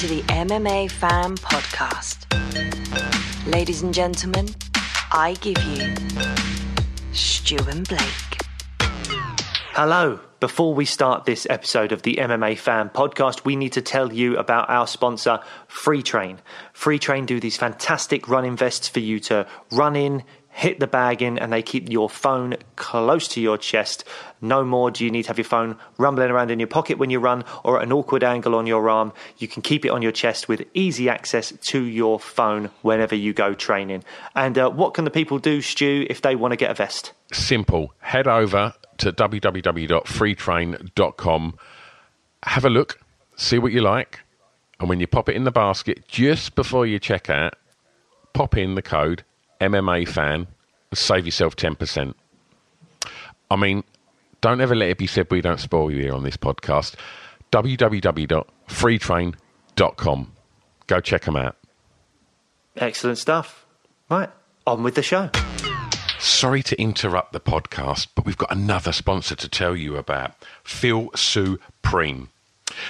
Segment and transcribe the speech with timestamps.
[0.00, 2.24] to the MMA Fan Podcast.
[3.46, 4.48] Ladies and gentlemen,
[5.12, 5.94] I give you
[7.12, 8.40] Stu and Blake.
[9.72, 10.20] Hello.
[10.40, 14.38] Before we start this episode of the MMA Fan Podcast, we need to tell you
[14.38, 16.38] about our sponsor, Free Train.
[16.72, 20.22] Free Train do these fantastic running vests for you to run in,
[20.60, 24.04] hit the bag in, and they keep your phone close to your chest.
[24.42, 27.08] No more do you need to have your phone rumbling around in your pocket when
[27.08, 29.14] you run or at an awkward angle on your arm.
[29.38, 33.32] You can keep it on your chest with easy access to your phone whenever you
[33.32, 34.04] go training.
[34.34, 37.14] And uh, what can the people do, Stu, if they want to get a vest?
[37.32, 37.94] Simple.
[38.00, 41.54] Head over to www.freetrain.com,
[42.42, 43.00] have a look,
[43.34, 44.20] see what you like,
[44.78, 47.54] and when you pop it in the basket, just before you check out,
[48.34, 49.24] pop in the code
[49.60, 50.46] MMA fan,
[50.94, 52.14] save yourself 10%.
[53.50, 53.84] I mean,
[54.40, 56.94] don't ever let it be said we don't spoil you here on this podcast.
[57.52, 60.32] www.freetrain.com.
[60.86, 61.56] Go check them out.
[62.76, 63.66] Excellent stuff.
[64.08, 64.30] Right,
[64.66, 65.30] on with the show.
[66.18, 70.32] Sorry to interrupt the podcast, but we've got another sponsor to tell you about
[70.64, 72.28] Feel Supreme.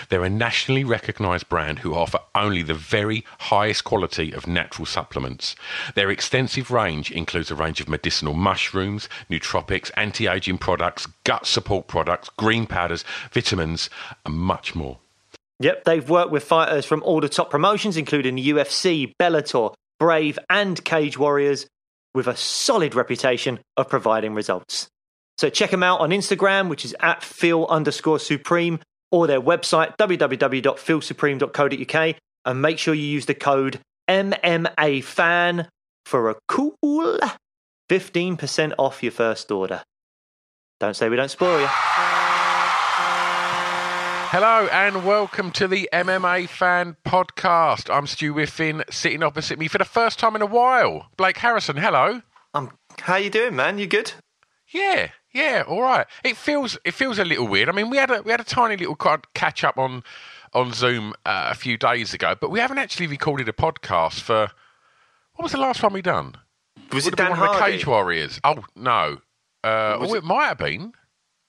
[0.08, 5.56] They're a nationally recognised brand who offer only the very highest quality of natural supplements.
[5.94, 11.86] Their extensive range includes a range of medicinal mushrooms, nootropics, anti aging products, gut support
[11.86, 13.90] products, green powders, vitamins,
[14.24, 14.98] and much more.
[15.60, 20.82] Yep, they've worked with fighters from all the top promotions, including UFC, Bellator, Brave, and
[20.84, 21.66] Cage Warriors,
[22.14, 24.88] with a solid reputation of providing results.
[25.38, 28.80] So check them out on Instagram, which is at feel underscore supreme,
[29.10, 35.66] or their website, www.feelsupreme.co.uk, and make sure you use the code MMAFAN
[36.04, 37.18] for a cool
[37.88, 39.82] 15% off your first order.
[40.78, 41.66] Don't say we don't spoil you.
[44.32, 47.92] Hello and welcome to the MMA Fan Podcast.
[47.92, 51.08] I'm Stu Whiffin, sitting opposite me for the first time in a while.
[51.16, 52.22] Blake Harrison, hello.
[52.54, 53.78] Um, how you doing, man?
[53.78, 54.12] You good?
[54.72, 56.06] Yeah, yeah, all right.
[56.24, 57.68] It feels it feels a little weird.
[57.68, 58.96] I mean, we had a we had a tiny little
[59.34, 60.02] catch up on
[60.52, 64.50] on Zoom uh, a few days ago, but we haven't actually recorded a podcast for
[65.34, 66.36] what was the last one we done?
[66.92, 68.40] Was Would it Dan one of the Cage Warriors?
[68.44, 69.18] Oh no,
[69.64, 70.92] uh, Was oh, it- it might have been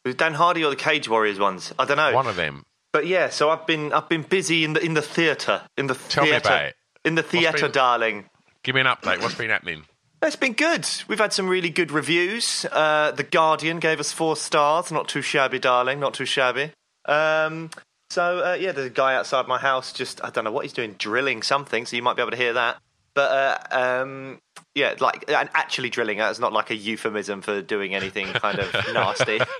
[0.05, 1.73] Was it Dan Hardy or the Cage Warriors ones?
[1.79, 2.13] I don't know.
[2.13, 2.65] one of them.
[2.93, 5.95] But yeah, so I've been I've been busy in the in the theatre in the
[5.95, 6.75] Tell me theatre about it.
[7.05, 8.29] in the theatre, darling.
[8.63, 9.21] Give me an update.
[9.21, 9.85] What's been happening?
[10.23, 10.87] It's been good.
[11.07, 12.65] We've had some really good reviews.
[12.71, 14.91] Uh, the Guardian gave us four stars.
[14.91, 15.99] Not too shabby, darling.
[15.99, 16.71] Not too shabby.
[17.05, 17.71] Um,
[18.11, 19.91] so uh, yeah, there's a guy outside my house.
[19.93, 21.85] Just I don't know what he's doing, drilling something.
[21.87, 22.77] So you might be able to hear that.
[23.15, 23.31] But
[23.71, 24.39] uh, um,
[24.75, 26.19] yeah, like and actually drilling.
[26.19, 29.39] That's not like a euphemism for doing anything kind of nasty.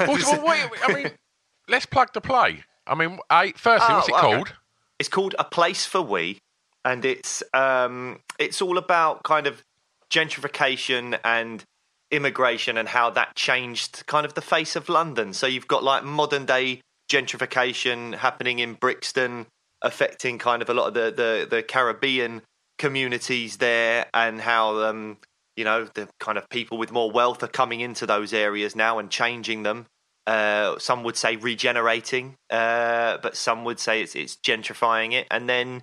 [0.00, 1.10] Well, well, wait, I mean,
[1.68, 2.64] let's plug the play.
[2.86, 4.34] I mean, I, firstly, what's it Oh, okay.
[4.36, 4.52] called?
[4.98, 6.38] It's called A Place for We,
[6.84, 9.62] and it's um, it's all about kind of
[10.10, 11.64] gentrification and
[12.10, 15.32] immigration and how that changed kind of the face of London.
[15.32, 16.80] So you've got like modern day
[17.10, 19.46] gentrification happening in Brixton,
[19.82, 22.42] affecting kind of a lot of the the, the Caribbean
[22.78, 25.18] communities there, and how um,
[25.56, 28.98] you know the kind of people with more wealth are coming into those areas now
[28.98, 29.86] and changing them.
[30.26, 35.26] Uh, some would say regenerating, uh, but some would say it's it's gentrifying it.
[35.30, 35.82] And then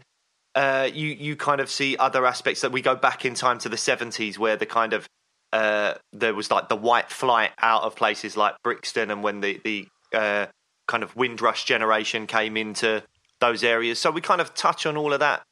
[0.56, 3.70] uh, you you kind of see other aspects that we go back in time to
[3.70, 5.08] the seventies, where the kind of
[5.54, 9.60] uh, there was like the white flight out of places like Brixton, and when the
[9.64, 10.48] the uh,
[10.88, 13.04] kind of Windrush generation came into
[13.40, 14.00] those areas.
[14.00, 15.44] So we kind of touch on all of that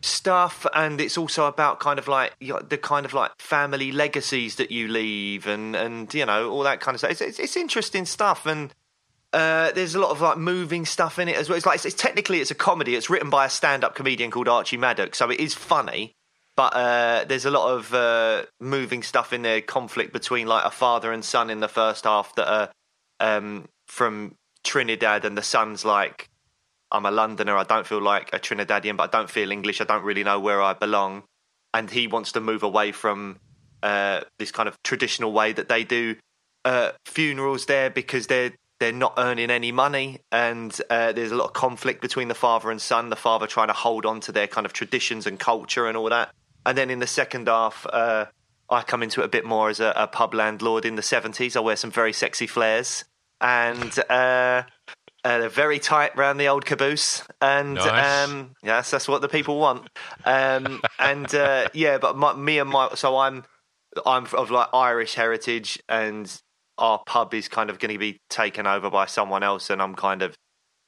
[0.00, 3.90] stuff and it's also about kind of like you know, the kind of like family
[3.90, 7.38] legacies that you leave and and you know all that kind of stuff it's, it's,
[7.40, 8.72] it's interesting stuff and
[9.38, 11.84] uh, there's a lot of like moving stuff in it as well it's like it's,
[11.84, 15.30] it's technically it's a comedy it's written by a stand-up comedian called Archie Maddocks so
[15.30, 16.12] it is funny
[16.56, 20.70] but uh, there's a lot of uh, moving stuff in there conflict between like a
[20.70, 22.70] father and son in the first half that are
[23.20, 26.28] um, from trinidad and the son's like
[26.90, 27.56] I'm a Londoner.
[27.56, 29.80] I don't feel like a Trinidadian, but I don't feel English.
[29.80, 31.24] I don't really know where I belong.
[31.74, 33.38] And he wants to move away from
[33.82, 36.16] uh, this kind of traditional way that they do
[36.64, 41.46] uh, funerals there because they're they're not earning any money, and uh, there's a lot
[41.46, 43.10] of conflict between the father and son.
[43.10, 46.08] The father trying to hold on to their kind of traditions and culture and all
[46.10, 46.30] that.
[46.64, 48.26] And then in the second half, uh,
[48.70, 51.56] I come into it a bit more as a, a pub landlord in the 70s.
[51.56, 53.04] I wear some very sexy flares
[53.40, 54.62] and uh,
[55.24, 58.28] uh, they're very tight around the old caboose, and Nice.
[58.28, 59.88] um, yes, that's what the people want.
[60.24, 63.44] Um, and uh, yeah, but my, me and my so I'm
[64.06, 66.30] I'm of like Irish heritage, and
[66.78, 69.94] our pub is kind of going to be taken over by someone else, and I'm
[69.94, 70.34] kind of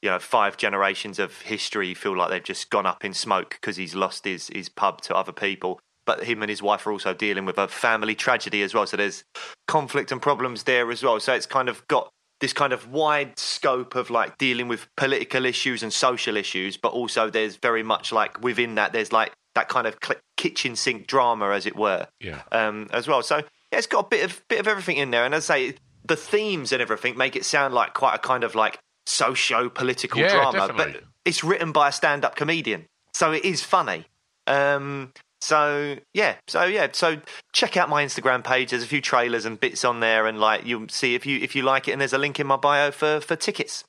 [0.02, 3.76] you know five generations of history feel like they've just gone up in smoke because
[3.76, 5.78] he's lost his his pub to other people.
[6.06, 8.96] But him and his wife are also dealing with a family tragedy as well, so
[8.96, 9.22] there's
[9.68, 11.20] conflict and problems there as well.
[11.20, 12.08] So it's kind of got
[12.40, 16.92] this kind of wide scope of like dealing with political issues and social issues, but
[16.92, 19.98] also there's very much like within that there's like that kind of
[20.38, 22.42] kitchen sink drama, as it were, Yeah.
[22.50, 23.22] um, as well.
[23.22, 23.42] So
[23.72, 25.74] yeah, it's got a bit of bit of everything in there, and as I say,
[26.04, 30.28] the themes and everything make it sound like quite a kind of like socio-political Yeah,
[30.32, 30.92] drama, definitely.
[31.00, 34.06] but it's written by a stand-up comedian, so it is funny.
[34.46, 37.20] Um, so yeah, so yeah, so
[37.52, 38.70] check out my Instagram page.
[38.70, 41.54] There's a few trailers and bits on there, and like you'll see if you if
[41.54, 41.92] you like it.
[41.92, 43.84] And there's a link in my bio for for tickets.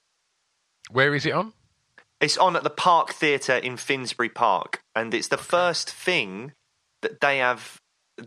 [0.89, 1.53] Where is it on?
[2.19, 6.53] It's on at the Park Theatre in Finsbury Park, and it's the first thing
[7.01, 7.80] that they have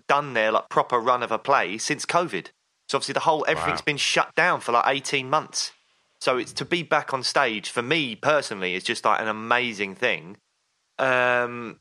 [0.09, 2.49] done there, like proper run of a play since COVID.
[2.89, 3.85] So obviously the whole everything's Wow.
[3.87, 5.73] been shut down for like eighteen months.
[6.21, 9.95] So it's to be back on stage for me personally is just like an amazing
[9.95, 10.37] thing.
[10.99, 11.81] Um,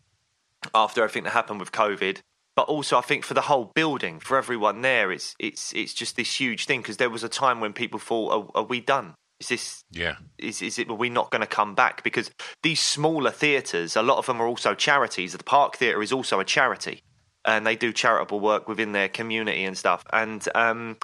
[0.74, 2.20] after everything that happened with COVID,
[2.56, 6.16] but also I think for the whole building, for everyone there, it's it's it's just
[6.16, 9.16] this huge thing because there was a time when people thought, "Are, are we done?
[9.40, 10.16] Is this Yeah.
[10.38, 12.32] is is it are we not going to come back because
[12.64, 16.40] these smaller theatres a lot of them are also charities the park theatre is also
[16.40, 17.04] a charity
[17.46, 20.98] and they do charitable work within their community and stuff and um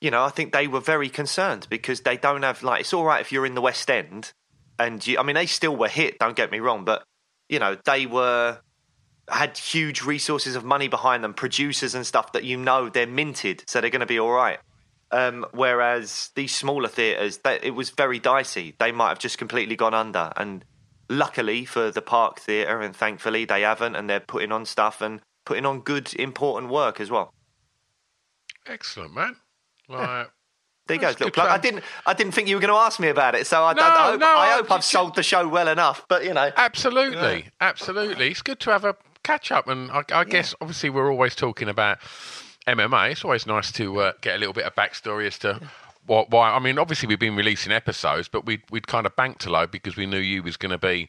[0.00, 3.04] you know i think they were very concerned because they don't have like it's all
[3.04, 4.32] right if you're in the west end
[4.78, 7.02] and you, i mean they still were hit don't get me wrong but
[7.48, 8.58] you know they were
[9.28, 13.62] had huge resources of money behind them producers and stuff that you know they're minted
[13.66, 14.58] so they're going to be all right
[15.12, 18.74] um, whereas these smaller theatres, they, it was very dicey.
[18.78, 20.32] They might have just completely gone under.
[20.36, 20.64] And
[21.08, 25.20] luckily for the Park Theatre, and thankfully they haven't, and they're putting on stuff and
[25.50, 27.34] putting on good, important work as well.
[28.68, 29.34] Excellent, man.
[29.88, 30.30] Like,
[30.86, 31.48] There you go, little plug.
[31.48, 33.72] I didn't, I didn't think you were going to ask me about it, so I,
[33.72, 36.06] No, I, I hope, no, I hope I've sold the show well enough.
[36.08, 38.28] But you know, Absolutely, absolutely.
[38.30, 38.94] It's good to have a
[39.24, 41.98] catch up, and I, I guess obviously we're always talking about
[42.68, 43.10] MMA.
[43.10, 45.60] It's always nice to uh, get a little bit of backstory as to
[46.06, 46.52] what, why.
[46.52, 49.72] I mean, obviously we've been releasing episodes, but we we'd kind of banked a load
[49.72, 51.08] because we knew you was going to be,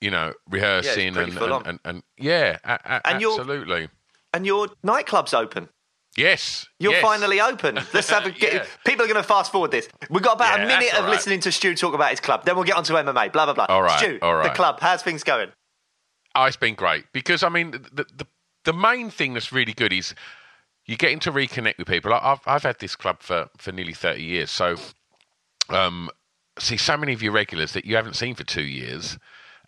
[0.00, 3.88] you know, rehearsing pretty and, and, and, and yeah, a, a, And absolutely.
[4.32, 5.68] and your nightclub's open.
[6.16, 7.02] Yes, You're yes.
[7.02, 7.78] finally open.
[7.94, 8.52] Let's have a get.
[8.52, 8.64] Yeah.
[8.84, 9.88] People are going to fast forward this.
[10.10, 11.10] We've got about Yeah, a minute of right.
[11.10, 12.44] listening to Stu talk about his club.
[12.44, 13.32] Then we'll get on to MMA.
[13.32, 13.66] Blah blah blah.
[13.68, 14.78] All right, Stu, all the club.
[14.80, 15.50] How's things going?
[16.34, 18.26] Oh, it's been great because I mean the, the
[18.64, 20.14] the main thing that's really good is
[20.86, 22.12] you're getting to reconnect with people.
[22.12, 24.76] I- I've I've had this club for for nearly thirty years, so
[25.68, 26.10] um,
[26.58, 29.18] see so many of your regulars that you haven't seen for two years.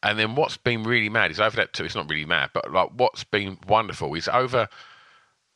[0.03, 1.85] And then what's been really mad is over that two.
[1.85, 4.69] It's not really mad, but like what's been wonderful is over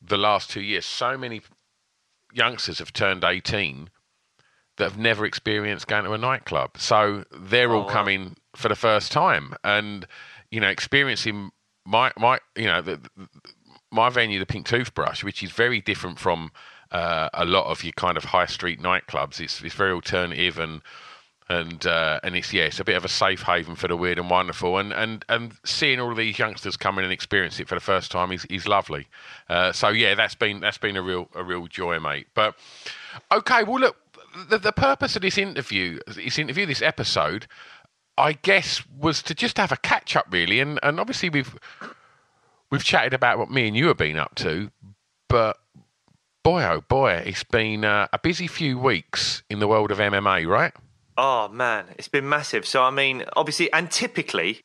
[0.01, 1.41] the last two years, so many
[2.31, 3.89] youngsters have turned eighteen
[4.77, 6.77] that have never experienced going to a nightclub.
[6.77, 7.89] So they're all wow.
[7.89, 10.05] coming for the first time, and
[10.51, 11.51] you know, experiencing
[11.85, 13.27] my my you know the, the,
[13.91, 16.51] my venue, the Pink Toothbrush, which is very different from
[16.91, 19.39] uh, a lot of your kind of high street nightclubs.
[19.39, 20.81] It's it's very alternative and.
[21.47, 24.17] And uh, and it's yeah, it's a bit of a safe haven for the weird
[24.17, 27.75] and wonderful, and and, and seeing all these youngsters come in and experience it for
[27.75, 29.05] the first time is, is lovely.
[29.47, 32.25] Uh, so yeah, that's been that's been a real a real joy, mate.
[32.33, 32.55] But
[33.31, 33.95] okay, well look,
[34.49, 37.47] the, the purpose of this interview, this interview, this episode,
[38.17, 41.55] I guess, was to just have a catch up, really, and and obviously we've
[42.71, 44.71] we've chatted about what me and you have been up to,
[45.27, 45.57] but
[46.43, 50.47] boy oh boy, it's been uh, a busy few weeks in the world of MMA,
[50.47, 50.73] right?
[51.17, 52.65] Oh man, it's been massive.
[52.67, 54.61] So I mean, obviously, and typically,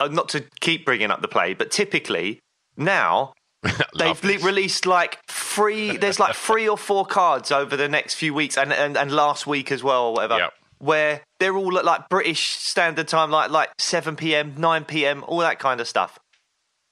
[0.00, 2.38] uh, not to keep bringing up the play, but typically
[2.76, 3.32] now
[3.98, 5.96] they've le- released like three.
[5.96, 9.46] There's like three or four cards over the next few weeks, and and, and last
[9.46, 10.38] week as well, or whatever.
[10.38, 10.52] Yep.
[10.78, 15.38] Where they're all at like British Standard Time, like like seven p.m., nine p.m., all
[15.38, 16.18] that kind of stuff.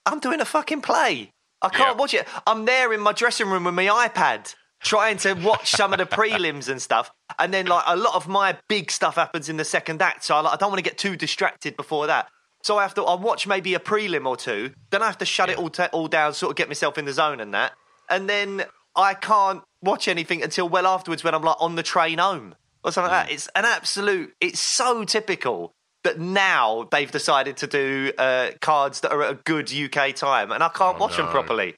[0.07, 1.31] I'm doing a fucking play.
[1.61, 1.97] I can't Yep.
[1.99, 2.27] watch it.
[2.47, 4.55] I'm there in my dressing room with my iPad
[4.85, 7.11] trying to watch some of the prelims and stuff.
[7.39, 10.25] And then, like, a lot of my big stuff happens in the second act.
[10.25, 12.29] So I, like, I don't want to get too distracted before that.
[12.63, 14.73] So I have to, I'll watch maybe a prelim or two.
[14.91, 17.05] Then I have to shut it all, ta all down, sort of get myself in
[17.05, 17.73] the zone and that.
[18.09, 18.65] And then
[18.97, 22.93] I can't watch anything until well afterwards when I'm like on the train home or
[22.93, 23.35] something like that.
[23.35, 25.73] It's an absolute, it's so typical
[26.05, 30.53] that now they've decided to do uh, cards that are at a good UK time
[30.53, 31.75] and I can't watch them properly.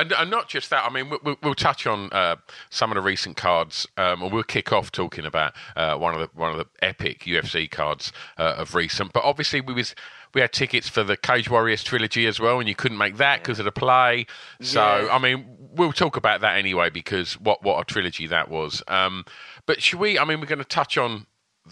[0.00, 2.36] And, and not just that, I mean, we'll, we'll touch on uh,
[2.70, 6.20] some of the recent cards, um, and we'll kick off talking about uh, one of
[6.20, 9.12] the one of the epic UFC cards uh, of recent.
[9.12, 9.94] But obviously, we was
[10.34, 13.40] we had tickets for the Cage Warriors trilogy as well, and you couldn't make that
[13.42, 14.26] because of the play.
[14.60, 15.14] So, Yeah.
[15.14, 18.82] I mean, we'll talk about that anyway because what what a trilogy that was.
[18.88, 19.24] Um,
[19.66, 20.18] but should we?
[20.18, 21.26] I mean, we're going to touch on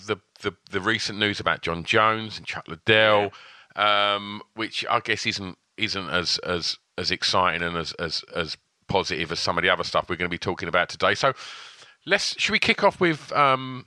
[0.07, 3.33] the, the the recent news about Jon Jones and Chuck Liddell,
[3.77, 8.57] um, which I guess isn't isn't as as as exciting and as as as
[8.89, 11.15] positive as some of the other stuff we're going to be talking about today.
[11.15, 11.33] So
[12.07, 13.87] let's should we kick off with um,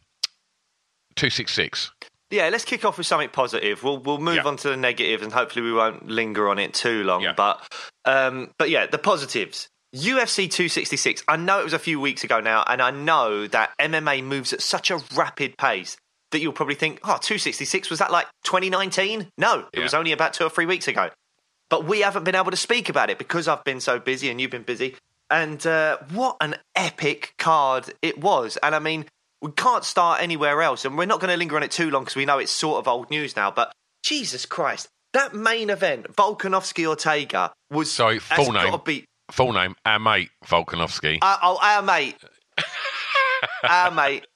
[1.15, 1.91] two six six?
[2.29, 3.83] Yeah, let's kick off with something positive.
[3.83, 4.43] We'll we'll move Yeah.
[4.43, 7.21] on to the negative, and hopefully we won't linger on it too long.
[7.21, 7.33] Yeah.
[7.35, 7.61] But
[8.05, 9.67] um, but yeah, the positives.
[9.93, 11.25] UFC 266.
[11.27, 14.53] I know it was a few weeks ago now, and I know that MMA moves
[14.53, 15.97] at such a rapid pace
[16.31, 19.27] that you'll probably think, oh, 266 was that like 2019?
[19.37, 19.83] No, it Yeah.
[19.83, 21.09] was only about two or three weeks ago.
[21.71, 24.39] But we haven't been able to speak about it because I've been so busy and
[24.39, 24.97] you've been busy.
[25.29, 28.57] And uh, what an epic card it was.
[28.57, 29.05] And I mean,
[29.41, 30.83] we can't start anywhere else.
[30.83, 32.79] And we're not going to linger on it too long because we know it's sort
[32.79, 33.49] of old news now.
[33.51, 33.71] But
[34.03, 37.89] Jesus Christ, that main event, Volkanovski Ortega, was.
[37.89, 38.75] Sorry, full name.
[38.83, 42.17] Be, Full name: our mate Volkanovski, uh, oh, our mate.
[43.63, 44.27] our mate.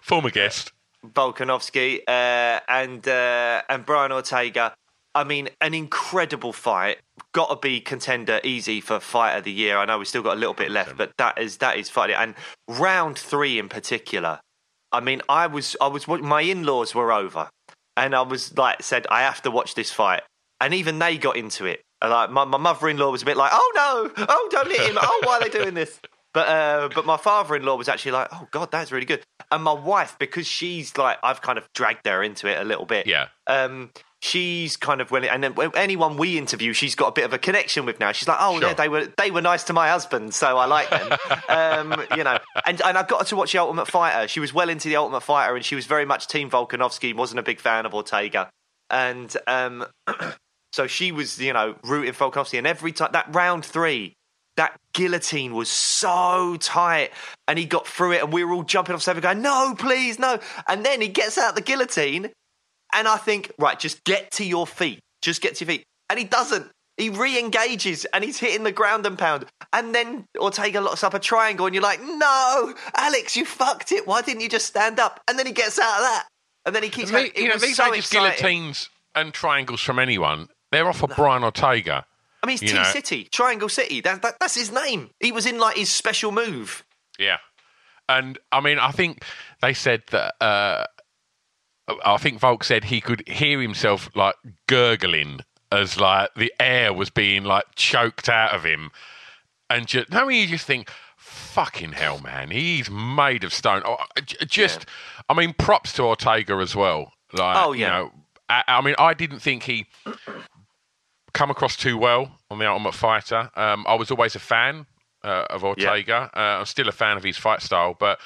[0.00, 0.72] former guest.
[1.04, 4.74] Volkanovski uh, and uh, and Brian Ortega.
[5.14, 6.98] I mean, an incredible fight.
[7.32, 9.78] Got to be contender easy for fight of the year.
[9.78, 12.16] I know we've still got a little bit left, but that is that is fighting.
[12.16, 12.34] And
[12.68, 14.40] round three in particular.
[14.90, 17.50] I mean, I was I was my in laws were over,
[17.96, 20.22] and I was like said I have to watch this fight,
[20.60, 21.82] and even they got into it.
[22.02, 23.72] And, Like my, my mother in law was a bit like, oh
[24.16, 26.00] no, oh don't hit him, oh why are they doing this?
[26.34, 29.22] But uh, but my father in law was actually like, oh god, that's really good.
[29.52, 32.86] And my wife, because she's like, I've kind of dragged her into it a little
[32.86, 33.06] bit.
[33.06, 33.28] Yeah.
[33.46, 33.92] Um,
[34.24, 37.38] she's kind of when and then anyone we interview, she's got a bit of a
[37.38, 38.10] connection with now.
[38.12, 38.68] She's like, oh Sure.
[38.68, 41.18] yeah, they were they were nice to my husband, so I like them.
[41.48, 44.26] um, you know, and and I got her to watch the Ultimate Fighter.
[44.26, 47.14] She was well into the Ultimate Fighter, and she was very much Team Volkanovski.
[47.14, 48.48] wasn't a big fan of Ortega,
[48.90, 49.84] and um,
[50.72, 52.56] so she was you know rooting for Volkanovski.
[52.58, 54.14] And every time that round three.
[54.56, 57.10] That guillotine was so tight,
[57.48, 59.74] and he got through it, and we were all jumping off the sofa going, "No,
[59.76, 60.38] please, no!"
[60.68, 62.30] And then he gets out the guillotine,
[62.94, 65.00] and I think, right, just get to your feet.
[65.20, 65.84] Just get to your feet.
[66.08, 66.70] And he doesn't.
[66.96, 69.46] He re engages and he's hitting the ground and pound.
[69.72, 74.06] And then Ortega locks up a triangle, and you're like, no, Alex, you fucked it.
[74.06, 75.20] Why didn't you just stand up?
[75.28, 76.28] And then he gets out of that.
[76.66, 77.32] And then he keeps going.
[77.36, 78.20] you know, these so exciting.
[78.20, 80.48] guillotines and triangles from anyone.
[80.70, 82.06] They're off of Brian Ortega.
[82.42, 82.84] I mean, it's T know.
[82.84, 84.00] City, Triangle City.
[84.00, 85.10] That, that, that's his name.
[85.20, 86.84] He was in like his special move.
[87.18, 87.38] Yeah.
[88.08, 89.24] And I mean, I think
[89.62, 90.34] they said that.
[90.40, 90.84] Uh,
[92.04, 94.36] I think Volk said he could hear himself like
[94.66, 98.90] gurgling as like the air was being like choked out of him,
[99.68, 103.82] and just no, you just think, fucking hell, man, he's made of stone.
[103.84, 104.86] Oh, j- just,
[105.28, 107.12] I mean, props to Ortega as well.
[107.32, 107.90] Like, Oh, you yeah.
[107.90, 108.12] know,
[108.48, 109.86] I, I mean, I didn't think he
[111.32, 113.50] come across too well on the Ultimate Fighter.
[113.56, 114.86] Um, I was always a fan
[115.22, 116.30] uh, of Ortega.
[116.34, 118.20] Uh, I'm still a fan of his fight style, but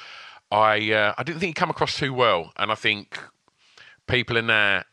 [0.51, 3.19] I uh, I didn't think he come across too well, and I think
[4.09, 4.85] people in there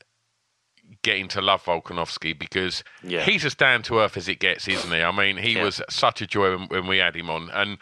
[1.02, 3.22] getting to love Volkanovski because Yeah.
[3.24, 5.02] he's as down to earth as it gets, isn't he?
[5.02, 5.64] I mean, he Yeah.
[5.64, 7.78] was such a joy when, when we had him on, and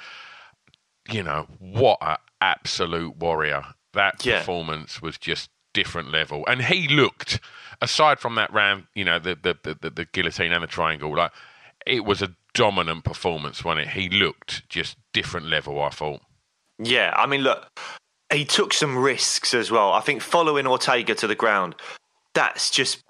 [1.11, 3.75] you know what an absolute warrior!
[3.93, 4.39] That Yeah.
[4.39, 7.41] performance was just different level, and he looked
[7.83, 11.15] aside from that round, you know, the the, the, the, the guillotine and the triangle,
[11.15, 11.33] like
[11.87, 13.93] it was a dominant performance, wasn't it?
[13.93, 15.83] He looked just different level.
[15.83, 16.23] I thought.
[16.79, 17.69] Yeah, I mean, look,
[18.33, 19.93] he took some risks as well.
[19.93, 21.75] I think following Ortega to the ground,
[22.35, 23.03] that's just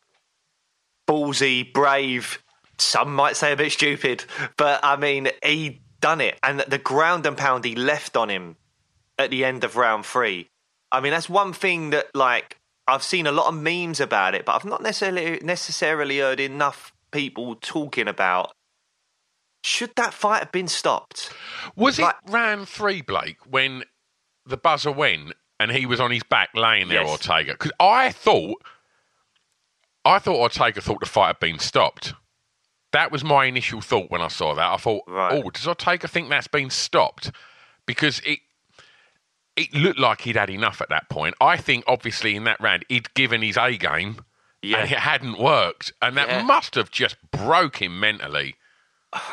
[1.09, 2.39] ballsy, brave.
[2.79, 4.25] Some might say a bit stupid,
[4.57, 8.57] but I mean, he done it, and the ground and pound he left on him
[9.19, 10.49] at the end of round three.
[10.91, 14.45] I mean, that's one thing that like I've seen a lot of memes about it,
[14.45, 18.53] but I've not necessarily necessarily heard enough people talking about
[19.63, 21.33] should that fight have been stopped?
[21.75, 23.85] Was Like- it round three, Blake, when
[24.47, 27.11] the buzzer went and he was on his back laying there, Yes.
[27.11, 27.53] Ortega?
[27.53, 28.63] Because I thought,
[30.05, 32.13] I thought Ortega thought the fight had been stopped.
[32.93, 34.73] That was my initial thought when I saw that.
[34.73, 35.43] I thought, Right.
[35.45, 37.31] oh, does Ortega think that's been stopped?
[37.87, 38.41] Because it
[39.57, 41.37] it looked like he'd had enough at that point.
[41.41, 44.25] I think, obviously, in that round, he'd given his A game
[44.63, 44.79] Yeah.
[44.79, 45.93] and it hadn't worked.
[46.03, 46.43] And that Yeah.
[46.43, 48.57] must have just broke him mentally.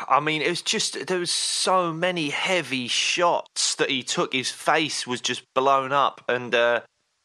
[0.08, 4.32] I mean, it was just there was so many heavy shots that he took.
[4.32, 6.80] His face was just blown up, and uh,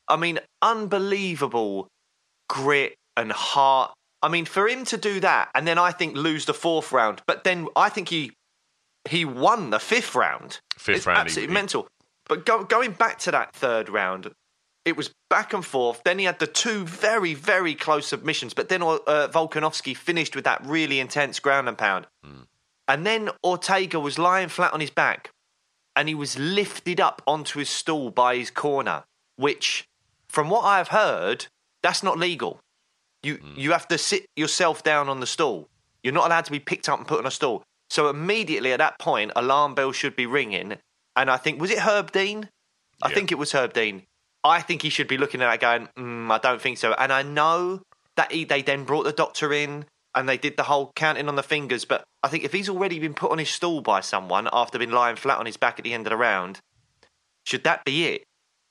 [0.08, 1.88] I mean, unbelievable
[2.50, 3.94] grit and heart.
[4.24, 7.22] I mean, for him to do that, and then I think lose the fourth round,
[7.28, 8.32] but then I think he
[9.08, 10.60] he won the fifth round.
[10.78, 11.88] Fifth it's round, absolutely he- mental.
[12.28, 14.32] But go, going back to that third round,
[14.88, 16.02] it was back and forth.
[16.06, 18.54] Then he had the two very, very close submissions.
[18.54, 18.98] But then uh,
[19.32, 22.08] Volkanovski finished with that really intense ground and pound.
[22.88, 25.32] And then Ortega was lying flat on his back
[25.96, 29.04] and he was lifted up onto his stool by his corner,
[29.36, 29.86] which,
[30.30, 31.48] from what I've heard,
[31.84, 32.60] that's not legal.
[33.24, 35.68] You, you have to sit yourself down on the stool.
[36.02, 37.64] You're not allowed to be picked up and put on a stool.
[37.90, 40.78] So immediately at that point, alarm bell should be ringing.
[41.16, 42.50] And I think, was it Herb Dean?
[43.02, 43.16] I Yeah.
[43.16, 44.04] think it was Herb Dean.
[44.44, 46.94] I think he should be looking at that going, mm, I don't think so.
[46.94, 47.82] And I know
[48.16, 51.36] that he, they then brought the doctor in and they did the whole counting on
[51.36, 51.86] the fingers.
[51.86, 54.92] But I think if he's already been put on his stool by someone after being
[54.92, 56.60] lying flat on his back at the end of the round,
[57.46, 58.24] should that be it?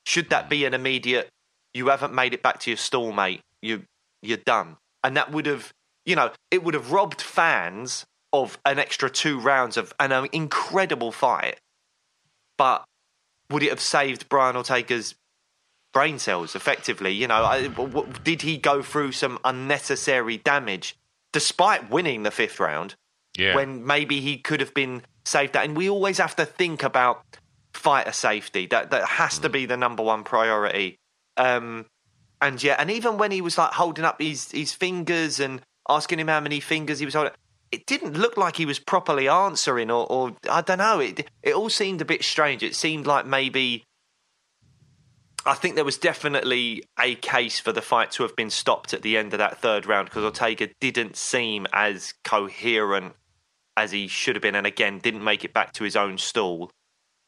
[0.07, 1.29] Should that be an immediate,
[1.75, 3.41] you haven't made it back to your stall, mate.
[3.63, 3.85] You,
[4.23, 4.77] you're done.
[5.05, 5.73] And that would have,
[6.05, 10.29] you know, it would have robbed fans of an extra two rounds of an um,
[10.33, 11.59] incredible fight.
[12.59, 12.85] But
[13.51, 15.15] would it have saved Brian Ortega's
[15.97, 17.11] brain cells effectively?
[17.11, 20.95] You know, I, w- did he go through some unnecessary damage
[21.33, 22.97] despite winning the fifth round?
[23.39, 23.55] Yeah.
[23.55, 25.65] When maybe he could have been saved that.
[25.65, 27.23] And we always have to think about
[27.73, 28.67] fighter safety.
[28.67, 30.99] That that has to be the number one priority.
[31.39, 31.87] Um,
[32.43, 36.21] and yeah, and even when he was like holding up his his fingers and asking
[36.21, 37.33] him how many fingers he was holding,
[37.73, 41.01] it didn't look like he was properly answering, or, or I don't know.
[41.01, 42.63] It it all seemed a bit strange.
[42.63, 43.86] It seemed like maybe.
[45.47, 49.03] I think there was definitely a case for the fight to have been stopped at
[49.03, 53.15] the end of that third round because Ortega didn't seem as coherent
[53.77, 56.71] as he should have been, and again didn't make it back to his own stall.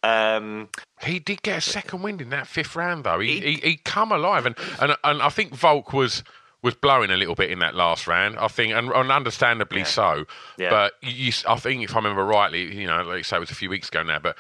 [0.03, 0.69] Um,
[1.03, 3.19] He did get a second wind in that fifth round, though.
[3.21, 6.23] He He- he, he come alive, and, and and I think Volk was
[6.63, 8.37] was blowing a little bit in that last round.
[8.39, 10.25] I think, and, and understandably so.
[10.57, 10.71] Yeah.
[10.71, 13.41] But you, you- I think if I remember rightly, you know, like I say, it
[13.41, 14.37] was a few weeks ago now, but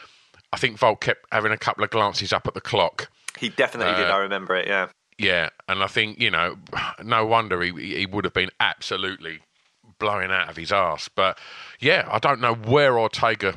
[0.52, 3.08] I think Volk kept having a couple of glances up at the clock.
[3.38, 4.10] He definitely did.
[4.10, 4.66] Uh, I remember it.
[4.66, 4.88] Yeah.
[5.18, 6.56] Yeah, and I think you know,
[7.04, 9.40] no wonder he he would have been absolutely
[9.98, 11.08] blowing out of his ass.
[11.08, 11.38] But
[11.80, 13.56] yeah, I don't know where Ortega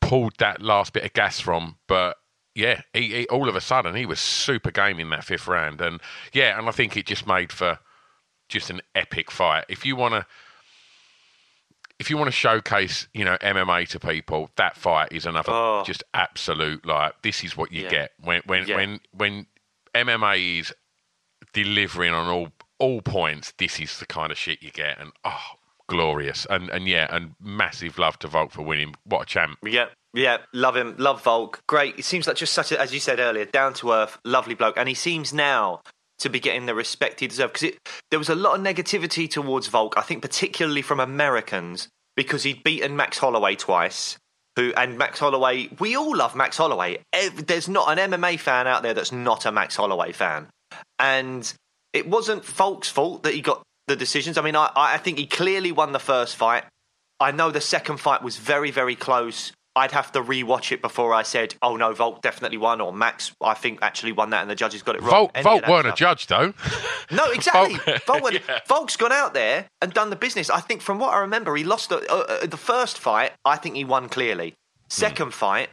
[0.00, 2.16] pulled that last bit of gas from, but
[2.54, 5.80] yeah, he, he all of a sudden he was super game in that fifth round,
[5.80, 6.00] and
[6.32, 7.78] yeah, and I think it just made for
[8.48, 9.64] just an epic fight.
[9.68, 10.26] If you want to.
[11.98, 15.84] If you want to showcase, you know, MMA to people, that fight is another Oh.
[15.86, 17.90] just absolute like this is what you Yeah.
[17.90, 18.76] get when when Yeah.
[18.76, 19.46] when when
[19.94, 20.74] MMA is
[21.52, 23.52] delivering on all all points.
[23.58, 25.40] This is the kind of shit you get, and oh,
[25.88, 28.94] glorious, and and yeah, and massive love to Volk for winning.
[29.04, 29.58] What a champ!
[29.62, 31.62] Yeah, yeah, love him, love Volk.
[31.68, 31.94] Great.
[31.96, 34.76] He seems like just such a, as you said earlier, down to earth, lovely bloke,
[34.76, 35.82] and he seems now
[36.18, 37.76] to be getting the respect he deserved because
[38.10, 39.94] there was a lot of negativity towards Volk.
[39.96, 44.18] I think particularly from Americans because he'd beaten Max Holloway twice.
[44.56, 45.68] Who and Max Holloway?
[45.80, 46.98] We all love Max Holloway.
[47.34, 50.46] There's not an MMA fan out there that's not a Max Holloway fan,
[51.00, 51.52] and
[51.92, 54.38] it wasn't Volk's fault that he got the decisions.
[54.38, 56.64] I mean, I, I think he clearly won the first fight.
[57.18, 59.52] I know the second fight was very, very close.
[59.76, 63.32] I'd have to rewatch it before I said, "Oh no, Volk definitely won," or Max,
[63.40, 65.30] I think actually won that, and the judges got it wrong.
[65.34, 66.54] Of Volk weren't a judge though.
[67.10, 67.78] No, exactly.
[68.06, 68.60] Volk, went- Yeah.
[68.66, 70.48] Volk's gone out there and done the business.
[70.48, 73.32] I think from what I remember, he lost the, uh, uh, the first fight.
[73.44, 74.54] I think he won clearly.
[74.88, 75.68] Second fight,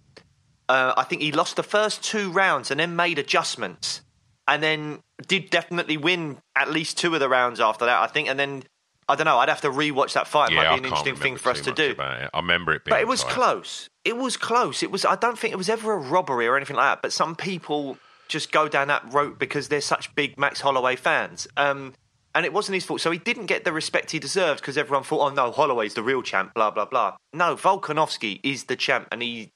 [0.68, 4.02] uh, I think he lost the first two rounds and then made adjustments,
[4.46, 8.02] and then did definitely win at least two of the rounds after that.
[8.02, 8.64] I think, and then
[9.08, 9.38] I don't know.
[9.38, 10.52] I'd have to rewatch that fight.
[10.52, 11.96] It yeah, might be an interesting thing for us to do.
[12.00, 12.94] I remember it being.
[12.94, 13.34] But it was tight.
[13.34, 13.90] close.
[14.06, 14.84] It was close.
[14.84, 15.06] It was.
[15.06, 17.02] I don't think it was ever a robbery or anything like that.
[17.02, 21.48] But some people just go down that route because they're such big Max Holloway fans.
[21.58, 21.94] Um,
[22.34, 23.02] and it wasn't his fault.
[23.02, 26.04] So he didn't get the respect he deserved because everyone thought, oh no, Holloway's the
[26.04, 26.54] real champ.
[26.54, 27.18] Blah blah blah.
[27.34, 29.52] No, Volkanovski is the champ, and he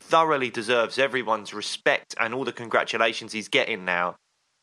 [0.00, 4.16] thoroughly deserves everyone's respect and all the congratulations he's getting now.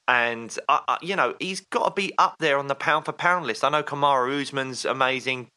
[0.08, 3.14] And uh, uh, you know he's got to be up there on the pound for
[3.14, 3.64] pound list.
[3.64, 5.48] I know Kamaru Usman's amazing.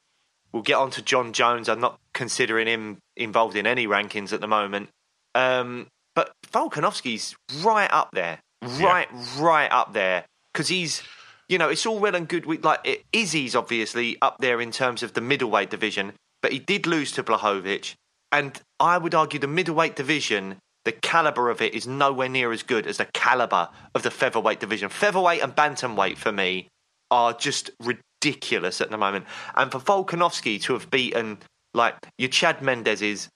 [0.52, 1.68] We'll get on to Jon Jones.
[1.68, 4.88] I'm not considering him involved in any rankings at the moment.
[5.34, 9.24] Um, but Volkanovski's right up there, right, yeah.
[9.38, 11.02] right up there, because he's,
[11.48, 12.46] you know, it's all well and good.
[12.46, 16.58] With, like it, Izzy's obviously up there in terms of the middleweight division, but he
[16.58, 17.94] did lose to Blachowicz,
[18.32, 20.56] and I would argue the middleweight division,
[20.86, 24.60] the caliber of it is nowhere near as good as the caliber of the featherweight
[24.60, 24.88] division.
[24.88, 26.68] Featherweight and bantamweight for me
[27.10, 31.38] are just ridiculous at the moment, and for Volkanovski to have beaten
[31.74, 33.28] like your Chad Mendes's,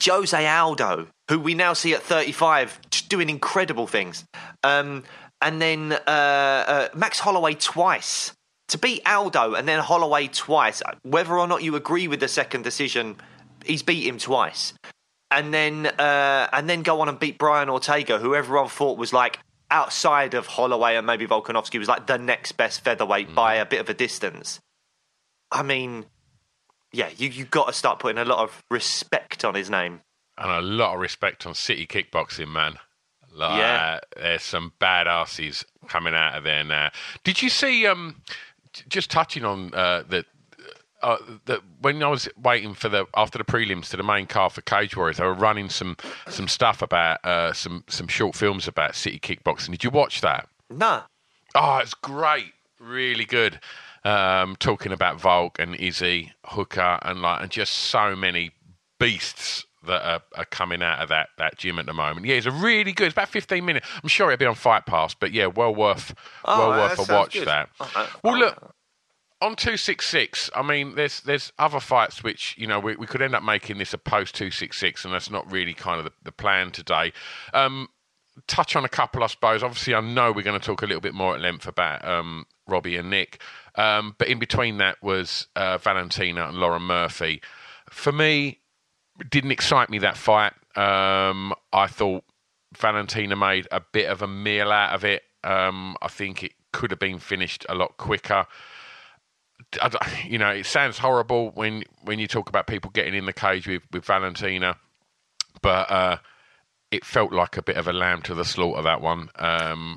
[0.00, 4.24] Jose Aldo, who we now see at 35 just doing incredible things.
[4.62, 5.02] Um,
[5.40, 8.32] and then uh, uh, Max Holloway twice.
[8.68, 12.62] To beat Aldo and then Holloway twice, whether or not you agree with the second
[12.62, 13.16] decision,
[13.66, 14.72] he's beat him twice.
[15.34, 19.12] And then uh, and then go on and beat Brian Ortega, who everyone thought was
[19.12, 19.38] like
[19.70, 23.34] outside of Holloway and maybe Volkanovski was like the next best featherweight mm.
[23.34, 24.60] by a bit of a distance.
[25.50, 26.04] I mean,
[26.92, 30.02] yeah, you you got to start putting a lot of respect on his name
[30.38, 32.78] and a lot of respect on City kickboxing, man.
[33.34, 36.90] Like, yeah, there's some bad badasses coming out of there now.
[37.24, 37.86] Did you see?
[37.86, 38.22] Um,
[38.88, 40.26] just touching on uh, that.
[41.02, 44.52] Uh, that when I was waiting for the after the prelims to the main card
[44.52, 45.96] for Cage Warriors, they were running some
[46.28, 49.70] some stuff about uh, some some short films about city kickboxing.
[49.70, 50.48] Did you watch that?
[50.70, 51.02] No.
[51.54, 53.58] Oh, it's great, really good.
[54.04, 58.50] Um, talking about Volk and Izzy Hooker and like and just so many
[58.98, 62.26] beasts that are, are, coming out of that, that gym at the moment.
[62.26, 63.06] Yeah, it's a really good.
[63.06, 63.86] It's about fifteen minutes.
[64.02, 67.12] I'm sure it'll be on Fight Pass, but yeah, well worth oh, well worth a
[67.12, 67.34] watch.
[67.34, 67.48] Good.
[67.48, 67.68] That.
[68.22, 68.74] well, look
[69.42, 70.48] on two six six.
[70.54, 73.78] I mean, there's there's other fights which you know we, we could end up making
[73.78, 76.70] this a post two six six, and that's not really kind of the, the plan
[76.70, 77.12] today.
[77.52, 77.88] Um,
[78.46, 79.62] touch on a couple, I suppose.
[79.62, 82.46] Obviously, I know we're going to talk a little bit more at length about um,
[82.66, 83.42] Robbie and Nick,
[83.74, 87.42] um, but in between that was uh, Valentina and Lauren Murphy.
[87.90, 88.60] For me,
[89.28, 90.52] didn't excite me that fight.
[90.76, 92.24] Um, I thought
[92.78, 95.24] Valentina made a bit of a meal out of it.
[95.44, 98.46] Um, I think it could have been finished a lot quicker.
[100.24, 103.66] You know, it sounds horrible when when you talk about people getting in the cage
[103.66, 104.76] with, with Valentina,
[105.60, 106.16] but uh,
[106.90, 108.82] it felt like a bit of a lamb to the slaughter.
[108.82, 109.96] That one, um,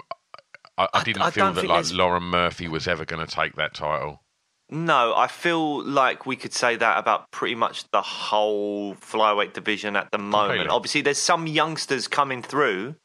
[0.78, 3.56] I, I, didn't I, I feel that like Lauren Murphy was ever going to take
[3.56, 4.22] that title.
[4.70, 9.96] No, I feel like we could say that about pretty much the whole flyweight division
[9.96, 10.54] at the moment.
[10.54, 10.68] Completely.
[10.70, 12.96] Obviously, there's some youngsters coming through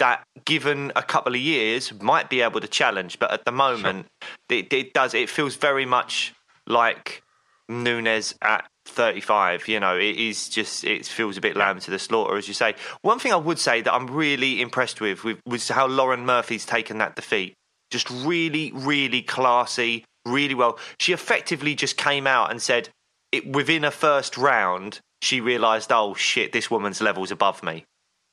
[0.00, 3.18] that, given a couple of years, might be able to challenge.
[3.18, 4.06] But at the moment,
[4.50, 4.58] sure.
[4.58, 5.14] it, it does.
[5.14, 6.34] It feels very much
[6.66, 7.22] like
[7.68, 9.68] Nunes at 35.
[9.68, 12.54] You know, it is just, it feels a bit lamb to the slaughter, as you
[12.54, 12.74] say.
[13.02, 16.66] One thing I would say that I'm really impressed with, with was how Lauren Murphy's
[16.66, 17.54] taken that defeat.
[17.90, 20.78] Just really, really classy, really well.
[20.98, 22.88] She effectively just came out and said,
[23.32, 27.84] it, within a first round, she realised, oh shit, this woman's level's above me.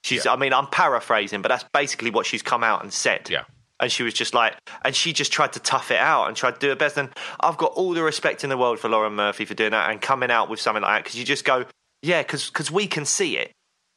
[0.08, 0.32] She's, yeah.
[0.32, 3.30] I mean, I'm paraphrasing, but that's basically what she's come out and said.
[3.30, 3.44] Yeah.
[3.82, 6.54] And she was just like, and she just tried to tough it out and tried
[6.54, 6.98] to do her best.
[6.98, 7.10] And
[7.42, 10.02] I've got all the respect in the world for Lauren Murphy for doing that and
[10.02, 11.66] coming out with something like that because you just go,
[12.02, 13.52] yeah, because we can see it.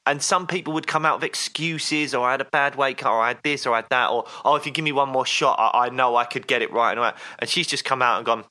[0.05, 3.13] And some people would come out with excuses, or I had a bad weight cut,
[3.13, 5.11] or I had this, or I had that, or oh, if you give me one
[5.11, 6.99] more shot, I, I know I could get it right.
[6.99, 8.45] And, and she's just come out and gone,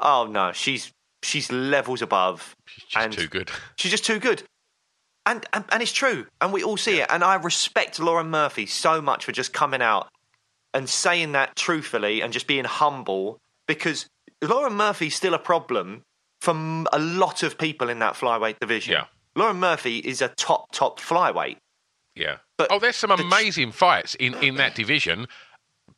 [0.00, 0.92] oh no, she's
[1.22, 2.54] she's levels above.
[2.66, 3.50] She's just and too good.
[3.76, 4.42] She's just too good.
[5.28, 7.02] And, and, and it's true, and we all see yeah.
[7.02, 7.08] it.
[7.10, 10.08] And I respect Lauren Murphy so much for just coming out
[10.72, 14.06] and saying that truthfully and just being humble, because
[14.42, 16.02] Lauren Murphy's still a problem
[16.40, 16.52] for
[16.92, 18.94] a lot of people in that flyweight division.
[18.94, 19.04] Yeah.
[19.34, 21.58] Lauren Murphy is a top, top flyweight.
[22.14, 22.36] Yeah.
[22.56, 25.26] But oh, there's some amazing ch- fights in, in that division,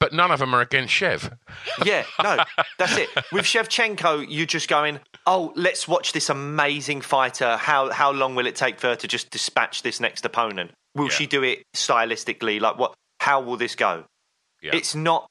[0.01, 1.37] but none of them are against Shev.
[1.85, 2.43] Yeah, no,
[2.79, 3.11] that's it.
[3.31, 7.56] With Shevchenko, you're just going, oh, let's watch this amazing fighter.
[7.56, 10.72] How how long will it take for her to just dispatch this next opponent?
[10.94, 11.11] Will yeah.
[11.11, 12.61] she do it stylistically?
[12.61, 12.94] Like what?
[13.20, 14.04] How will this go?
[14.62, 14.72] Yeah.
[14.74, 15.28] It's not,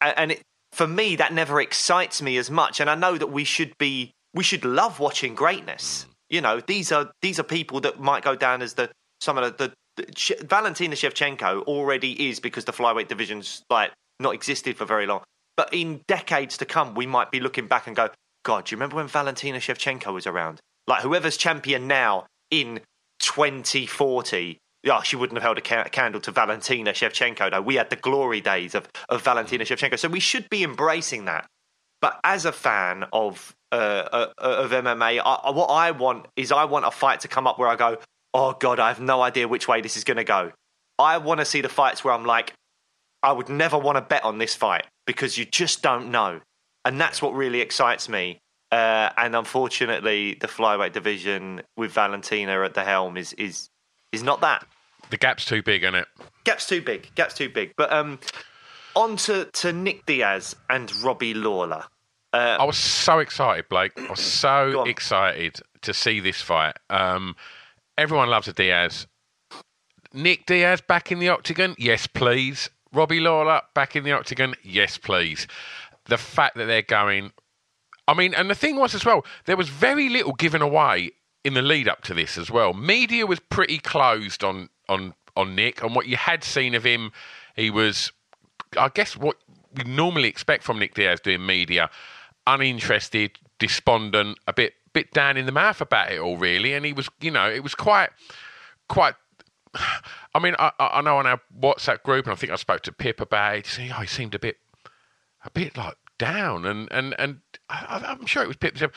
[0.00, 2.80] and it, for me, that never excites me as much.
[2.80, 6.06] And I know that we should be, we should love watching greatness.
[6.06, 6.14] Mm.
[6.30, 9.58] You know, these are these are people that might go down as the some of
[9.58, 14.86] the, the, the Valentina Shevchenko already is because the flyweight division's like not existed for
[14.86, 15.22] very long.
[15.56, 18.08] But in decades to come, we might be looking back and go,
[18.44, 20.60] God, do you remember when Valentina Shevchenko was around?
[20.86, 22.80] Like whoever's champion now in
[23.20, 27.52] 2040 yeah, she wouldn't have held a ca- candle to Valentina Shevchenko.
[27.52, 29.96] No, we had the glory days of, of Valentina Shevchenko.
[29.96, 31.46] So we should be embracing that.
[32.00, 35.20] But as a fan of uh, uh, of MMA.
[35.24, 37.96] I, what I want is I want a fight to come up where I go,
[38.34, 40.52] oh god, I have no idea which way this is going to go.
[40.98, 42.52] I want to see the fights where I'm like,
[43.22, 46.40] I would never want to bet on this fight because you just don't know,
[46.84, 48.40] and that's what really excites me.
[48.70, 53.68] Uh, and unfortunately, the flyweight division with Valentina at the helm is is
[54.12, 54.66] is not that.
[55.10, 56.08] The gap's too big, isn't it?
[56.44, 57.10] Gap's too big.
[57.14, 57.74] Gap's too big.
[57.76, 58.18] But um,
[58.96, 61.84] on to, to Nick Diaz and Robbie Lawler.
[62.32, 63.92] Uh, I was so excited, Blake.
[63.98, 66.76] I was so excited to see this fight.
[66.88, 67.36] Um,
[67.98, 69.06] everyone loves a Diaz.
[70.14, 71.74] Nick Diaz back in the octagon?
[71.78, 72.70] Yes, please.
[72.92, 74.54] Robbie Lawler back in the octagon?
[74.62, 75.46] Yes, please.
[76.12, 77.32] The fact that they're going.
[78.06, 81.54] I mean, and the thing was as well, there was very little given away in
[81.54, 82.74] the lead up to this as well.
[82.74, 87.12] Media was pretty closed on on on Nick, and what you had seen of him,
[87.56, 88.12] he was,
[88.76, 89.36] I guess, what
[89.74, 91.88] we normally expect from Nick Diaz doing media,
[92.46, 96.74] uninterested, despondent, a bit bit down in the mouth about it all, really.
[96.74, 98.10] And he was, you know, it was quite
[98.88, 99.14] quite.
[100.34, 102.92] I mean, I, I know on our WhatsApp group, and I think I spoke to
[102.92, 103.66] Pip about it.
[103.66, 104.56] He, oh, he seemed a bit,
[105.44, 108.74] a bit like down, and and and I, I'm sure it was Pip.
[108.74, 108.90] that said,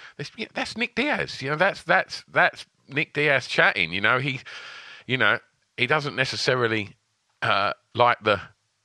[0.54, 1.42] "That's- Nick Diaz.
[1.42, 3.92] You know, that's that's that's Nick Diaz chatting.
[3.92, 4.40] You know, he,
[5.08, 5.40] you know,
[5.78, 6.96] he doesn't necessarily
[7.42, 8.40] uh, like the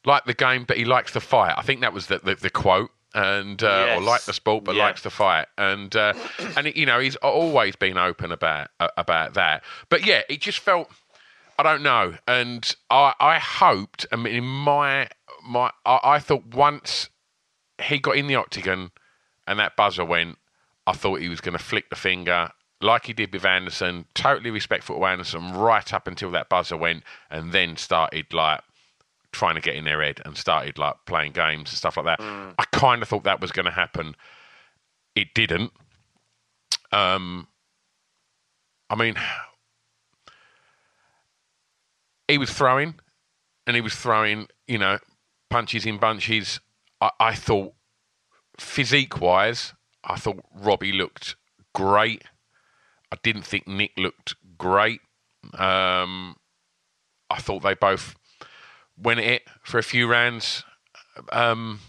[0.04, 1.54] like the game, but he likes the fight.
[1.56, 2.90] I think that was the the, the quote.
[3.12, 4.84] And uh, or like the sport, but Yeah.
[4.84, 6.12] likes the fight, and uh,
[6.56, 9.64] and you know he's always been open about uh, about that.
[9.88, 10.88] But yeah, it just felt
[11.58, 14.06] I don't know, and I I hoped.
[14.12, 15.08] I mean, in my
[15.44, 17.10] my I, I thought once
[17.80, 18.90] he got in the octagon
[19.46, 20.38] and that buzzer went,
[20.86, 24.06] I thought he was going to flick the finger like he did with Anderson.
[24.14, 28.62] Totally respectful to Anderson right up until that buzzer went, and then started like
[29.32, 32.20] trying to get in their head and started like playing games and stuff like that.
[32.58, 34.16] I kind of thought that was going to happen.
[35.14, 35.72] It didn't.
[36.92, 37.46] Um,
[38.88, 39.14] I mean,
[42.28, 42.94] he was throwing,
[43.66, 44.98] and he was throwing, you know,
[45.50, 46.60] punches in bunches.
[47.00, 47.74] I, I thought,
[48.58, 51.36] physique wise, I thought Robbie looked
[51.74, 52.24] great.
[53.12, 55.00] I didn't think Nick looked great.
[55.54, 56.36] Um,
[57.28, 58.14] I thought they both
[58.96, 60.64] went at it for a few rounds.
[61.32, 61.80] Um,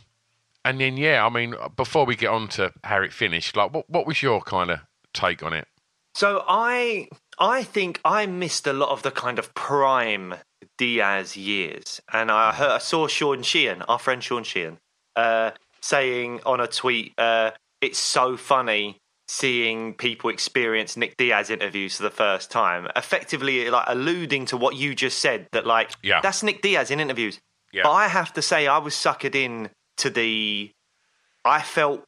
[0.64, 3.90] and then, yeah, I mean, before we get on to how it finished, like, what,
[3.90, 4.80] what was your kind of
[5.14, 5.68] take on it?
[6.14, 7.08] So I
[7.40, 10.36] I think I missed a lot of the kind of prime
[10.78, 14.80] Diaz years, and I heard I saw Sean Sheehan, our friend Sean Sheehan,
[15.16, 18.98] uh, saying on a tweet, uh, "It's so funny."
[19.28, 24.76] Seeing people experience Nick Diaz interviews for the first time, effectively like alluding to what
[24.76, 26.20] you just said that like Yeah.
[26.20, 27.40] that's Nick Diaz in interviews.
[27.72, 27.84] Yeah.
[27.84, 29.70] But I have to say I was suckered in
[30.00, 30.72] to the
[31.46, 32.04] I felt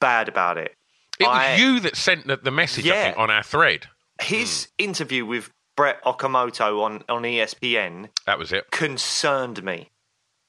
[0.00, 0.76] bad about it.
[1.18, 3.02] It was I- you that sent the, the message, I Yeah.
[3.06, 3.88] think, on our thread.
[4.22, 8.70] his interview with Brett Okamoto on, on ESPN That was it.
[8.70, 9.90] concerned me.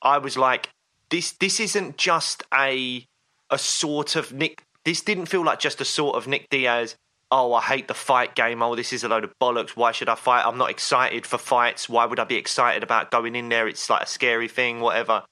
[0.04, 0.70] I was like,
[1.12, 3.06] this this isn't just a
[3.50, 4.64] a sort of Nick.
[4.84, 6.96] This didn't feel like just a sort of Nick Diaz.
[7.30, 8.62] Oh, I hate the fight game.
[8.62, 9.72] Oh, this is a load of bollocks.
[9.72, 10.46] Why should I fight?
[10.46, 11.88] I'm not excited for fights.
[11.88, 13.68] Why would I be excited about going in there?
[13.68, 15.24] It's like a scary thing, whatever.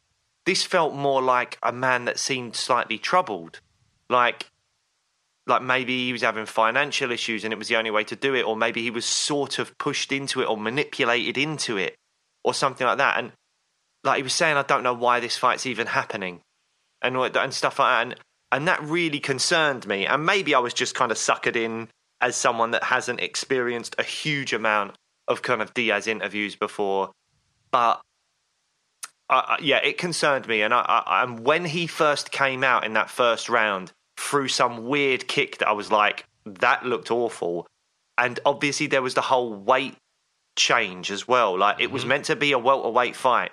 [0.45, 3.59] This felt more like a man that seemed slightly troubled.
[4.09, 4.49] Like
[5.47, 8.35] like maybe he was having financial issues and it was the only way to do
[8.35, 11.95] it, or maybe he was sort of pushed into it or manipulated into it,
[12.43, 13.17] or something like that.
[13.17, 13.31] And
[14.03, 16.41] like he was saying, I don't know why this fight's even happening,
[17.01, 18.01] and and stuff like that.
[18.01, 18.15] And
[18.51, 20.05] and that really concerned me.
[20.05, 21.89] And maybe I was just kind of suckered in
[22.21, 24.95] as someone that hasn't experienced a huge amount
[25.27, 27.11] of kind of Diaz interviews before,
[27.71, 28.01] but.
[29.31, 32.93] Uh, yeah, it concerned me, and I, I, and when he first came out in
[32.93, 37.65] that first round, through some weird kick that I was like, that looked awful.
[38.17, 39.95] And obviously, there was the whole weight
[40.57, 41.57] change as well.
[41.57, 43.51] Like, it was meant to be a welterweight fight.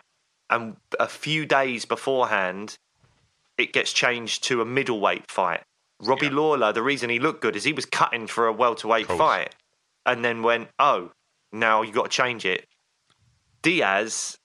[0.49, 2.77] And a few days beforehand,
[3.59, 5.63] it gets changed to a middleweight fight.
[6.01, 9.55] Robbie Lawler, the reason he looked good is he was cutting for a welterweight fight
[10.05, 11.11] and then went, oh,
[11.53, 12.67] now you've got to change it.
[13.63, 14.37] Diaz,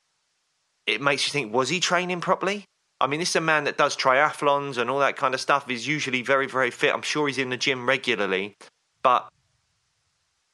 [0.88, 2.66] it makes you think, was he training properly?
[3.00, 5.68] I mean, this is a man that does triathlons and all that kind of stuff.
[5.68, 6.94] He's usually very, very fit.
[6.94, 8.56] I'm sure he's in the gym regularly,
[9.04, 9.28] but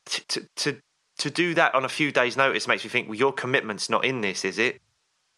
[0.06, 0.78] to to to,
[1.20, 4.06] to do that on a few days' notice makes me think, well, your commitment's not
[4.06, 4.80] in this, is it?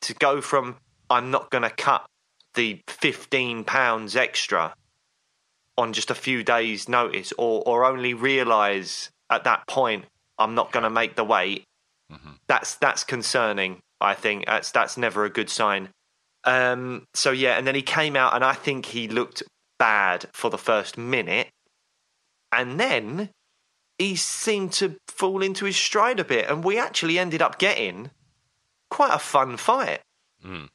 [0.01, 0.77] To go from
[1.09, 2.05] I'm not going to cut
[2.53, 4.73] the 15 pounds extra
[5.77, 10.05] on just a few days' notice, or or only realise at that point
[10.37, 11.63] I'm not going to make the weight.
[12.47, 13.79] That's that's concerning.
[14.01, 15.89] I think that's that's never a good sign.
[16.43, 19.43] Um, so yeah, and then he came out, and I think he looked
[19.77, 21.49] bad for the first minute,
[22.51, 23.29] and then
[23.97, 28.09] he seemed to fall into his stride a bit, and we actually ended up getting
[28.89, 30.01] quite a fun fight.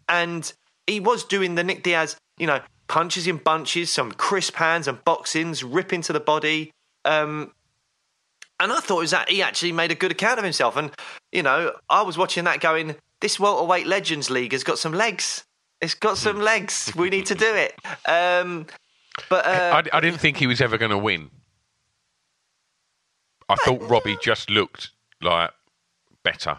[0.08, 0.52] And
[0.86, 4.98] he was doing the Nick Diaz, you know, punches in bunches, some crisp hands and
[5.04, 6.70] boxings, rip into the body.
[7.04, 7.52] Um,
[8.60, 10.76] and I thought it was that he actually made a good account of himself.
[10.76, 10.90] And,
[11.32, 15.44] you know, I was watching that going, this welterweight legends league has got some legs.
[15.80, 16.92] It's got some legs.
[16.94, 17.74] We need to do it.
[18.06, 18.66] Um,
[19.28, 21.30] but uh, I, I didn't think he was ever going to win.
[23.48, 25.50] I thought Robbie just looked like
[26.22, 26.58] better.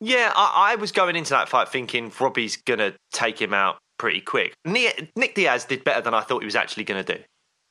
[0.00, 3.78] Yeah, I, I was going into that fight thinking Robbie's going to take him out
[3.98, 4.54] pretty quick.
[4.64, 7.22] Ni- Nick Diaz did better than I thought he was actually going to do.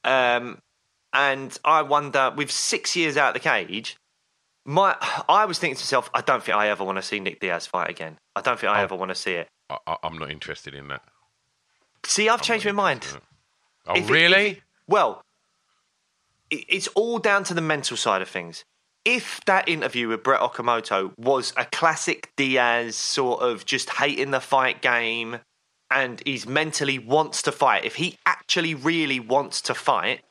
[0.03, 0.59] Um,
[1.13, 3.95] and I wonder, with six years out of the cage,
[4.65, 4.95] my
[5.29, 7.65] I was thinking to myself, I don't think I ever want to see Nick Diaz
[7.65, 8.17] fight again.
[8.35, 8.83] I don't think I Oh.
[8.83, 9.47] ever want to see it.
[9.69, 11.01] I, I, I'm not interested in that.
[12.05, 13.07] See, I've changed my mind.
[13.87, 14.47] Oh, If it- really?
[14.47, 15.21] if it- well,
[16.49, 18.63] it, it's all down to the mental side of things.
[19.05, 24.41] If that interview with Brett Okamoto was a classic Diaz sort of just hating the
[24.41, 25.39] fight game
[25.89, 30.21] and he's mentally wants to fight, if he actually really wants to fight,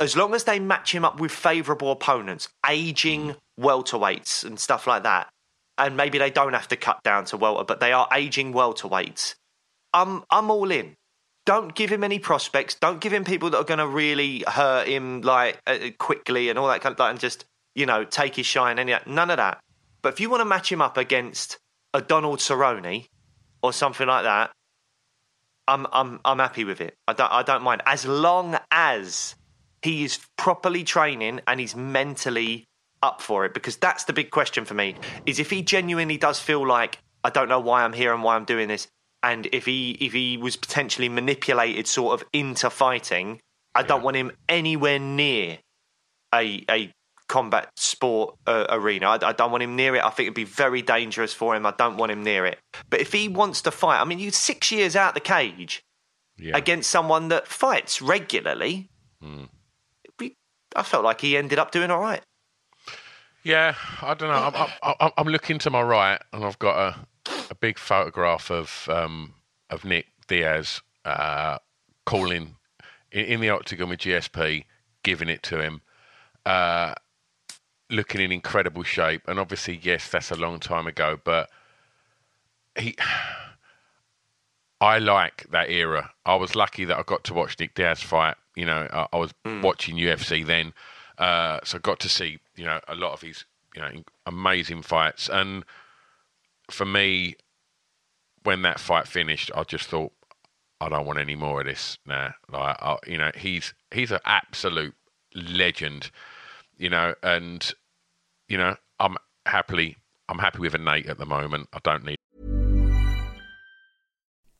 [0.00, 5.02] as long as they match him up with favourable opponents, aging welterweights and stuff like
[5.02, 5.28] that,
[5.76, 9.34] and maybe they don't have to cut down to welter, but they are aging welterweights,
[9.92, 10.96] I'm I'm all in.
[11.46, 12.74] Don't give him any prospects.
[12.74, 16.58] Don't give him people that are going to really hurt him like uh, quickly and
[16.58, 17.46] all that kind of like, and just
[17.78, 18.78] you know take his shine.
[18.78, 19.60] Any none of that.
[20.02, 21.58] But if you want to match him up against
[21.94, 23.06] a Donald Cerrone
[23.62, 24.50] or something like that,
[25.68, 26.96] I'm I'm I'm happy with it.
[27.06, 29.36] I don't I don't mind as long as
[29.82, 32.64] he is properly training and he's mentally
[33.00, 36.40] up for it because that's the big question for me is if he genuinely does
[36.40, 38.88] feel like I don't know why I'm here and why I'm doing this
[39.22, 43.38] and if he if he was potentially manipulated sort of into fighting
[43.72, 45.58] I don't want him anywhere near
[46.34, 46.92] a a
[47.28, 49.06] combat sport uh, arena.
[49.10, 50.02] I, I don't want him near it.
[50.04, 51.66] I think it'd be very dangerous for him.
[51.66, 52.58] I don't want him near it.
[52.90, 55.82] But if he wants to fight I mean you 6 years out the cage
[56.38, 56.56] Yeah.
[56.56, 58.88] against someone that fights regularly.
[60.18, 60.36] We,
[60.76, 62.22] I felt like he ended up doing all right.
[63.42, 64.34] Yeah, I don't know.
[64.34, 68.50] I'm, I'm, I'm- I'm looking to my right, and I've got a, a big photograph
[68.50, 69.34] of um,
[69.70, 71.58] of Nick Diaz uh,
[72.04, 72.56] calling
[73.12, 74.64] in, in the octagon with GSP,
[75.02, 75.80] giving it to him,
[76.46, 76.94] uh,
[77.90, 79.22] looking in incredible shape.
[79.26, 81.50] And obviously, yes, that's a long time ago, but
[82.78, 82.96] he.
[84.80, 86.12] I like that era.
[86.24, 88.36] I was lucky that I got to watch Nick Diaz fight.
[88.54, 90.72] You know, I, I was watching UFC then,
[91.18, 93.90] uh, so I got to see you know a lot of his you know
[94.24, 95.28] amazing fights.
[95.28, 95.64] And
[96.70, 97.34] for me,
[98.44, 100.12] when that fight finished, I just thought
[100.80, 102.34] I don't want any more of this now.
[102.50, 104.94] Like, I, you know, he's he's an absolute
[105.34, 106.10] legend.
[106.78, 107.70] You know, and
[108.48, 109.96] you know, I'm happily
[110.28, 111.68] I'm happy with a Nate at the moment.
[111.72, 112.16] I don't need.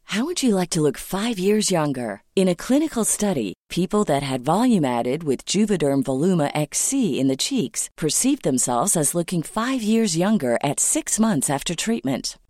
[0.04, 2.22] How would you like to look five years younger?
[2.35, 7.37] In a clinical study, people that had volume added with Juvederm Voluma XC in the
[7.37, 12.38] cheeks perceived themselves as looking five years younger at six months after treatment.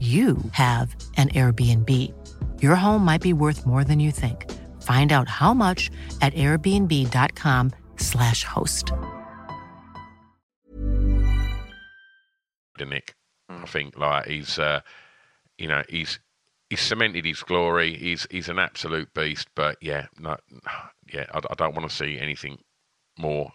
[0.00, 1.90] you have an Airbnb.
[2.62, 4.50] Your home might be worth more than you think.
[4.82, 5.90] Find out how much
[6.20, 8.92] at airbnb.com/slash host.
[12.80, 13.14] Nick,
[13.48, 14.80] I think like he's, uh,
[15.58, 16.18] you know, he's
[16.68, 17.94] he's cemented his glory.
[17.94, 19.48] He's he's an absolute beast.
[19.54, 20.36] But yeah, no,
[21.12, 22.58] yeah, I, I don't want to see anything
[23.18, 23.52] more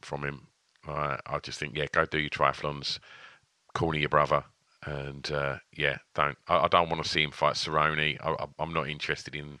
[0.00, 0.48] from him.
[0.86, 2.98] I I just think yeah, go do your triathlons,
[3.74, 4.44] corner your brother,
[4.86, 8.18] and uh, yeah, don't I, I don't want to see him fight Cerrone.
[8.22, 9.58] I, I'm not interested in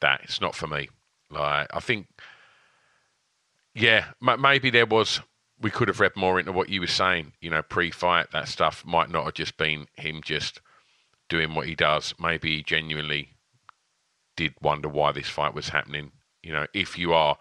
[0.00, 0.22] that.
[0.24, 0.88] It's not for me.
[1.30, 2.08] Like I think,
[3.74, 5.20] yeah, m- maybe there was.
[5.60, 7.32] We could have read more into what you were saying.
[7.40, 10.60] You know, pre-fight, that stuff might not have just been him just
[11.28, 12.14] doing what he does.
[12.20, 13.30] Maybe he genuinely
[14.36, 16.12] did wonder why this fight was happening.
[16.42, 17.38] You know, if you are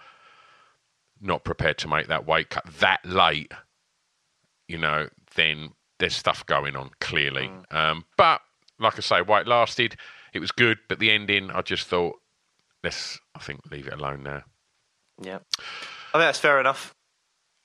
[1.21, 3.51] not prepared to make that weight cut that late,
[4.67, 7.49] you know, then there's stuff going on clearly.
[7.71, 7.75] Mm.
[7.75, 8.41] Um, but
[8.79, 9.95] like I say, white lasted.
[10.33, 12.15] It was good, but the ending, I just thought,
[12.83, 14.43] let's, I think, leave it alone now.
[15.21, 15.39] Yeah.
[15.57, 16.93] I think that's fair enough.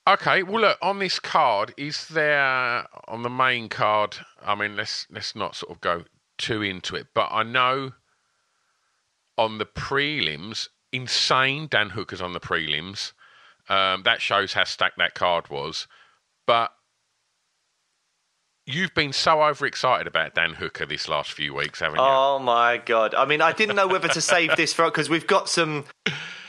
[0.09, 1.75] Okay, well, look on this card.
[1.77, 4.17] Is there on the main card?
[4.45, 6.05] I mean, let's let's not sort of go
[6.39, 7.93] too into it, but I know
[9.39, 13.13] on the prelims, insane Dan Hooker's on the prelims.
[13.69, 15.87] Um, that shows how stacked that card was.
[16.47, 16.73] But
[18.67, 22.05] you've been so overexcited about Dan Hooker this last few weeks, haven't you?
[22.05, 23.15] Oh my god!
[23.15, 25.85] I mean, I didn't know whether to save this for because we've got some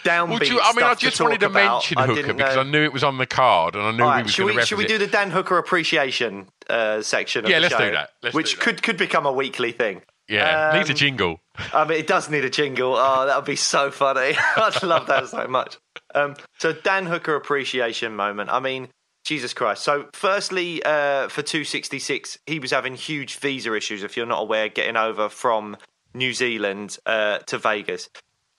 [0.03, 1.73] downbeat Well, you- I mean, I just to wanted to about.
[1.75, 2.61] mention I Hooker because know.
[2.61, 4.61] I knew it was on the card and I knew right, was should going we
[4.61, 7.45] to should we do the Dan Hooker appreciation uh, section?
[7.45, 8.09] Of Yeah, the let's show, do that.
[8.21, 8.63] Let's which do that.
[8.63, 10.01] could could become a weekly thing.
[10.29, 11.39] Yeah, needs a Um, jingle.
[11.73, 12.95] I mean, it does need a jingle.
[12.97, 14.35] Oh, that would be so funny.
[14.55, 15.77] I'd love that so much.
[16.15, 18.49] Um, so, Dan Hooker appreciation moment.
[18.49, 18.87] I mean,
[19.23, 19.83] Jesus Christ.
[19.83, 24.69] So, firstly, uh, for 266, he was having huge visa issues, if you're not aware,
[24.69, 25.77] getting over from
[26.13, 28.09] New Zealand uh, to Vegas.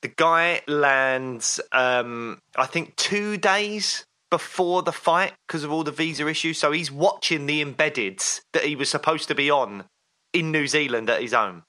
[0.03, 5.93] The guy lands, um, I think, two days before the fight because of all the
[5.93, 6.59] visa issues.
[6.59, 9.85] So, he's watching the embeddeds that he was supposed to be on
[10.33, 11.63] in New Zealand at his own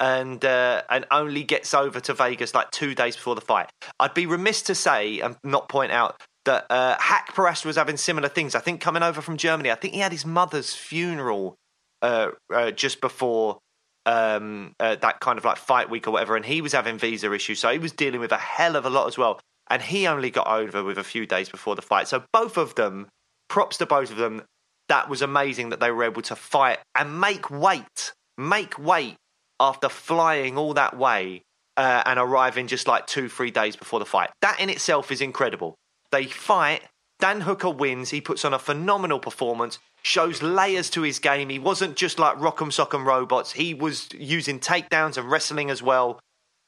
[0.00, 3.70] and uh, and only gets over to Vegas like two days before the fight.
[3.98, 8.28] I'd be remiss to say and not point out that uh, Haqparast was having similar
[8.28, 8.54] things.
[8.54, 11.56] I think coming over from Germany, I think he had his mother's funeral
[12.00, 13.58] uh, uh, just before
[14.06, 17.30] um, uh, that kind of like fight week or whatever, and he was having visa
[17.32, 19.38] issues, so he was dealing with a hell of a lot as well.
[19.70, 22.08] And he only got over with a few days before the fight.
[22.08, 23.08] So both of them,
[23.50, 24.42] props to both of them.
[24.88, 29.16] That was amazing that they were able to fight and make weight, make weight
[29.60, 31.42] after flying all that way
[31.76, 34.30] uh, and arriving just like two, three days before the fight.
[34.40, 35.74] That in itself is incredible.
[36.12, 36.82] They fight.
[37.20, 38.10] Dan Hooker wins.
[38.10, 41.48] He puts on a phenomenal performance, shows layers to his game.
[41.48, 43.52] He wasn't just like rock'em sock'em robots.
[43.52, 46.20] He was using takedowns and wrestling as well.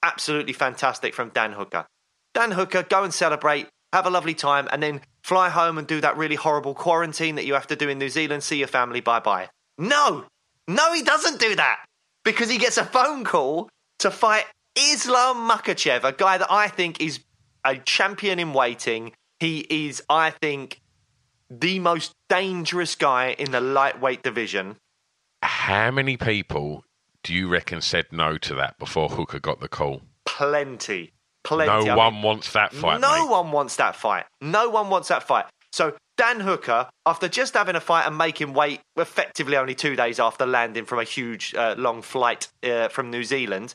[0.02, 1.86] Absolutely fantastic from Dan Hooker.
[2.34, 6.00] Dan Hooker, go and celebrate, have a lovely time, and then fly home and do
[6.00, 9.00] that really horrible quarantine that you have to do in New Zealand, see your family,
[9.00, 9.48] bye bye.
[9.78, 10.24] No,
[10.68, 11.84] no, he doesn't do that
[12.24, 13.68] because he gets a phone call
[13.98, 17.20] to fight Islam Makhachev, a guy that I think is
[17.64, 19.12] a champion in waiting.
[19.40, 20.80] He is, I think,
[21.50, 24.76] the most dangerous guy in the lightweight division.
[25.42, 26.84] How many people
[27.22, 30.02] do you reckon said no to that before Hooker got the call?
[30.26, 31.12] Plenty.
[31.42, 31.68] Plenty.
[31.70, 33.30] No I mean, one wants that fight, no mate.
[33.30, 34.26] one wants that fight.
[34.42, 35.46] No one wants that fight.
[35.72, 40.20] So Dan Hooker, after just having a fight and making weight effectively only two days
[40.20, 43.74] after landing from a huge uh, long flight uh, from New Zealand,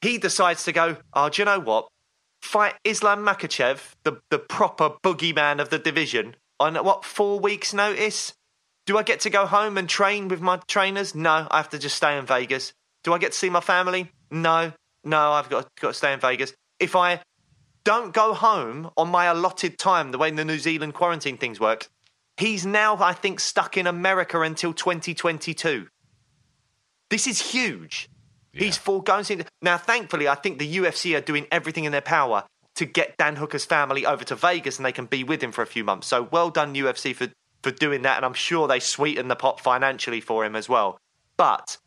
[0.00, 1.88] he decides to go, oh, do you know what?
[2.42, 8.34] Fight Islam Makhachev, the, the proper boogeyman of the division, on what, four weeks' notice?
[8.86, 11.14] Do I get to go home and train with my trainers?
[11.14, 12.72] No, I have to just stay in Vegas.
[13.04, 14.10] Do I get to see my family?
[14.30, 14.72] No,
[15.04, 16.54] no, I've got, got to stay in Vegas.
[16.80, 17.20] If I
[17.84, 21.88] don't go home on my allotted time, the way the New Zealand quarantine things work,
[22.36, 25.88] he's now, I think, stuck in America until 2022.
[27.10, 28.08] This is huge.
[28.58, 29.44] He's foregoing.
[29.62, 32.44] Now, thankfully, I think the UFC are doing everything in their power
[32.76, 35.62] to get Dan Hooker's family over to Vegas and they can be with him for
[35.62, 36.06] a few months.
[36.06, 37.28] So well done, UFC, for,
[37.62, 38.16] for doing that.
[38.16, 40.98] And I'm sure they sweeten the pot financially for him as well.
[41.36, 41.78] But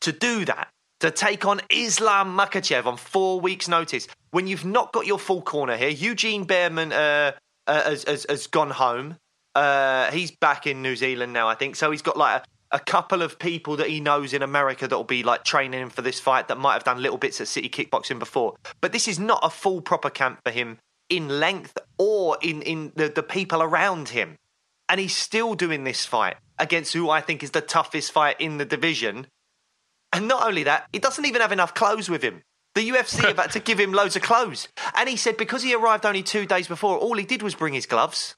[0.00, 0.68] to do that,
[1.00, 5.42] to take on Islam Makhachev on four weeks' notice, when you've not got your full
[5.42, 7.32] corner here, Eugene Bareman uh,
[7.66, 9.16] uh, has, has, has gone home.
[9.54, 11.76] Uh, he's back in New Zealand now, I think.
[11.76, 12.44] So he's got like a,
[12.76, 15.88] a couple of people that he knows in America that will be like training him
[15.88, 18.54] for this fight that might have done little bits at City Kickboxing before.
[18.82, 20.76] But this is not a full proper camp for him
[21.08, 24.36] in length or in, in the, the people around him.
[24.90, 28.58] and he's still doing this fight against who I think is the toughest fight in
[28.58, 29.26] the division.
[30.12, 32.42] And not only that, he doesn't even have enough clothes with him.
[32.74, 34.68] The UFC have had to give him loads of clothes.
[34.94, 37.74] And he said because he arrived only two days before, all he did was bring
[37.74, 38.36] his gloves.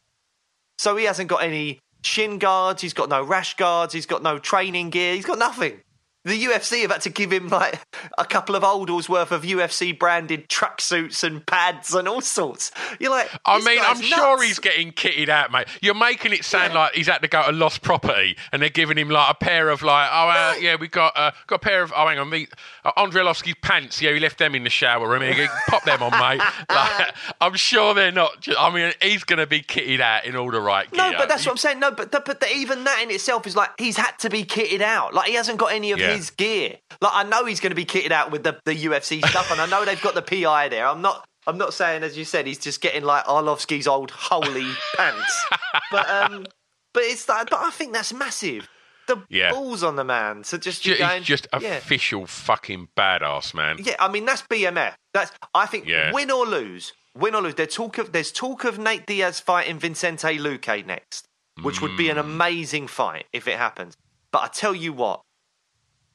[0.79, 4.39] So he hasn't got any shin guards, he's got no rash guards, he's got no
[4.39, 5.81] training gear, he's got nothing.
[6.29, 7.81] The UFC have had to give him like
[8.19, 12.71] a couple of oldals worth of UFC branded tracksuits and pads and all sorts.
[13.01, 15.67] You're like, I mean, I'm sure he's getting kitted out, mate.
[15.81, 18.99] You're making it sound like he's had to go to lost property, and they're giving
[18.99, 21.83] him like a pair of like, oh uh, yeah, we got uh, got a pair
[21.83, 22.47] of oh hang on, the
[22.85, 24.01] uh, Andre Arlovski's pants.
[24.03, 25.23] Yeah, he left them in the shower room.
[25.23, 26.43] Here, Pop them on, mate.
[26.69, 28.41] Like, I'm sure they're not.
[28.41, 31.11] ju- I mean, he's going to be kitted out in all the right gear.
[31.13, 31.81] No, but that's what I'm saying.
[31.81, 34.81] No, but but, but even that in itself is like he's had to be kitted
[34.81, 35.15] out.
[35.15, 36.15] Like he hasn't got any of Yeah.
[36.15, 36.77] his gear.
[37.01, 39.61] Like I know he's going to be kitted out with the, the UFC stuff, and
[39.61, 40.87] I know they've got the PI there.
[40.87, 41.25] I'm not.
[41.47, 44.67] I'm not saying, as you said, he's just getting like Arlovski's old holy
[44.97, 45.47] pants.
[45.91, 46.47] But um,
[46.93, 48.69] but it's like, but I think that's massive.
[49.07, 49.53] The Yeah.
[49.53, 50.45] balls on the man.
[50.45, 51.77] So just Ju- you going, he's just yeah.
[51.77, 53.77] official fucking badass, man.
[53.83, 54.93] Yeah, I mean that's BMF.
[55.15, 56.13] That's I think Yeah.
[56.13, 57.55] win or lose, win or lose.
[57.55, 61.25] There's talk of there's talk of Nate Diaz fighting Vicente Luque next,
[61.63, 61.97] which would Mm.
[61.99, 63.97] be an amazing fight if it happens.
[64.31, 65.23] But I tell you what,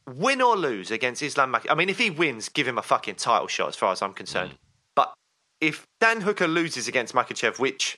[0.07, 3.15] win or lose against Islam Mak- I mean, if he wins, give him a fucking
[3.15, 4.51] title shot, as far as I'm concerned.
[4.51, 4.57] Mm.
[4.95, 5.13] But
[5.61, 7.97] if Dan Hooker loses against Makhachev, which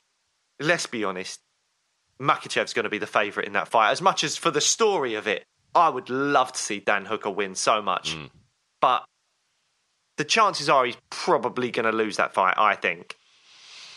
[0.60, 1.40] let's be honest,
[2.20, 3.90] Makhachev's going to be the favourite in that fight.
[3.90, 5.44] As much as for the story of it,
[5.74, 8.16] I would love to see Dan Hooker win so much.
[8.80, 9.04] But
[10.16, 13.16] the chances are he's probably going to lose that fight, I think.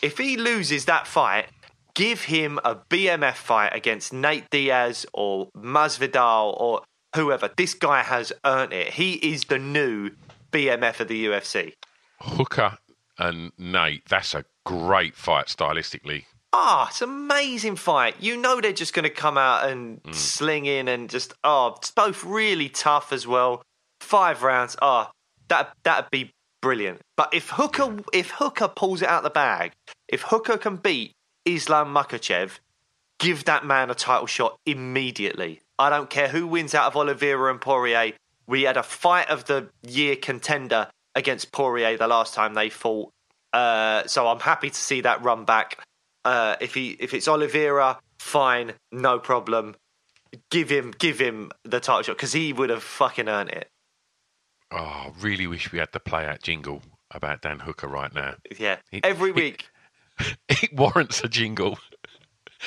[0.01, 1.47] If he loses that fight,
[1.93, 6.81] give him a BMF fight against Nate Diaz or Masvidal or
[7.15, 7.49] whoever.
[7.55, 8.93] This guy has earned it.
[8.93, 10.11] He is the new
[10.51, 11.73] BMF of the UFC.
[12.21, 12.77] Hooker
[13.17, 16.25] and Nate, that's a great fight stylistically.
[16.51, 18.15] Ah, it's an amazing fight.
[18.19, 21.91] You know they're just going to come out and sling in and just oh, it's
[21.91, 23.61] both really tough as well.
[23.99, 24.75] Five rounds.
[24.81, 25.11] Ah,
[25.49, 26.31] that that'd be
[26.61, 27.01] brilliant.
[27.15, 29.73] But if Hooker if Hooker pulls it out the bag,
[30.07, 31.13] if Hooker can beat
[31.45, 32.59] Islam Makhachev,
[33.19, 35.61] give that man a title shot immediately.
[35.79, 38.13] I don't care who wins out of Oliveira and Poirier.
[38.47, 43.11] We had a fight of the year contender against Poirier the last time they fought.
[43.53, 45.79] Uh, so I'm happy to see that run back.
[46.25, 49.75] Uh, if he if it's Oliveira, fine, no problem.
[50.51, 53.67] Give him give him the title shot because he would have fucking earned it.
[54.71, 58.35] Oh, I really wish we had the play out jingle about Dan Hooker right now.
[58.59, 59.69] Yeah, He- every week.
[60.49, 61.79] It warrants a jingle.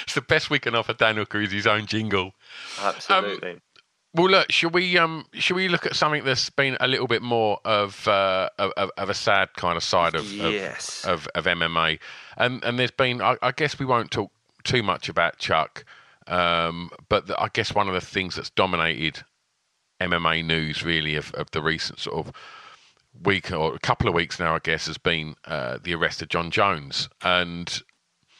[0.04, 2.32] It's the best we can offer Dan Hooker is his own jingle.
[2.80, 3.60] Absolutely.
[4.14, 7.22] Well, look, should we um, should we look at something that's been a little bit
[7.22, 11.04] more of uh, of, of a sad kind of side of Yes.
[11.04, 11.98] of, of, of MMA,
[12.36, 14.30] and and there's been I, I guess we won't talk
[14.64, 15.86] too much about Chuck,
[16.26, 19.22] um, but the, I guess one of the things that's dominated
[19.98, 22.34] MMA news really of, of the recent sort of
[23.24, 26.28] week or a couple of weeks now, I guess, has been uh, the arrest of
[26.28, 27.82] Jon Jones, and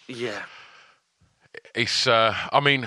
[0.06, 0.42] yeah.
[1.74, 2.86] it's uh, I mean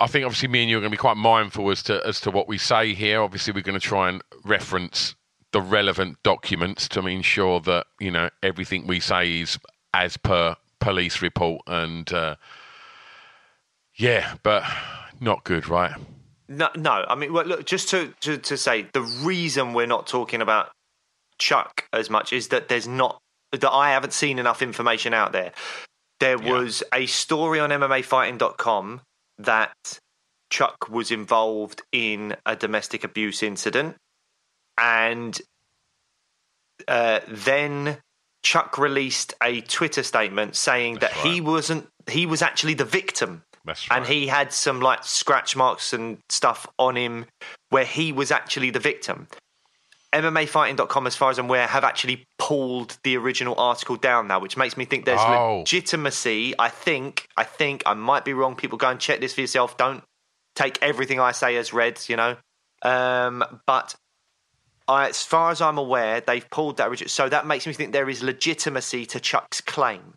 [0.00, 2.20] I think obviously me and you are going to be quite mindful as to as
[2.22, 3.20] to what we say here.
[3.22, 5.14] Obviously, we're going to try and reference
[5.52, 9.58] the relevant documents to ensure that you know everything we say is
[9.92, 11.62] as per police report.
[11.66, 12.36] And uh,
[13.94, 14.64] yeah, but
[15.20, 15.92] not good, right?
[16.48, 17.04] No, no.
[17.08, 20.70] I mean, well, look, just to, to, to say, the reason we're not talking about
[21.38, 23.18] Chuck as much is that there's not,
[23.52, 25.52] that I haven't seen enough information out there.
[26.18, 26.52] There Yeah.
[26.52, 29.00] was a story on MMAfighting.com
[29.44, 29.98] that
[30.50, 33.96] Chuck was involved in a domestic abuse incident.
[34.78, 35.40] And
[36.88, 37.98] uh, then
[38.42, 43.42] Chuck released a Twitter statement saying That's that he wasn't, he was actually the victim
[43.66, 43.78] right.
[43.90, 47.26] and he had some like scratch marks and stuff on him
[47.68, 49.28] where he was actually the victim.
[50.12, 54.56] MMAfighting.com, as far as I'm aware, have actually pulled the original article down now, which
[54.56, 55.58] makes me think there's Oh.
[55.58, 56.54] legitimacy.
[56.58, 58.56] I think, I think, I might be wrong.
[58.56, 59.76] People go and check this for yourself.
[59.76, 60.02] Don't
[60.56, 62.36] take everything I say as read, you know.
[62.82, 63.94] Um, but
[64.88, 66.90] I, as far as I'm aware, they've pulled that.
[66.90, 70.14] origi- So that makes me think there is legitimacy to Chuck's claim.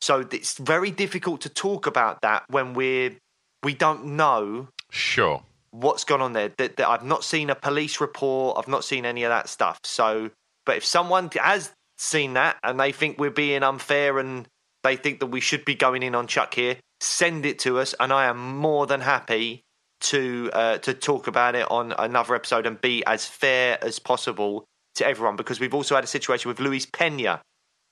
[0.00, 3.16] So it's very difficult to talk about that when we're
[3.64, 5.42] we don't know sure.
[5.72, 6.52] What's gone on there.
[6.56, 8.58] That, that I've not seen a police report.
[8.58, 9.80] I've not seen any of that stuff.
[9.84, 10.30] So,
[10.64, 14.46] but if someone has seen that and they think we're being unfair and
[14.84, 17.94] they think that we should be going in on Chuck here, send it to us,
[17.98, 19.62] and I am more than happy
[20.00, 24.64] to uh, to talk about it on another episode and be as fair as possible
[24.96, 25.36] to everyone.
[25.36, 27.40] Because we've also had a situation with Luis Pena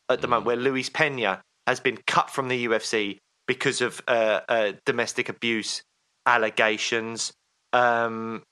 [0.09, 4.41] at the moment where Luis Pena has been cut from the UFC because of uh,
[4.49, 5.83] uh, domestic abuse
[6.27, 7.33] allegations.
[7.73, 8.43] Um,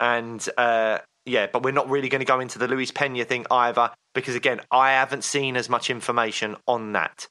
[0.00, 3.46] and uh, yeah, but we're not really going to go into the Luis Pena thing
[3.50, 7.28] either because again, I haven't seen as much information on that.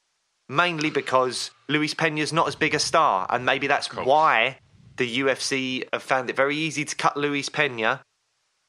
[0.48, 4.60] Mainly because Luis Pena's not as big a star, and maybe that's why
[4.98, 8.04] the UFC have found it very easy to cut Luis Pena,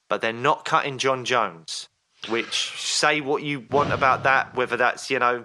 [0.08, 1.88] but they're not cutting Jon Jones.
[2.30, 5.44] Which say what you want about that, whether that's you know,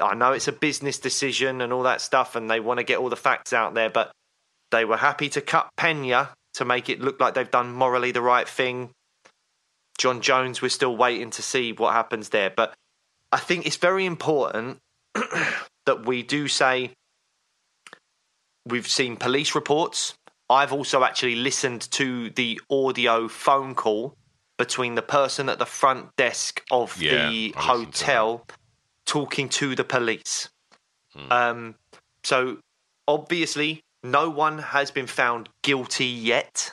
[0.00, 2.98] I know it's a business decision and all that stuff, and they want to get
[2.98, 4.10] all the facts out there, but
[4.70, 8.20] they were happy to cut Pena to make it look like they've done morally the
[8.20, 8.90] right thing.
[9.96, 12.50] Jon Jones, we're still waiting to see what happens there.
[12.50, 12.74] But
[13.30, 14.78] I think it's very important
[15.14, 16.90] that we do say
[18.66, 20.14] we've seen police reports.
[20.50, 24.16] I've also actually listened to the audio phone call
[24.56, 28.46] between the person at the front desk of Yeah, the listened to hotel
[29.06, 30.48] talking to the police.
[31.14, 31.32] Hmm.
[31.32, 31.74] Um,
[32.24, 32.58] so
[33.06, 36.72] obviously, no one has been found guilty yet.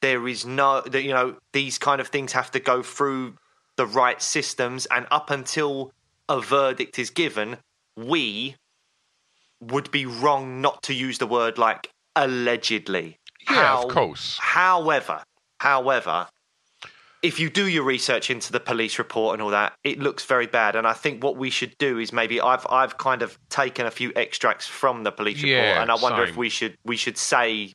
[0.00, 3.36] There is no, you know, these kind of things have to go through
[3.76, 5.92] the right systems, and up until
[6.28, 7.56] a verdict is given,
[7.96, 8.56] we
[9.60, 13.18] would be wrong not to use the word like allegedly.
[13.50, 14.38] Yeah, of course.
[14.40, 15.22] However,
[15.58, 16.28] however,
[17.24, 20.46] if you do your research into the police report and all that, it looks very
[20.46, 20.76] bad.
[20.76, 23.90] And I think what we should do is maybe I've I've kind of taken a
[23.90, 27.16] few extracts from the police report, Yeah, and I wonder if we should we should
[27.18, 27.72] say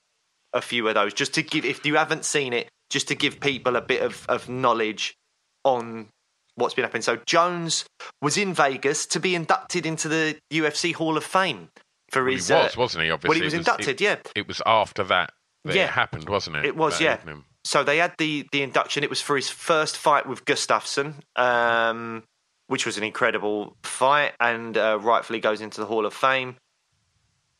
[0.54, 3.40] a few of those just to give if you haven't seen it, just to give
[3.40, 5.16] people a bit of, of knowledge
[5.64, 6.08] on
[6.56, 7.02] what's been happening.
[7.02, 7.86] So Jones
[8.22, 11.70] was in Vegas to be inducted into the UFC Hall of Fame
[12.12, 12.48] for Well, his.
[12.48, 13.12] he was, uh, wasn't he?
[13.12, 14.16] Obviously, when he was It inducted, it- yeah.
[14.36, 15.32] It was after that
[15.66, 15.86] that Yeah.
[15.86, 16.66] it happened, wasn't it?
[16.66, 17.18] It was, yeah.
[17.20, 17.46] evening?
[17.70, 19.04] So they had the the induction.
[19.04, 22.24] It was for his first fight with Gustafsson, um,
[22.66, 26.56] which was an incredible fight, and uh, rightfully goes into the Hall of Fame.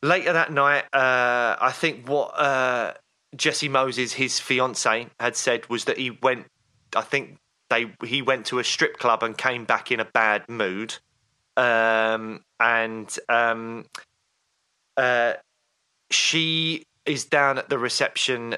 [0.02, 2.94] Later that night, uh, I think what uh,
[3.36, 6.46] Jessie Moses, his fiance, had said was that he went.
[6.96, 7.36] I think
[7.68, 10.96] they he went to a strip club and came back in a bad mood,
[11.56, 13.84] um, and um,
[14.96, 15.34] uh,
[16.10, 18.56] she is down at the reception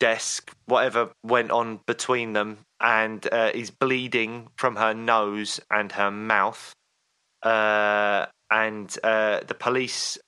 [0.00, 6.10] desk, whatever went on between them, and uh, is bleeding from her nose and her
[6.10, 6.72] mouth.
[7.42, 10.18] Uh, and uh, the police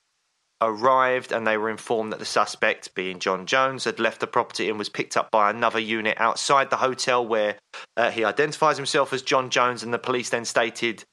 [0.60, 4.68] arrived and they were informed that the suspect, being Jon Jones, had left the property
[4.68, 7.56] and was picked up by another unit outside the hotel where
[7.96, 9.82] uh, he identifies himself as Jon Jones.
[9.82, 11.04] And the police then stated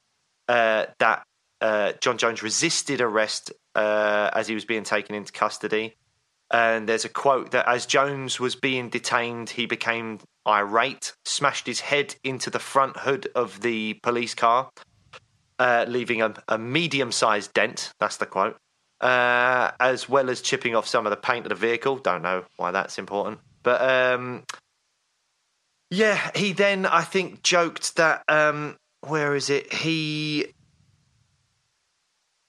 [0.48, 1.24] uh, that
[1.60, 5.96] uh, Jon Jones resisted arrest uh, as he was being taken into custody.
[6.52, 11.80] And there's a quote that as Jones was being detained, he became irate, smashed his
[11.80, 14.70] head into the front hood of the police car,
[15.60, 17.94] uh, leaving a, a medium sized dent.
[18.00, 18.58] That's the quote.
[19.00, 21.98] Uh, as well as chipping off some of the paint of the vehicle.
[21.98, 23.40] Don't know why that's important.
[23.64, 24.44] But um,
[25.90, 29.74] yeah, he then, I think, joked that, um, where is it?
[29.74, 30.54] He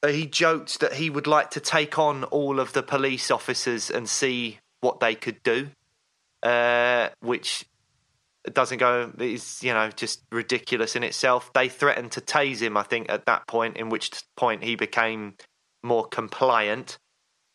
[0.08, 4.08] he joked that he would like to take on all of the police officers and
[4.08, 5.68] see what they could do,
[6.42, 7.64] uh, which
[8.52, 11.52] doesn't go is you know just ridiculous in itself.
[11.54, 15.34] They threatened to tase him, I think, at that point, in which point he became
[15.82, 16.98] more compliant.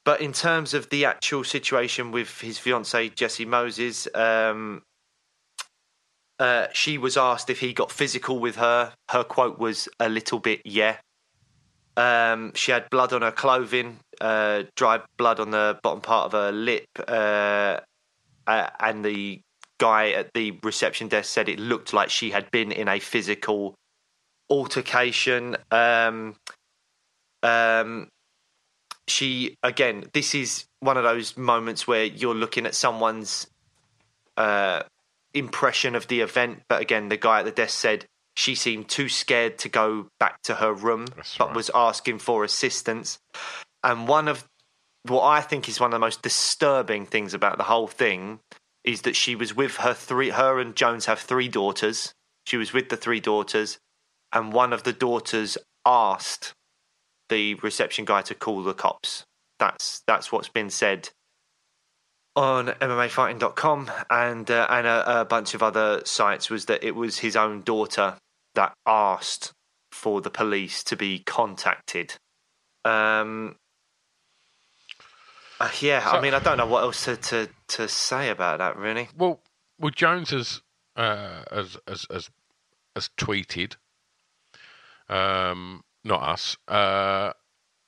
[0.05, 4.83] But in terms of the actual situation with his fiancee Jessie Moses, um,
[6.39, 8.93] uh, she was asked if he got physical with her.
[9.09, 10.97] Her quote was a little bit, yeah.
[11.97, 16.31] Um, she had blood on her clothing, uh, dried blood on the bottom part of
[16.33, 17.79] her lip, uh,
[18.45, 19.41] uh, and the
[19.79, 23.73] guy at the reception desk said it looked like she had been in a physical
[24.47, 25.57] altercation.
[25.71, 26.35] Um,
[27.41, 28.09] um,
[29.07, 33.47] she again, this is one of those moments where you're looking at someone's
[34.35, 34.83] uh,
[35.33, 38.05] impression of the event, but again, the guy at the desk said
[38.38, 41.55] she seemed too scared to go back to her room, That's but right.
[41.55, 43.17] was asking for assistance.
[43.83, 44.47] And one of
[45.03, 48.39] what I think is one of the most disturbing things about the whole thing
[48.83, 50.29] is that she was with her three.
[50.29, 52.13] Her and Jones have three daughters.
[52.45, 53.79] She was with the three daughters,
[54.31, 56.53] and one of the daughters asked
[57.29, 59.23] the reception guy to call the cops.
[59.57, 61.09] That's that's what's been said
[62.35, 67.17] on MMAfighting.com and uh, and a, a bunch of other sites was that it was
[67.17, 68.13] his own daughter
[68.57, 69.53] that asked
[69.91, 72.15] for the police to be contacted.
[72.83, 73.55] Um,
[75.59, 78.75] uh, yeah, I mean, I don't know what else to, to, to say about that,
[78.77, 79.09] really.
[79.15, 79.39] Well,
[79.79, 80.61] well, Jones has
[80.95, 82.29] uh, has, has has
[82.95, 83.75] has tweeted,
[85.07, 87.33] um, not us, uh,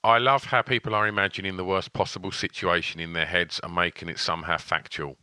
[0.04, 4.08] I love how people are imagining the worst possible situation in their heads and making
[4.08, 5.18] it somehow factual.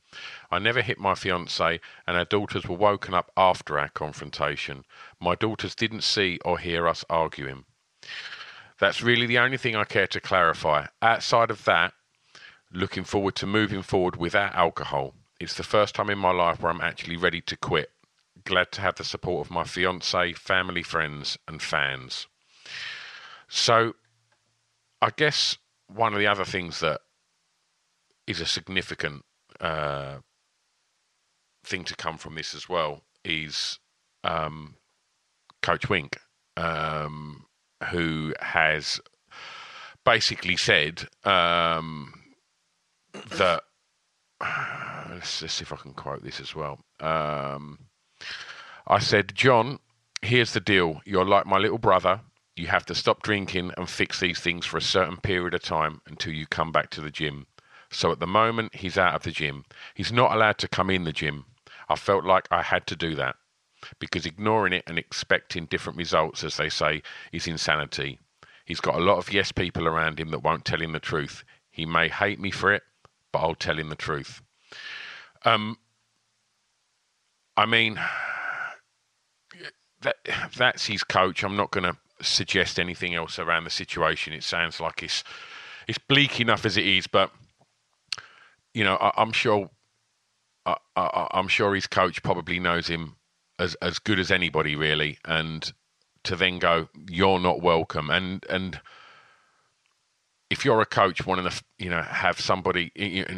[0.50, 4.84] I never hit my fiance, and our daughters were woken up after our confrontation.
[5.18, 7.64] My daughters didn't see or hear us arguing.
[8.78, 10.86] That's really the only thing I care to clarify.
[11.00, 11.94] Outside of that,
[12.70, 15.14] looking forward to moving forward without alcohol.
[15.40, 17.90] It's the first time in my life where I'm actually ready to quit.
[18.44, 22.26] Glad to have the support of my fiance, family, friends, and fans.
[23.48, 23.94] So,
[25.00, 25.56] I guess
[25.88, 27.00] one of the other things that
[28.26, 29.24] is a significant
[29.60, 30.16] uh,
[31.64, 33.78] thing to come from this as well is
[34.24, 34.76] um,
[35.62, 36.18] Coach Wink,
[36.56, 37.46] um,
[37.90, 39.00] who has
[40.04, 42.14] basically said um,
[43.12, 43.62] that.
[45.08, 46.78] Let's, let's, see if I can quote this as well.
[47.00, 47.86] Um,
[48.86, 49.78] I said, Jon,
[50.20, 51.00] here's the deal.
[51.06, 52.20] You're like my little brother.
[52.56, 56.00] You have to stop drinking and fix these things for a certain period of time
[56.06, 57.46] until you come back to the gym.
[57.90, 59.64] So at the moment, he's out of the gym.
[59.94, 61.44] He's not allowed to come in the gym.
[61.88, 63.36] I felt like I had to do that
[63.98, 68.18] because ignoring it and expecting different results, as they say, is insanity.
[68.64, 71.44] He's got a lot of yes people around him that won't tell him the truth.
[71.70, 72.82] He may hate me for it,
[73.32, 74.40] but I'll tell him the truth.
[75.44, 75.76] Um,
[77.56, 77.94] I mean,
[80.00, 80.16] that
[80.56, 81.44] that's his coach.
[81.44, 84.32] I'm not going to suggest anything else around the situation.
[84.32, 85.24] It sounds like it's
[85.86, 87.30] it's bleak enough as it is, but
[88.74, 89.70] you know, I, am sure
[90.66, 93.16] I, am sure his coach probably knows him
[93.58, 95.18] as as good as anybody, really.
[95.24, 95.72] And
[96.24, 98.80] to then go, you're not welcome, and and
[100.50, 102.92] if you're a coach wanting to, you know, have somebody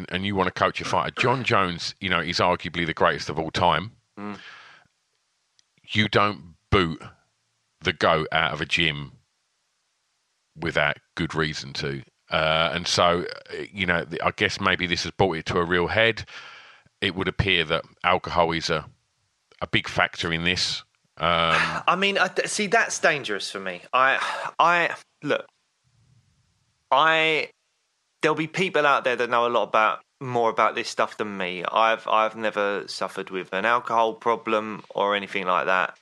[0.09, 3.29] and you want to coach a fighter, Jon Jones, you know, is arguably the greatest
[3.29, 3.93] of all time.
[4.19, 4.37] Mm.
[5.91, 7.01] You don't boot
[7.81, 9.13] the goat out of a gym
[10.55, 12.01] without good reason to.
[12.29, 13.25] Uh, and so,
[13.71, 16.25] you know, I guess maybe this has brought it to a real head.
[17.01, 18.85] It would appear that alcohol is a
[19.61, 20.83] a big factor in this.
[21.17, 23.81] Um, I mean, I, see, that's dangerous for me.
[23.91, 25.45] I, I look,
[26.91, 27.49] I
[28.21, 31.37] there'll be people out there that know a lot about more about this stuff than
[31.37, 31.63] me.
[31.65, 35.97] I've I've never suffered with an alcohol problem or anything like that.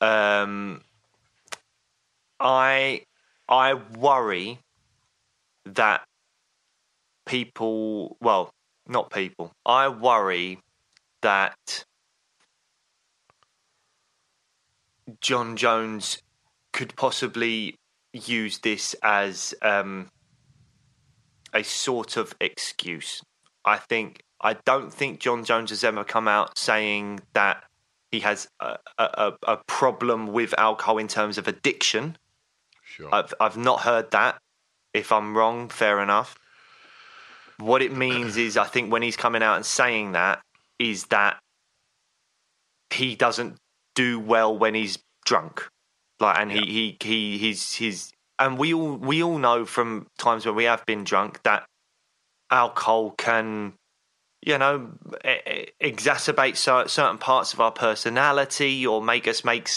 [0.00, 0.82] Um,
[2.42, 3.02] I
[3.48, 4.58] I worry
[5.64, 6.02] that
[7.24, 8.50] people, well,
[8.86, 9.52] not people.
[9.64, 10.58] I worry
[11.22, 11.84] that
[15.20, 16.18] Jon Jones
[16.72, 17.76] could possibly
[18.12, 20.08] use this as um,
[21.52, 23.22] a sort of excuse.
[23.64, 27.62] I think I don't think Jon Jones has ever come out saying that
[28.10, 32.16] he has a, a, a problem with alcohol in terms of addiction.
[32.96, 33.14] Sure.
[33.14, 34.38] I've I've not heard that.
[34.92, 36.38] If I'm wrong, fair enough.
[37.58, 40.40] What it means is, I think when he's coming out and saying that,
[40.78, 41.38] is that
[42.90, 43.56] he doesn't
[43.94, 45.66] do well when he's drunk.
[46.20, 46.60] Like, and yeah.
[46.60, 50.64] he, he he he's he's and we all we all know from times when we
[50.64, 51.64] have been drunk that
[52.50, 53.72] alcohol can
[54.44, 54.90] you know
[55.80, 59.68] exacerbate certain parts of our personality or make us make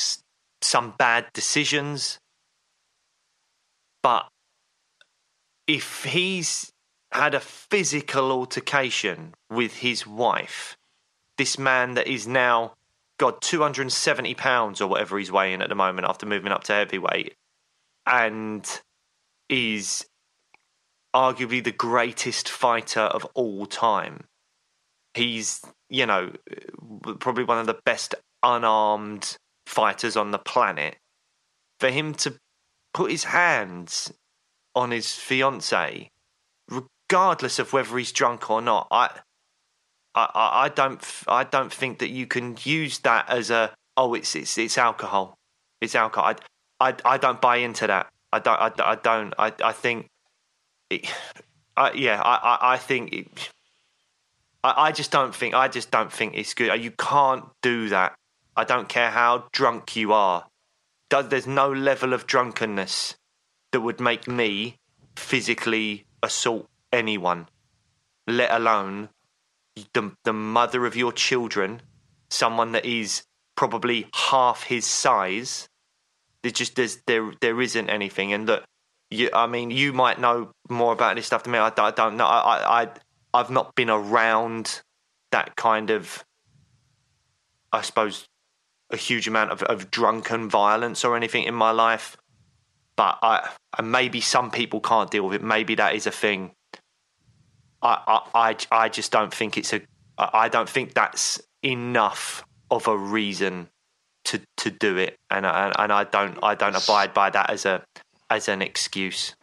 [0.62, 2.20] some bad decisions
[4.06, 4.28] but
[5.66, 6.72] if he's
[7.12, 10.78] had a physical altercation with his wife
[11.40, 12.74] this man that is now
[13.18, 17.34] got 270 pounds or whatever he's weighing at the moment after moving up to heavyweight
[18.06, 18.82] and
[19.50, 20.06] is
[21.16, 24.26] arguably the greatest fighter of all time.
[25.14, 26.34] He's, you know,
[27.20, 30.98] probably one of the best unarmed fighters on the planet.
[31.80, 32.36] For him to
[32.96, 34.12] put his hands
[34.74, 36.10] on his fiance,
[36.70, 39.20] regardless of whether he's drunk or not, I,
[40.16, 44.34] I, I don't, I don't think that you can use that as a oh, it's
[44.34, 45.38] it's it's alcohol,
[45.82, 46.36] it's alcohol.
[46.80, 48.08] I, I, I don't buy into that.
[48.32, 48.60] I don't.
[48.60, 49.34] I, I don't.
[49.38, 50.08] I, I think.
[50.90, 51.06] It,
[51.78, 53.14] I, yeah, I, I, I think.
[53.14, 53.28] It,
[54.64, 55.54] I, I just don't think.
[55.54, 56.82] I just don't think it's good.
[56.82, 58.16] You can't do that.
[58.56, 60.46] I don't care how drunk you are.
[61.10, 63.16] There's no level of drunkenness
[63.72, 64.78] that would make me
[65.16, 67.48] physically assault anyone,
[68.28, 69.10] let alone
[69.94, 71.82] the the mother of your children,
[72.30, 73.24] someone that is
[73.56, 75.70] probably half his size
[76.46, 78.32] there's just there's there there isn't anything.
[78.32, 78.66] And that
[79.10, 81.58] you, I mean, you might know more about this stuff than me.
[81.58, 82.26] I, I don't know.
[82.28, 82.90] I, I
[83.34, 84.84] I've not been around
[85.32, 86.24] that kind of,
[87.72, 88.28] I suppose,
[88.92, 92.18] a huge amount of, of drunken violence or anything in my life.
[92.96, 95.44] but I and maybe some people can't deal with it.
[95.44, 96.52] Maybe that is a thing.
[97.82, 99.82] I I I, I just don't think it's a.
[100.18, 103.70] I don't think that's enough of a reason
[104.26, 107.66] to to do it, and and, and I don't I don't abide by that as
[107.66, 107.84] a
[108.30, 109.36] as an excuse.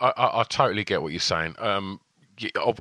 [0.00, 1.54] I, I, I totally get what you're saying.
[1.58, 2.00] Um,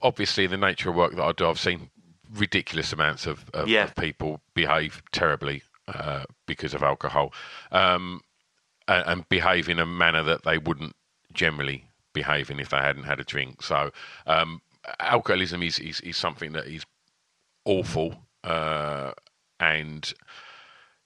[0.02, 1.91] obviously, the nature of work that I do, I've seen
[2.34, 3.84] ridiculous amounts of, of, yeah.
[3.84, 7.34] of people behave terribly uh, because of alcohol,
[7.72, 8.22] um,
[8.88, 10.96] and, and, behave in a manner that they wouldn't
[11.34, 13.62] generally behave in if they hadn't had a drink.
[13.62, 13.92] So,
[14.28, 14.62] um,
[15.00, 16.86] alcoholism is, is, is something that is
[17.66, 19.12] awful, uh,
[19.60, 20.14] and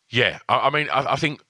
[0.09, 1.41] yeah, I, I mean, I, I, think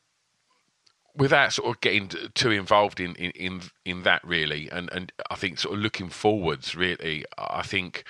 [1.16, 5.36] without sort of getting too involved in, in, in, in that really, and, and I
[5.36, 8.04] think sort of looking forwards really, I think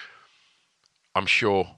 [1.15, 1.77] I'm sure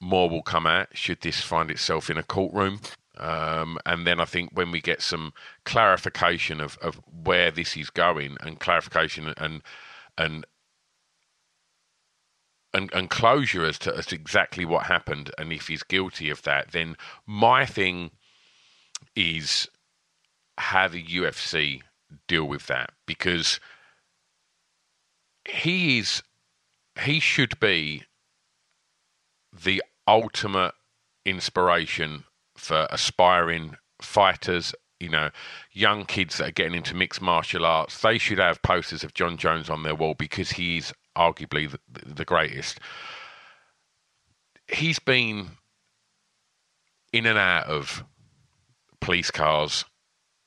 [0.00, 2.80] more will come out should this find itself in a courtroom.
[3.16, 5.32] Um, and then I think when we get some
[5.64, 9.62] clarification of, of where this is going and clarification and
[10.18, 10.44] and
[12.74, 16.42] and, and closure as to, as to exactly what happened and if he's guilty of
[16.42, 16.94] that, then
[17.26, 18.10] my thing
[19.14, 19.66] is
[20.58, 21.80] how the UFC
[22.28, 23.60] deal with that because
[25.48, 26.22] he is
[27.02, 28.04] he should be
[29.62, 30.72] the ultimate
[31.24, 32.24] inspiration
[32.56, 35.30] for aspiring fighters you know
[35.72, 38.00] young kids that are getting into mixed martial arts.
[38.00, 42.24] They should have posters of Jon Jones on their wall because he's arguably the, the
[42.24, 42.80] greatest.
[44.68, 45.50] He's been
[47.12, 48.04] in and out of
[49.00, 49.84] police cars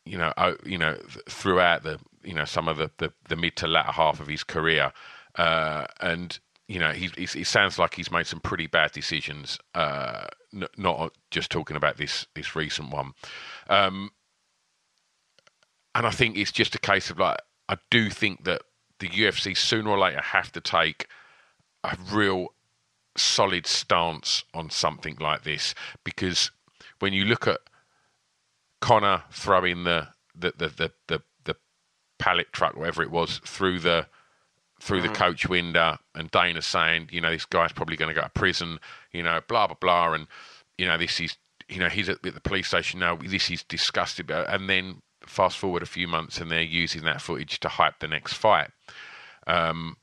[0.10, 0.34] you know,
[0.66, 0.98] you know,
[1.30, 4.44] throughout the, you know, some of the, the, the mid to latter half of his
[4.44, 4.92] career,
[5.36, 6.40] uh, and
[6.70, 9.58] you know, he, he, sounds like he's made some pretty bad decisions.
[9.74, 13.14] Uh, n- not just talking about this this recent one,
[13.70, 14.12] um,
[15.96, 18.62] and I think it's just a case of like, I do think that
[19.00, 21.08] the UFC sooner or later have to take
[21.84, 22.50] a real
[23.18, 26.52] solid stance on something like this because
[27.00, 27.62] when you look at
[28.80, 31.56] Conor throwing the the the the, the, the
[32.20, 34.06] pallet truck, whatever it was, through the
[34.80, 35.14] through mm-hmm.
[35.14, 38.30] the coach window, and Dana saying, you know, this guy's probably going to go to
[38.30, 38.80] prison,
[39.12, 40.28] you know, blah blah blah, and
[40.78, 43.16] you know, this is, you know, he's at, at the police station now.
[43.16, 47.60] This is disgusting, and then fast forward a few months, and they're using that footage
[47.60, 48.72] to hype the next fight.
[49.48, 49.98] Um,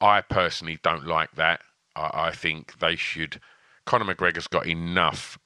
[0.00, 1.60] I personally don't like that.
[1.94, 3.40] I, I think they should.
[3.84, 5.38] Conor McGregor's got enough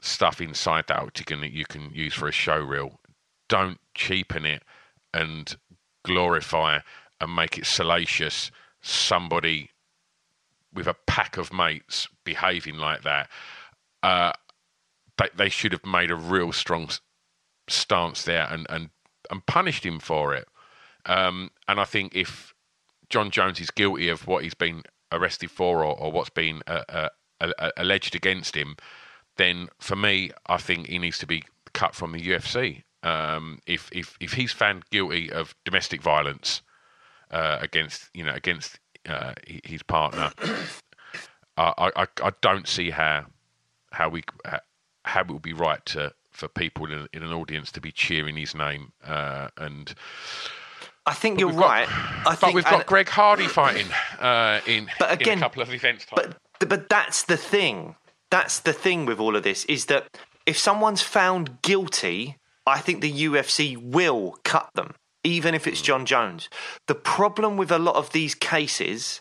[0.00, 3.00] stuff inside that octagon that you can use for a show reel.
[3.48, 4.62] Don't cheapen it
[5.12, 5.56] and
[6.04, 6.80] glorify
[7.20, 8.50] and make it salacious.
[8.80, 9.70] Somebody
[10.72, 13.28] with a pack of mates behaving like that.
[14.02, 14.32] Uh,
[15.16, 16.88] they, they should have made a real strong
[17.68, 18.90] stance there and, and,
[19.30, 20.46] and punished him for it.
[21.06, 22.54] Um, and I think if
[23.08, 27.08] Jon Jones is guilty of what he's been arrested for or, or what's been uh,
[27.40, 28.76] uh, alleged against him,
[29.36, 32.82] then for me, I think he needs to be cut from the UFC.
[33.02, 36.62] Um, if if if he's found guilty of domestic violence
[37.30, 40.32] uh, against you know against uh, his partner,
[41.56, 43.26] I, I I don't see how
[43.92, 44.22] how we
[45.04, 48.36] how it would be right to for people in, in an audience to be cheering
[48.36, 49.94] his name uh, and.
[51.06, 51.88] I think you're right.
[51.88, 53.86] Got, I but we've got Greg Hardy fighting
[54.20, 56.04] uh, in, but again, in a couple of events.
[56.04, 56.34] Time.
[56.60, 57.94] But but that's the thing
[58.30, 63.00] that's the thing with all of this is that if someone's found guilty, I think
[63.00, 66.48] the UFC will cut them, even if it's Jon Jones.
[66.86, 69.20] The problem with a lot of these cases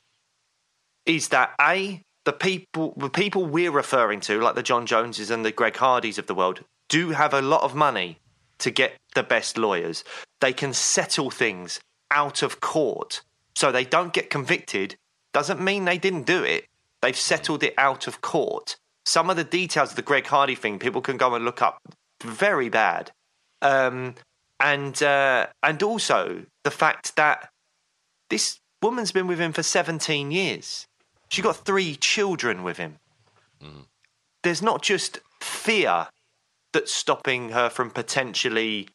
[1.05, 5.45] is that a the people the people we're referring to, like the Jon Joneses and
[5.45, 8.19] the Greg Hardys of the world, do have a lot of money
[8.59, 10.03] to get the best lawyers.
[10.41, 11.79] They can settle things
[12.11, 13.21] out of court.
[13.55, 14.95] So they don't get convicted.
[15.33, 16.65] Doesn't mean they didn't do it.
[17.01, 18.77] They've settled it out of court
[19.07, 21.79] some of the details of the Greg Hardy thing, people can go and look up.
[22.21, 23.09] Very bad.
[23.61, 24.15] Um,
[24.59, 27.49] and uh, and also the fact that
[28.29, 30.87] this woman's been with him for 17 years.
[31.29, 32.99] She got three children with him.
[33.61, 33.85] Mm.
[34.43, 36.07] There's not just fear
[36.73, 38.87] that's stopping her from potentially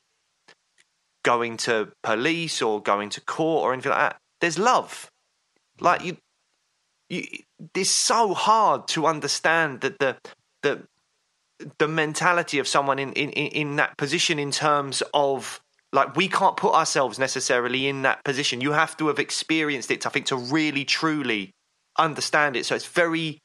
[1.25, 4.21] going to police or going to court or anything like that.
[4.41, 5.11] There's love.
[5.81, 6.17] Like you,
[7.09, 7.25] you,
[7.75, 10.17] it's so hard to understand that the
[10.63, 10.87] the
[11.79, 15.61] the mentality of someone in, in, in that position in terms of
[15.93, 18.61] like we can't put ourselves necessarily in that position.
[18.61, 21.51] You have to have experienced it, I think, to really truly
[21.99, 22.65] understand it.
[22.65, 23.39] So it's very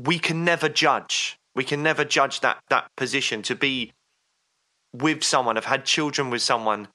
[0.00, 1.36] we can never judge.
[1.54, 3.92] We can never judge that that position to be
[4.92, 6.88] with someone, have had children with someone,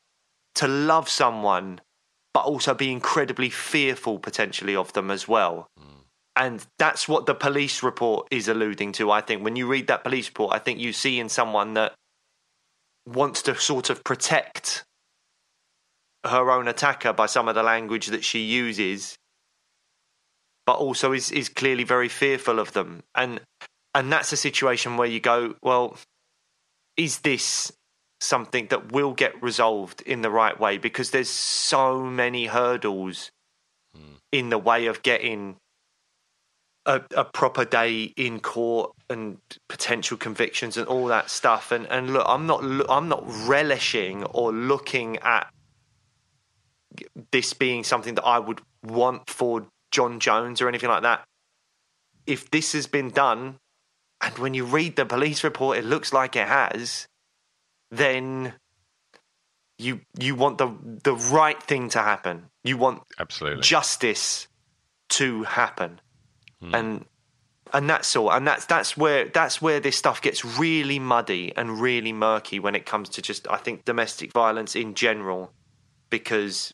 [0.56, 1.80] to love someone,
[2.34, 5.68] but also be incredibly fearful potentially of them as well.
[5.80, 5.99] Mm.
[6.36, 9.44] And that's what the police report is alluding to, I think.
[9.44, 11.94] When you read that police report, I think you see in someone that
[13.06, 14.86] wants to sort of protect
[16.26, 19.18] her own attacker by some of the language that she uses,
[20.66, 23.04] but also is, is clearly very fearful of them.
[23.16, 23.42] And
[23.96, 25.98] and that's a situation where you go, well,
[26.96, 27.72] is this
[28.22, 30.78] something that will get resolved in the right way?
[30.78, 33.32] Because there's so many hurdles
[33.96, 34.16] hmm.
[34.32, 35.56] in the way of getting
[36.86, 41.72] a, a proper day in court and potential convictions and all that stuff.
[41.72, 45.52] And and look, I'm not I'm not relishing or looking at
[47.32, 51.24] this being something that I would want for Jon Jones or anything like that.
[52.26, 53.58] If this has been done,
[54.22, 57.08] and when you read the police report, it looks like it has,
[57.92, 58.54] then
[59.78, 62.46] you you want the the right thing to happen.
[62.64, 63.62] You want Absolutely.
[63.62, 64.48] justice
[65.10, 66.02] to happen,
[66.62, 66.76] Hmm.
[66.76, 67.06] and
[67.74, 68.32] and that's all.
[68.32, 72.76] And that's that's where that's where this stuff gets really muddy and really murky when
[72.76, 75.52] it comes to just I think domestic violence in general,
[76.10, 76.74] because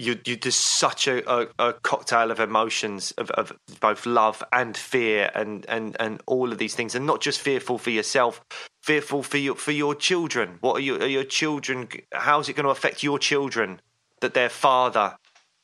[0.00, 4.76] you you there's such a, a, a cocktail of emotions of, of both love and
[4.76, 8.42] fear and, and and all of these things and not just fearful for yourself
[8.82, 12.64] fearful for your for your children what are your are your children how's it going
[12.64, 13.80] to affect your children
[14.20, 15.16] that their father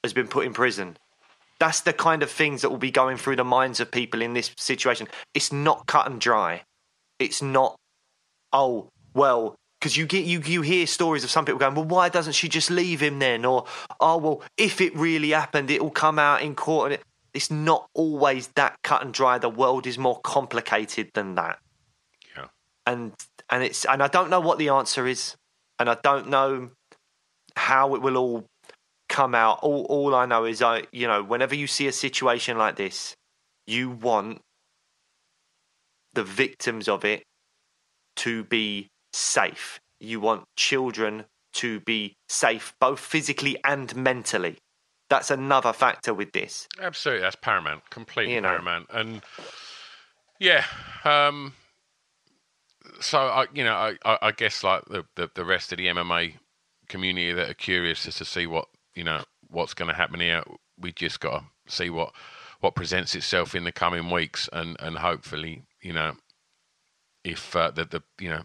[0.05, 0.99] has been put in prison
[1.59, 4.35] that's the kind of things that will be going through the minds of people in
[4.35, 5.09] this situation.
[5.35, 6.63] It's not cut and dry.
[7.19, 7.77] It's not
[8.53, 12.09] oh well because you get you you hear stories of some people going well why
[12.09, 13.45] doesn't she just leave him then?
[13.45, 13.65] Or
[14.01, 16.93] oh well if it really happened it will come out in court.
[16.93, 19.39] And it, it's not always that cut and dry.
[19.39, 21.59] The world is more complicated than that.
[22.37, 22.47] Yeah.
[22.87, 23.13] and
[23.51, 25.37] and it's and I don't know what the answer is.
[25.79, 26.71] And I don't know
[27.55, 28.47] how it will all
[29.17, 32.59] come out all all I know is I you know whenever you see a situation
[32.59, 33.17] like this
[33.67, 34.43] you want
[36.13, 37.23] the victims of it
[38.17, 39.81] to be safe.
[40.01, 44.59] You want children to be safe, both physically and mentally.
[45.09, 46.69] That's another factor with this.
[46.79, 48.49] Absolutely, that's paramount, completely You know.
[48.49, 49.23] paramount, and
[50.39, 50.65] yeah.
[51.05, 51.55] Um,
[53.01, 55.87] so I, you know, I, I, I guess like the, the the rest of the
[55.87, 56.35] MMA
[56.89, 60.43] community that are curious as to see what you know what's going to happen here.
[60.79, 62.13] We just got to see what
[62.61, 66.15] what presents itself in the coming weeks, and and hopefully, you know,
[67.25, 68.43] if uh, the the you know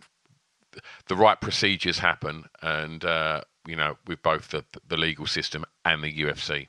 [1.07, 6.03] the right procedures happen, and uh, you know, with both the the legal system and
[6.03, 6.67] the UFC.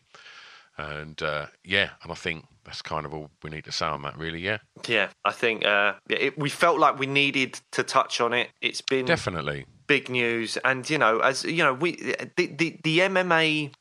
[0.79, 4.03] And uh, yeah, and I think that's kind of all we need to say on
[4.03, 4.41] that, really.
[4.41, 4.59] Yeah,
[4.89, 8.49] Yeah, I think uh, it, we felt like we needed to touch on it.
[8.63, 9.67] It's been definitely.
[9.93, 11.97] Big news, and you know, as you know, we
[12.37, 13.75] the the, the MMA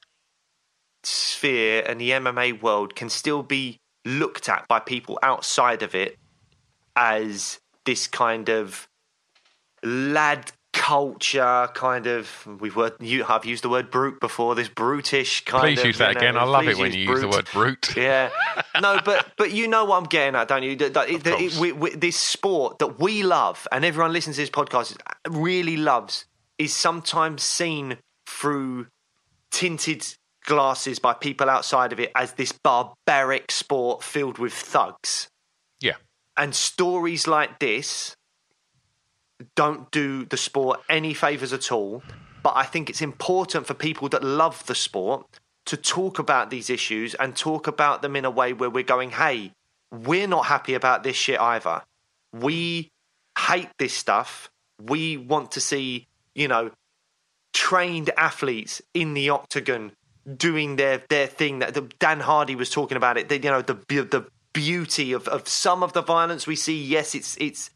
[1.03, 6.17] sphere and the MMA world can still be looked at by people outside of it
[6.97, 8.89] as this kind of
[9.83, 15.43] lad culture kind of we've word you have used the word brute before this brutish
[15.43, 15.67] kind of.
[15.67, 16.37] Please of use that know, again.
[16.37, 17.95] I love it when you use the word brute.
[18.01, 18.29] Yeah,
[18.79, 20.75] no, but but you know what I'm getting at, don't you?
[20.77, 24.49] That, that, it, we, we, this sport that we love and everyone listens to this
[24.49, 24.97] podcast
[25.29, 26.25] really loves
[26.57, 28.87] is sometimes seen through
[29.51, 30.05] tinted
[30.45, 35.27] glasses by people outside of it as this barbaric sport filled with thugs.
[35.79, 35.95] Yeah,
[36.37, 38.15] And stories like this
[39.55, 42.03] don't do the sport any favours at all.
[42.43, 45.25] But I think it's important for people that love the sport
[45.65, 49.11] to talk about these issues and talk about them in a way where we're going,
[49.11, 49.51] hey,
[49.91, 51.83] we're not happy about this shit either.
[52.33, 52.89] We
[53.37, 54.49] hate this stuff.
[54.81, 56.71] We want to see, you know,
[57.53, 59.91] trained athletes in the octagon
[60.37, 61.59] doing their their thing.
[61.59, 63.29] That the, Dan Hardy was talking about it.
[63.29, 66.81] The, you know, the the beauty of, of some of the violence we see.
[66.81, 67.69] Yes, it's it's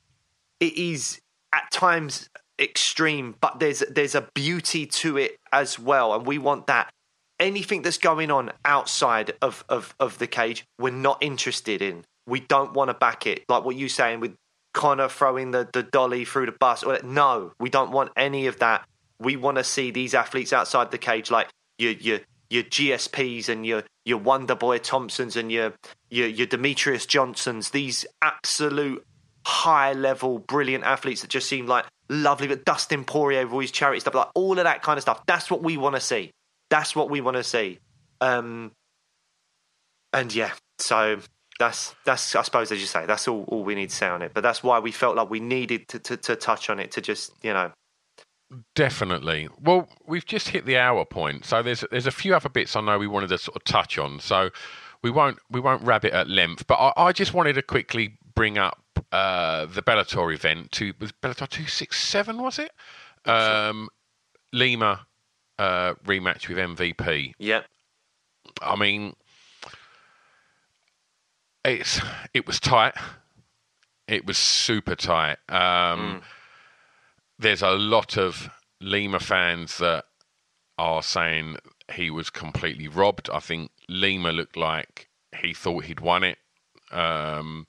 [0.60, 1.20] it is
[1.54, 2.30] at times
[2.60, 6.90] extreme, but there's there's a beauty to it as well, and we want that.
[7.38, 12.06] Anything that's going on outside of, of, of the cage, we're not interested in.
[12.26, 13.44] We don't want to back it.
[13.50, 14.36] Like what you're saying with
[14.74, 16.86] Conor throwing the, the dolly through the bus.
[17.04, 18.88] No, we don't want any of that.
[19.20, 22.20] We want to see these athletes outside the cage, like your your
[22.50, 25.74] your GSPs and your your Wonder Boy Thompsons and your
[26.10, 27.72] your your Demetrious Johnsons.
[27.72, 29.06] These absolute
[29.46, 32.48] high level, brilliant athletes that just seem like lovely.
[32.48, 35.26] But Dustin Poirier with all his charity stuff, like all of that kind of stuff.
[35.26, 36.32] That's what we want to see.
[36.70, 37.80] That's what we want to see.
[38.22, 38.72] Um,
[40.14, 41.20] and yeah, so
[41.60, 44.22] that's that's I suppose as you say, that's all, all we need to say on
[44.22, 44.32] it.
[44.34, 47.02] But that's why we felt like we needed to, to, to touch on it to
[47.02, 47.72] just you know
[48.76, 49.50] Definitely.
[49.60, 52.82] Well, we've just hit the hour point, so there's there's a few other bits I
[52.82, 54.20] know we wanted to sort of touch on.
[54.20, 54.52] So
[55.06, 58.58] we won't we won't rabbit at length, but I, I just wanted to quickly bring
[58.58, 58.82] up
[59.12, 60.72] uh, the Bellator event.
[60.72, 62.72] To was Bellator two six seven was it?
[63.24, 63.90] Um,
[64.52, 65.06] Lima
[65.60, 67.34] uh, rematch with MVP.
[67.38, 67.62] yeah
[68.64, 69.16] I mean,
[71.64, 72.02] it's
[72.34, 72.96] it was tight.
[74.08, 75.38] It was super tight.
[75.50, 76.24] Um,
[77.38, 78.50] There's a lot of
[78.82, 80.06] Lima fans that
[80.80, 81.58] are saying
[81.94, 83.30] he was completely robbed.
[83.32, 85.10] I think Lima looked like
[85.42, 86.38] he thought he'd won it.
[86.92, 87.68] Um,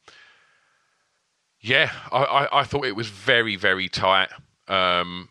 [1.60, 4.28] yeah, I, I, I thought it was very, very tight.
[4.68, 5.28] Um,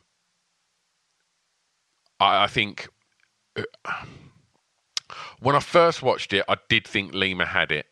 [2.19, 2.89] I, I think
[3.55, 4.05] uh,
[5.39, 7.85] when I first watched it, I did think Lima had it,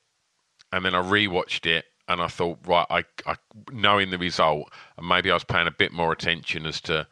[0.71, 3.35] and then I rewatched it, and I thought, right, I, I
[3.71, 7.07] knowing the result, and maybe I was paying a bit more attention as to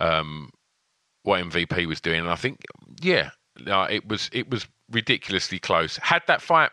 [0.00, 0.50] um,
[1.22, 2.62] what MVP was doing, and I think,
[3.00, 5.96] yeah, no, it was it was ridiculously close.
[5.98, 6.70] Had that fight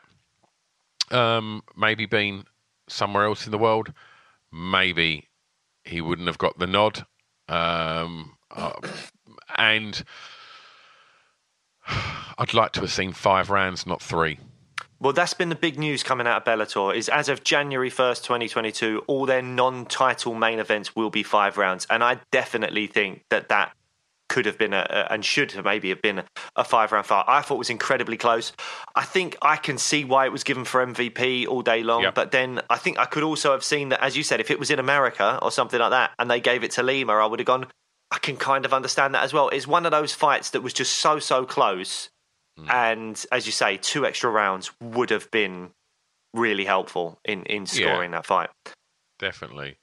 [1.11, 2.45] um, maybe been
[2.87, 3.93] somewhere else in the world,
[4.51, 5.27] maybe
[5.83, 7.05] he wouldn't have got the nod.
[7.47, 8.73] Um, uh,
[9.57, 10.03] and
[12.37, 14.39] I'd like to have seen five rounds, not three.
[14.99, 16.95] Well, that's been the big news coming out of Bellator.
[16.95, 21.21] Is as of January first, twenty twenty two, all their non-title main events will be
[21.21, 23.73] five rounds, and I definitely think that that
[24.35, 26.21] could have been a, a and should have maybe have been
[26.57, 27.23] a five-round fight.
[27.25, 28.51] I thought was incredibly close.
[28.93, 32.15] I think I can see why it was given for MVP all day long, Yep.
[32.15, 34.59] but then I think I could also have seen that, as you said, if it
[34.59, 37.39] was in America or something like that, and they gave it to Lima, I would
[37.39, 37.67] have gone.
[38.11, 39.47] I can kind of understand that as well.
[39.47, 42.09] It's one of those fights that was just so so close,
[42.57, 42.69] hmm.
[42.69, 45.71] and as you say, two extra rounds would have been
[46.33, 48.49] really helpful in in scoring that fight.
[49.17, 49.77] Definitely.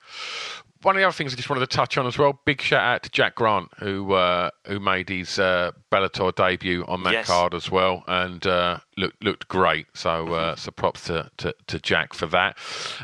[0.83, 2.41] One of the other things I just wanted to touch on as well.
[2.45, 7.03] Big shout out to Jack Grant who uh, who made his uh, Bellator debut on
[7.05, 7.27] that Yes.
[7.27, 9.87] card as well, and uh, looked looked great.
[9.95, 12.57] So uh, so props to, to, to Jack for that.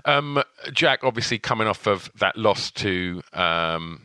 [0.05, 3.23] Um, Jack obviously coming off of that loss to.
[3.33, 4.03] Um,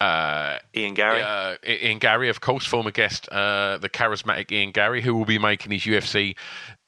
[0.00, 1.20] uh, Ian Garry.
[1.22, 5.40] uh, Ian Garry, of course, former guest, uh, the charismatic Ian Garry, who will be
[5.40, 6.36] making his UFC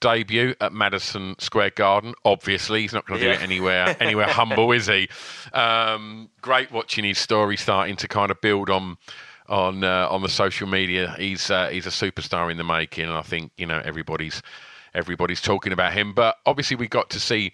[0.00, 2.14] debut at Madison Square Garden.
[2.24, 3.34] Obviously, he's not going to Yeah.
[3.36, 5.08] do it anywhere anywhere humble, is he?
[5.52, 8.96] Um, great watching his story starting to kind of build on
[9.48, 11.14] on uh, on the social media.
[11.18, 14.42] He's uh, he's a superstar in the making, and I think you know everybody's
[14.94, 16.12] everybody's talking about him.
[16.14, 17.52] But obviously, we got to see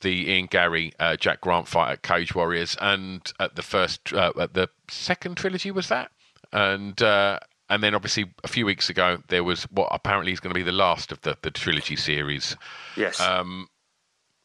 [0.00, 4.32] the Ian Garry uh, Jack Grant fight at Cage Warriors, and at the first uh,
[4.38, 6.10] at the second trilogy was that,
[6.52, 7.38] and uh,
[7.74, 10.62] and then obviously a few weeks ago there was what apparently is going to be
[10.62, 12.56] the last of the the trilogy series,
[12.96, 13.20] yes.
[13.20, 13.68] um,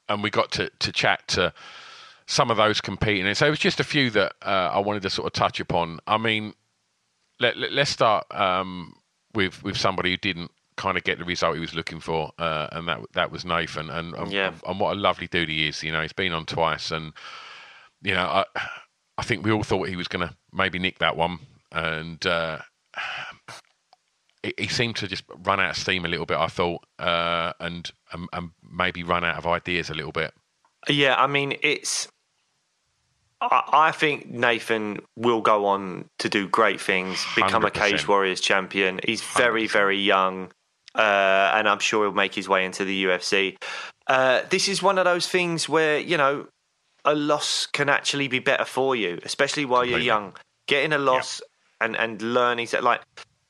[0.10, 1.54] and we got to to chat to
[2.26, 3.28] some of those competing.
[3.28, 5.60] And so it was just a few that uh, I wanted to sort of touch
[5.60, 6.00] upon.
[6.08, 6.54] I mean,
[7.40, 8.96] let, let, us start um,
[9.36, 12.68] with with somebody who didn't kind of get the result he was looking for, uh,
[12.72, 13.92] and that that was Nathan.
[13.92, 14.54] And and, Yeah.
[14.68, 15.84] and what a lovely dude he is.
[15.84, 17.14] You know, he's been on twice, and
[18.02, 18.46] you know, I
[19.20, 21.40] I think we all thought he was going to maybe nick that one,
[21.72, 22.26] and.
[22.26, 22.60] Uh,
[24.58, 27.92] he seemed to just run out of steam a little bit, I thought, uh, and,
[28.12, 30.34] and and maybe run out of ideas a little bit.
[30.88, 32.08] Yeah, I mean, it's.
[33.42, 37.74] I, I think Nathan will go on to do great things, become a 100%.
[37.74, 39.00] Cage Warriors champion.
[39.04, 39.72] He's very, 100%.
[39.72, 40.52] very young,
[40.96, 43.58] uh, and I'm sure he'll make his way into the UFC.
[44.08, 46.48] Uh, this is one of those things where, you know,
[47.06, 50.06] a loss can actually be better for you, especially while Completely.
[50.06, 50.34] you're young.
[50.68, 51.42] Getting a loss
[51.82, 53.02] and, and learning, that, like,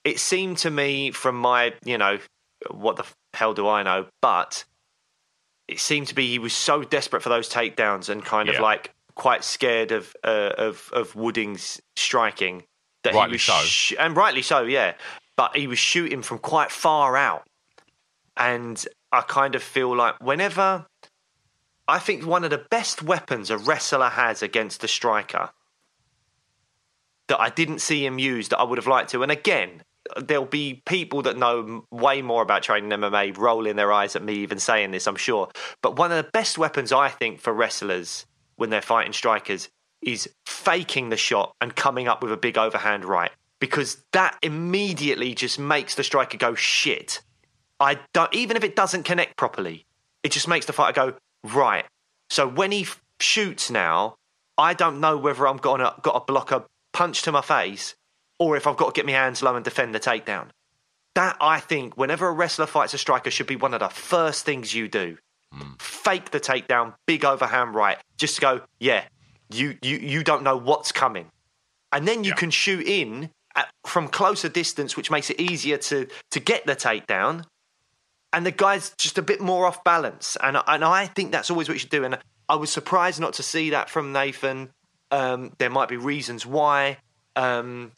[0.04, 2.20] it seemed to me from my, you know,
[2.72, 4.08] what the hell do I know?
[4.22, 4.64] But
[5.68, 8.56] it seemed to be he was so desperate for those takedowns and kind Yeah.
[8.56, 12.64] of like quite scared of uh, of of Wooding's striking
[13.04, 13.60] that Rightly he was so.
[13.64, 14.94] sh- and rightly so, yeah.
[15.36, 17.46] But he was shooting from quite far out,
[18.36, 20.86] and I kind of feel like whenever
[21.88, 25.50] I think one of the best weapons a wrestler has against a striker
[27.30, 29.84] that I didn't see him use that I would have liked to, and again.
[30.18, 34.34] There'll be people that know way more about training MMA rolling their eyes at me
[34.38, 35.50] even saying this, I'm sure.
[35.84, 38.26] But one of the best weapons I think for wrestlers
[38.56, 39.70] when they're fighting strikers
[40.02, 43.30] is faking the shot and coming up with a big overhand right
[43.60, 47.22] because that immediately just makes the striker go shit.
[47.80, 49.86] I don't even if it doesn't connect properly,
[50.24, 51.18] it just makes the fighter go
[51.54, 51.86] right.
[52.30, 52.88] So when he
[53.20, 54.16] shoots now,
[54.58, 57.96] I don't know whether I'm gonna got to block a punch to my face
[58.40, 60.48] or if I've got to get my hands low and defend the takedown.
[61.16, 64.46] That I think whenever a wrestler fights a striker should be one of the first
[64.46, 65.18] things you do
[65.54, 65.72] hmm.
[65.80, 69.04] fake the takedown, big overhand right, just to go, yeah,
[69.52, 71.26] you you you don't know what's coming,
[71.92, 72.36] and then you Yeah.
[72.36, 76.76] can shoot in at, from closer distance, which makes it easier to to get the
[76.76, 77.46] takedown.
[78.32, 81.68] And the guy's just a bit more off balance, and and I think that's always
[81.68, 82.04] what you should do.
[82.04, 84.70] And I was surprised not to see that from Nathan.
[85.12, 86.98] Um, there might be reasons why.
[87.36, 87.92] Um,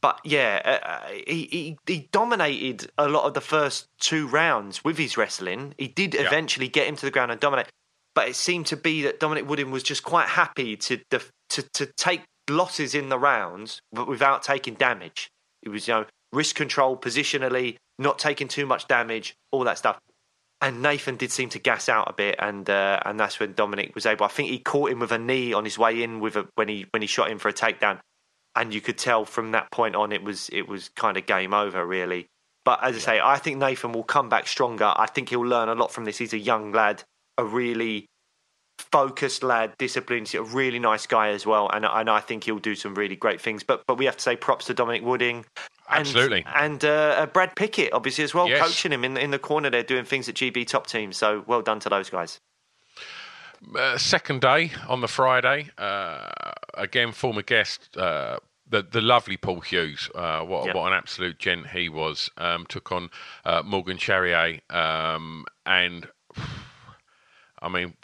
[0.00, 4.84] but yeah, uh, uh, he, he he dominated a lot of the first two rounds
[4.84, 5.74] with his wrestling.
[5.76, 6.22] He did Yeah.
[6.22, 7.66] eventually get him to the ground and dominate,
[8.14, 11.62] but it seemed to be that Dominic Wooding was just quite happy to def- to
[11.74, 15.28] to take losses in the rounds, but without taking damage.
[15.62, 19.98] It was you know risk control positionally, not taking too much damage, all that stuff.
[20.60, 23.94] And Nathan did seem to gas out a bit, and uh, and that's when Dominic
[23.94, 24.24] was able.
[24.24, 26.68] I think he caught him with a knee on his way in with a, when
[26.68, 28.00] he when he shot him for a takedown,
[28.56, 31.54] and you could tell from that point on it was it was kind of game
[31.54, 32.26] over really.
[32.64, 34.92] But as I say, I think Nathan will come back stronger.
[34.94, 36.18] I think he'll learn a lot from this.
[36.18, 37.02] He's a young lad,
[37.38, 38.06] a really
[38.78, 42.74] focused lad, disciplined, a really nice guy as well, and and I think he'll do
[42.74, 43.62] some really great things.
[43.62, 45.44] But but we have to say props to Dominic Wooding.
[45.90, 46.44] And, Absolutely.
[46.54, 46.88] and uh,
[47.18, 48.60] uh, Brad Pickett, obviously as well, Yes.
[48.66, 51.12] coaching him in in the corner there, doing things at GB top team.
[51.12, 52.40] So well done to those guys.
[53.76, 56.28] Uh, second day on the Friday, uh,
[56.74, 58.38] again, former guest, uh,
[58.68, 60.10] the the lovely Paul Hughes.
[60.14, 60.74] Uh, what Yep.
[60.76, 62.30] what an absolute gent he was.
[62.36, 63.08] Um, took on
[63.44, 66.06] uh, Morgan Charrier, um, and
[67.62, 67.94] I mean,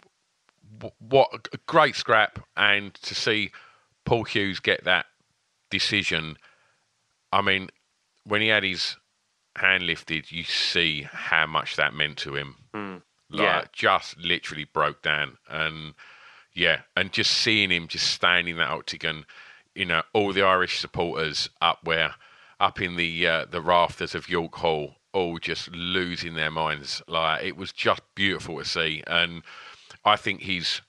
[0.99, 2.39] what a great scrap!
[2.57, 3.51] And to see
[4.05, 5.05] Paul Hughes get that
[5.69, 6.37] decision,
[7.31, 7.69] I mean,
[8.25, 8.95] when he had his
[9.55, 12.55] hand lifted, you see how much that meant to him.
[12.73, 13.63] Like, Yeah.
[13.73, 15.95] just literally broke down, and
[16.53, 19.25] yeah, and just seeing him just standing in that octagon,
[19.73, 22.15] you know, all the Irish supporters up where,
[22.59, 27.01] up in the uh, the rafters of York Hall, all just losing their minds.
[27.07, 29.41] Like it was just beautiful to see, and
[30.05, 30.81] I think he's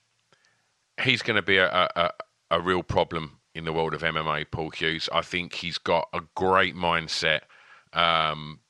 [1.03, 2.11] he's going to be a, a,
[2.51, 5.09] a real problem in the world of MMA, Paul Hughes.
[5.13, 7.41] I think he's got a great mindset.
[7.93, 8.61] Um,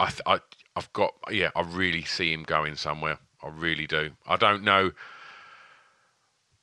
[0.00, 0.40] I, th- I,
[0.74, 3.18] I've got, yeah, I really see him going somewhere.
[3.42, 4.10] I really do.
[4.26, 4.92] I don't know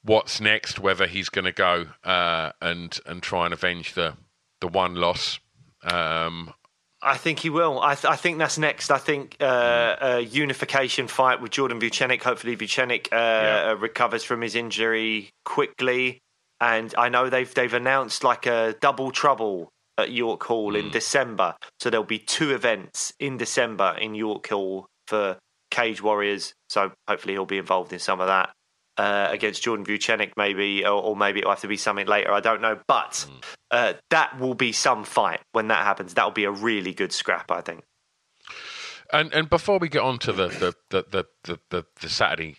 [0.03, 4.15] what's next, whether he's going to go uh, and and try and avenge the
[4.59, 5.39] the one loss.
[5.83, 6.53] Um,
[7.03, 7.79] I think he will.
[7.81, 8.91] I, th- I think that's next.
[8.91, 12.21] I think uh, a unification fight with Jordan Vucenic.
[12.23, 13.69] Hopefully, Vucenic uh, Yeah.
[13.71, 16.19] uh, recovers from his injury quickly.
[16.61, 21.55] And I know they've they've announced like a double trouble at York Hall in December.
[21.79, 25.37] So there'll be two events in December in York Hall for
[25.71, 26.53] Cage Warriors.
[26.69, 28.51] So hopefully he'll be involved in some of that.
[28.97, 32.31] Uh, against Jordan Vucenic, maybe, or, or maybe it'll have to be something later.
[32.31, 33.25] I don't know, but
[33.71, 36.13] uh, that will be some fight when that happens.
[36.13, 37.83] That will be a really good scrap, I think.
[39.11, 42.57] And and before we get on to the the the the, the, the, the Saturday,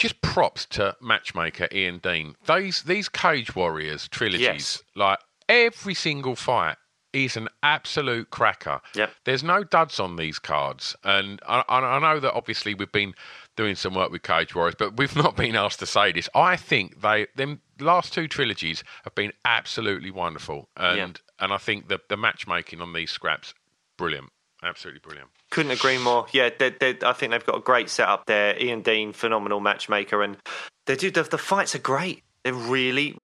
[0.00, 2.34] just props to matchmaker Ian Dean.
[2.48, 4.82] These these Cage Warriors trilogies, Yes.
[4.96, 5.18] like
[5.48, 6.76] every single fight
[7.12, 8.80] is an absolute cracker.
[8.94, 9.10] Yep.
[9.24, 13.14] There's no duds on these cards, and I, I I know that obviously we've been
[13.56, 16.28] doing some work with Cage Warriors, but we've not been asked to say this.
[16.34, 21.88] I think they them last two trilogies have been absolutely wonderful, and and I think
[21.88, 23.54] the the matchmaking on these scraps,
[23.98, 24.30] brilliant,
[24.62, 25.30] absolutely brilliant.
[25.50, 26.26] Couldn't agree more.
[26.32, 28.60] Yeah, they they I think they've got a great setup there.
[28.60, 30.36] Ian Dean, phenomenal matchmaker, and
[30.86, 32.22] they do the, the fights are great.
[32.44, 33.18] They're really,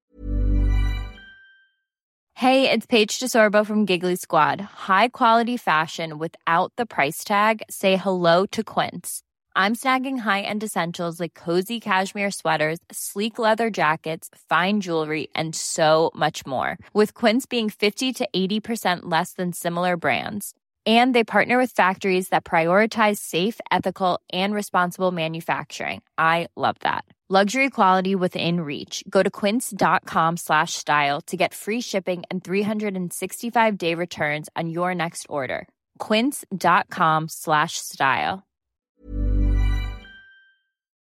[2.34, 4.60] Hey, it's Paige DeSorbo from Giggly Squad.
[4.60, 7.62] High quality fashion without the price tag.
[7.70, 9.22] Say hello to Quince.
[9.56, 16.10] I'm snagging high-end essentials like cozy cashmere sweaters, sleek leather jackets, fine jewelry, and so
[16.14, 16.76] much more.
[16.92, 20.52] With Quince being 50 to 80% less than similar brands.
[20.86, 26.02] And they partner with factories that prioritize safe, ethical, and responsible manufacturing.
[26.16, 27.04] I love that.
[27.28, 29.02] Luxury quality within reach.
[29.10, 34.94] Go to quince.com slash style to get free shipping and 365 day returns on your
[34.94, 35.66] next order.
[35.98, 38.46] Quince.com slash style.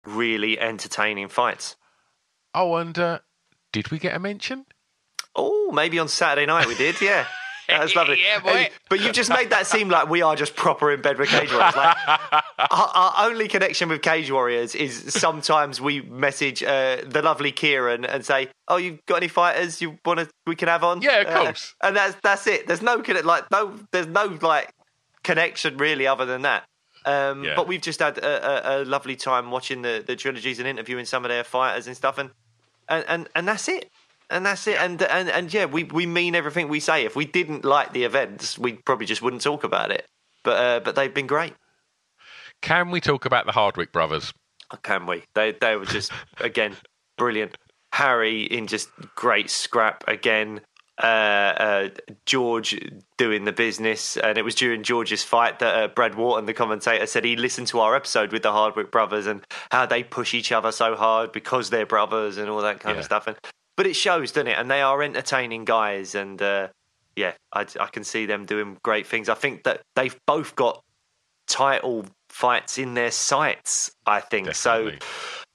[0.05, 1.75] really entertaining fights.
[2.53, 3.19] Oh, and uh,
[3.71, 4.65] did we get a mention?
[5.35, 7.01] Oh, maybe on Saturday night we did.
[7.01, 7.25] Yeah.
[7.71, 8.19] That was lovely.
[8.21, 8.49] Yeah, boy.
[8.49, 11.29] And- but you've just made that seem like we are just proper in bed with
[11.29, 11.75] Cage Warriors.
[11.75, 12.43] Like, our,
[12.93, 18.25] our only connection with Cage Warriors is sometimes we message uh, the lovely Kieran and
[18.25, 21.27] say, "Oh, you got any fighters you want to we can have on?" Yeah, of
[21.27, 21.73] Uh, course.
[21.81, 22.67] and that's that's it.
[22.67, 24.69] There's no like no there's no like
[25.23, 26.63] connection really other than that.
[27.05, 27.55] Um, Yeah.
[27.55, 31.05] But we've just had a, a, a lovely time watching the, the trilogies and interviewing
[31.05, 32.29] some of their fighters and stuff, and
[32.89, 33.89] and and, and that's it.
[34.31, 34.77] And that's it.
[34.79, 37.03] And and and yeah, we, we mean everything we say.
[37.05, 40.05] If we didn't like the events, we probably just wouldn't talk about it.
[40.43, 41.53] But uh, but they've been great.
[42.61, 44.33] Can we talk about the Hardwick brothers?
[44.83, 45.23] Can we?
[45.35, 46.75] They they were just again
[47.17, 47.57] brilliant.
[47.93, 50.61] Harry in just great scrap again.
[51.01, 51.89] Uh, uh,
[52.27, 52.77] George
[53.17, 57.05] doing the business, and it was during George's fight that uh, Brad Wharton, the commentator,
[57.07, 60.51] said he listened to our episode with the Hardwick brothers and how they push each
[60.51, 62.99] other so hard because they're brothers and all that kind Yeah.
[62.99, 63.25] of stuff.
[63.25, 63.35] And
[63.75, 64.57] but it shows, doesn't it?
[64.57, 66.69] And they are entertaining guys, and uh,
[67.15, 69.29] yeah, I, I can see them doing great things.
[69.29, 70.83] I think that they've both got
[71.47, 73.91] title fights in their sights.
[74.05, 74.91] I think so.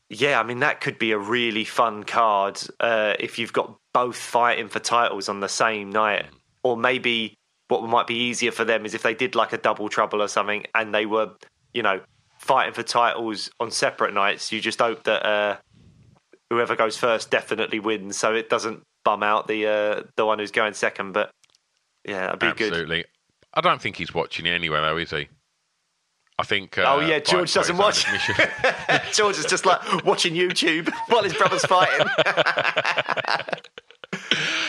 [0.09, 4.17] Yeah, I mean that could be a really fun card uh, if you've got both
[4.17, 6.27] fighting for titles on the same night,
[6.63, 7.35] or maybe
[7.69, 10.29] what might be easier for them is if they did like a double trouble or
[10.29, 11.33] something, and they were,
[11.73, 12.01] you know,
[12.39, 14.53] fighting for titles on separate nights.
[14.53, 15.57] You just hope that uh,
[16.51, 20.51] whoever goes first definitely wins, so it doesn't bum out the uh, the one who's
[20.51, 21.13] going second.
[21.13, 21.31] But
[22.05, 22.73] yeah, that'd be good.
[22.73, 23.05] Absolutely.
[23.55, 25.29] I don't think he's watching it anyway, though, is he?
[26.39, 26.77] I think.
[26.77, 28.05] Uh, Oh yeah, George doesn't watch.
[29.13, 32.07] George is just like watching YouTube while his brother's fighting.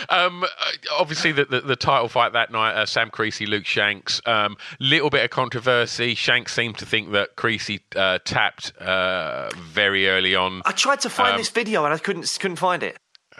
[0.10, 0.48] Um, uh,
[0.94, 4.22] obviously, the, the the title fight that night, uh, Sam Creasy, Luke Shanks.
[4.26, 6.16] Um, little bit of controversy.
[6.16, 10.62] Shanks seemed to think that Creasy uh, tapped uh, very early on.
[10.66, 12.98] I tried to find Um, this video and I couldn't couldn't find it.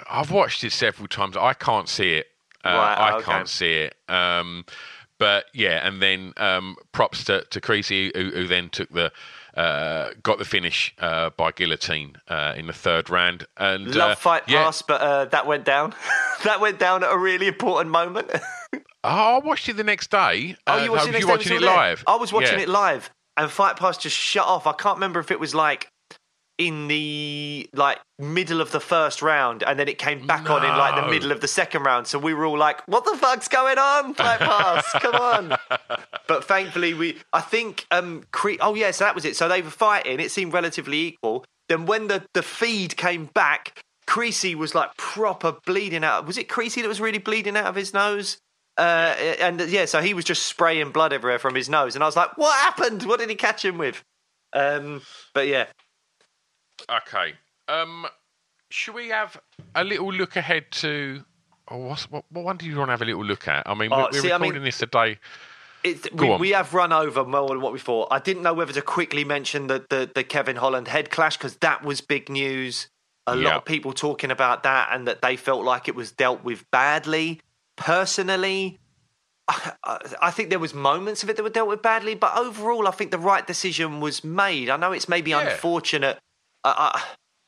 [0.10, 1.38] I've watched it several times.
[1.38, 2.28] I can't see it.
[2.64, 3.24] Uh, Right, I okay.
[3.26, 3.96] can't see it.
[4.10, 4.66] Um,
[5.20, 9.12] but yeah, and then um, props to, to Creasy, who, who then took the
[9.58, 13.46] uh, got the finish uh, by guillotine uh, in the third round.
[13.58, 14.64] And Love uh, fight yeah.
[14.64, 15.94] pass, but uh, that went down.
[16.44, 18.30] that went down at a really important moment.
[18.74, 20.56] Oh, I watched it the next day.
[20.68, 22.04] Oh, Uh, you watched it you watching it live?
[22.08, 22.64] I was watching Yeah.
[22.64, 24.68] it live, and Fight Pass just shut off.
[24.68, 25.90] I can't remember if it was like
[26.58, 30.70] in the like middle of the first round, and then it came back on in
[30.70, 32.08] like the middle of the second round.
[32.08, 34.14] So we were all like, "What the fuck's going on?
[34.16, 35.58] Fight Pass, come on!"
[36.28, 39.36] But thankfully, we I think um Cre- oh yeah, so that was it.
[39.36, 40.20] So they were fighting.
[40.20, 41.46] It seemed relatively equal.
[41.70, 46.26] Then when the the feed came back, Creasy was like proper bleeding out.
[46.26, 48.38] Was it Creasy that was really bleeding out of his nose?
[48.78, 52.08] Uh, and yeah, so he was just spraying blood everywhere from his nose, and I
[52.08, 53.04] was like, "What happened?
[53.04, 54.04] What did he catch him with?"
[54.54, 55.02] Um,
[55.34, 55.68] but yeah,
[56.90, 57.34] Okay.
[57.68, 58.06] Um,
[58.70, 59.40] should we have
[59.76, 61.24] a little look ahead to?
[61.70, 63.68] Oh, what's, what, what one do you want to have a little look at?
[63.68, 65.18] I mean, Oh, we're, we're see, I mean- recording this today.
[66.14, 68.10] We, we have run over more than what we thought.
[68.12, 71.56] I didn't know whether to quickly mention the, the, the Kevin Holland head clash because
[71.58, 72.88] that was big news.
[73.26, 76.44] A lot of people talking about that and that they felt like it was dealt
[76.44, 77.40] with badly.
[77.78, 78.80] Personally,
[79.48, 82.36] I, I- I think there was moments of it that were dealt with badly, but
[82.38, 84.70] overall, I think the right decision was made.
[84.70, 85.42] I know it's maybe Yeah.
[85.52, 86.20] unfortunate.
[86.76, 87.04] I,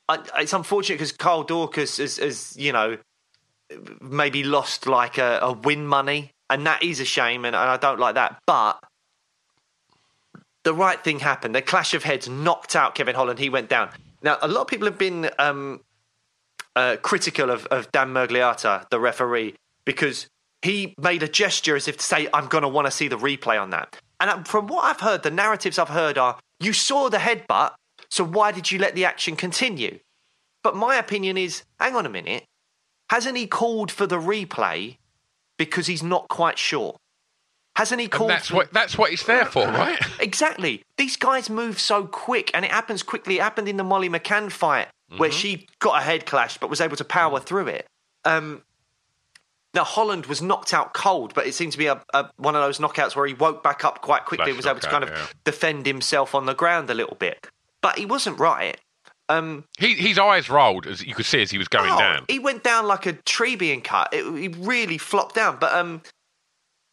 [0.07, 2.97] I, it's unfortunate because Kyle Daukaus has, has, you know,
[4.01, 7.77] maybe lost like a, a win money, and that is a shame, and, and I
[7.77, 8.39] don't like that.
[8.45, 8.83] But
[10.63, 11.55] the right thing happened.
[11.55, 13.39] The clash of heads knocked out Kevin Holland.
[13.39, 13.89] He went down.
[14.21, 15.81] Now, a lot of people have been um,
[16.75, 19.55] uh, critical of, of Dan Miragliotta, the referee,
[19.85, 20.27] because
[20.61, 23.17] he made a gesture as if to say, I'm going to want to see the
[23.17, 23.95] replay on that.
[24.19, 27.71] And uh, from what I've heard, the narratives I've heard are, you saw the headbutt,
[28.09, 29.99] so why did you let the action continue?
[30.63, 32.45] But my opinion is, hang on a minute.
[33.09, 34.97] Hasn't he called for the replay
[35.57, 36.97] because he's not quite sure?
[37.75, 38.55] Hasn't he And called that's for...
[38.55, 39.99] what that's what it's there for, right?
[40.19, 40.83] Exactly.
[40.97, 43.37] These guys move so quick, and it happens quickly.
[43.37, 46.81] It happened in the Molly McCann fight, where she got a head clash but was
[46.81, 47.87] able to power through it.
[48.25, 48.63] Um,
[49.73, 52.61] now Holland was knocked out cold, but it seemed to be a, a, one of
[52.61, 55.03] those knockouts where he woke back up quite quickly, Flash and was able to kind
[55.03, 55.25] of yeah.
[55.43, 57.47] defend himself on the ground a little bit.
[57.81, 58.77] But he wasn't right.
[59.29, 62.25] Um, He, his eyes rolled, as you could see as he was going Oh, down.
[62.27, 64.09] He went down like a tree being cut.
[64.11, 65.57] It, he really flopped down.
[65.59, 66.01] But um,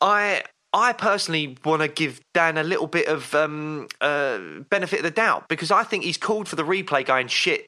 [0.01, 0.43] I
[0.73, 4.39] I personally want to give Dan a little bit of um, uh,
[4.69, 7.65] benefit of the doubt because I think he's called for the replay, going shit.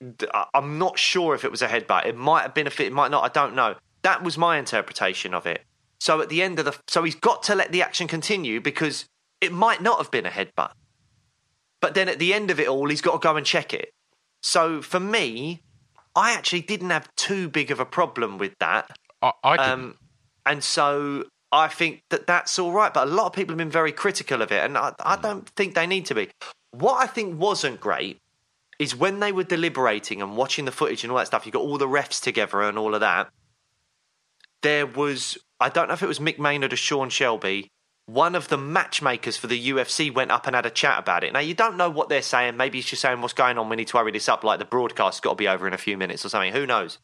[0.53, 2.05] I'm not sure if it was a headbutt.
[2.07, 2.89] It might have been a fit.
[2.89, 3.25] It might not.
[3.25, 3.77] I don't know.
[4.03, 5.63] That was my interpretation of it.
[6.01, 9.07] So at the end of the, so he's got to let the action continue because
[9.41, 10.71] it might not have been a headbutt.
[11.81, 13.91] But then at the end of it all, he's got to go and check it.
[14.43, 15.63] So for me,
[16.15, 18.91] I actually didn't have too big of a problem with that.
[19.23, 19.57] I, I.
[19.57, 19.97] Um,
[20.45, 22.93] and so I think that that's all right.
[22.93, 25.49] But a lot of people have been very critical of it, and I, I don't
[25.51, 26.29] think they need to be.
[26.73, 28.19] What I think wasn't great
[28.79, 31.47] is when they were deliberating and watching the footage and all that stuff.
[31.47, 33.29] You got all the refs together and all of that.
[34.63, 37.71] There was, I don't know if it was Mick Maynard or Sean Shelby.
[38.09, 41.35] One of the matchmakers for the UFC went up and had a chat about it.
[41.35, 42.57] Now you don't know what they're saying.
[42.57, 43.69] Maybe he's just saying what's going on.
[43.69, 44.43] We need to hurry this up.
[44.43, 46.55] Like the broadcast's got to be over in a few minutes or something.
[46.55, 46.99] Who knows?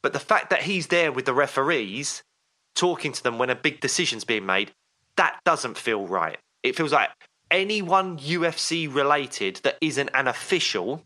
[0.00, 2.22] But the fact that he's there with the referees,
[2.74, 4.72] talking to them when a big decision's being made,
[5.16, 6.38] that doesn't feel right.
[6.62, 7.10] It feels like
[7.50, 11.04] anyone UFC related that isn't an official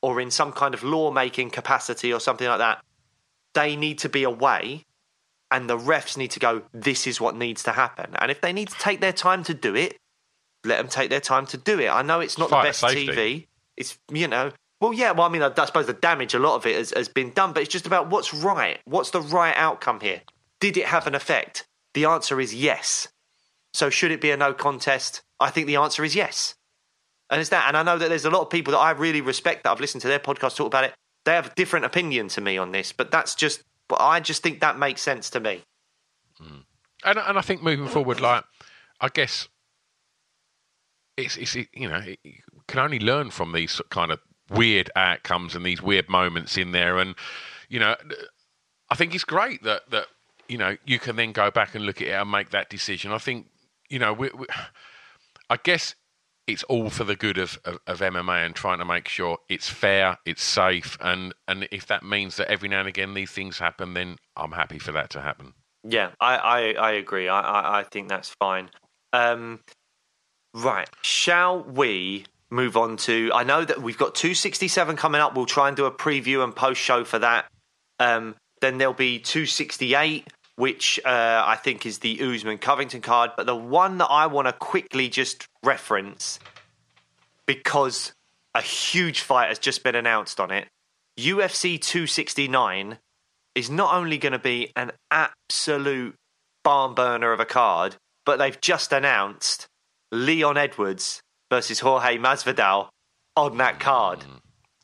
[0.00, 2.84] or in some kind of lawmaking capacity or something like that,
[3.54, 4.84] they need to be away
[5.50, 8.14] and the refs need to go, this is what needs to happen.
[8.18, 9.96] And if they need to take their time to do it,
[10.64, 11.88] let them take their time to do it.
[11.88, 13.06] I know it's not Fight the best safety.
[13.06, 13.46] TV.
[13.76, 16.56] It's, you know, well, yeah, well, I mean, I, I suppose the damage, a lot
[16.56, 18.78] of it has, has been done, but it's just about what's right.
[18.84, 20.22] What's the right outcome here?
[20.60, 21.66] Did it have an effect?
[21.94, 23.08] The answer is yes.
[23.72, 25.22] So should it be a no contest?
[25.38, 26.54] I think the answer is yes.
[27.30, 27.68] And it's that.
[27.68, 29.80] And I know that there's a lot of people that I really respect that I've
[29.80, 30.94] listened to their podcast talk about it.
[31.24, 34.42] They have a different opinion to me on this, but that's just, but I just
[34.42, 35.62] think that makes sense to me.
[36.40, 36.64] Mm.
[37.04, 38.44] and and I think moving forward, like
[39.00, 39.48] I guess
[41.16, 42.34] it's it's it, you know it, you
[42.68, 46.98] can only learn from these kind of weird outcomes and these weird moments in there,
[46.98, 47.14] and
[47.68, 47.96] you know
[48.90, 50.06] I think it's great that that
[50.48, 53.12] you know you can then go back and look at it and make that decision.
[53.12, 53.46] I think
[53.88, 54.46] you know we, we,
[55.50, 55.94] I guess
[56.46, 59.68] it's all for the good of, of, of MMA and trying to make sure it's
[59.68, 63.58] fair, it's safe, and and if that means that every now and again these things
[63.58, 65.54] happen, then I'm happy for that to happen.
[65.88, 67.28] Yeah, I, I, I agree.
[67.28, 68.70] I, I, I think that's fine.
[69.12, 69.60] Um,
[70.52, 70.88] right.
[71.02, 73.30] Shall we move on to?
[73.32, 75.36] I know that we've got 267 coming up.
[75.36, 77.46] We'll try and do a preview and post show for that.
[78.00, 83.30] Um, then there'll be 268, which uh, I think is the Usman Covington card.
[83.36, 86.38] But the one that I want to quickly just reference
[87.46, 88.12] because
[88.54, 90.68] a huge fight has just been announced on it.
[91.18, 92.98] UFC 269
[93.54, 96.14] is not only going to be an absolute
[96.62, 99.66] barn burner of a card, but they've just announced
[100.12, 101.20] Leon Edwards
[101.50, 102.88] versus Jorge Masvidal
[103.36, 104.24] on that card.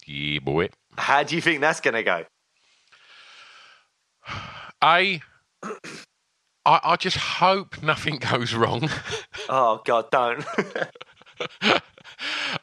[0.07, 0.71] Yeah, boy.
[0.97, 2.25] How do you think that's going to go?
[4.81, 5.21] I,
[6.65, 8.89] I, I just hope nothing goes wrong.
[9.49, 10.45] Oh God, don't.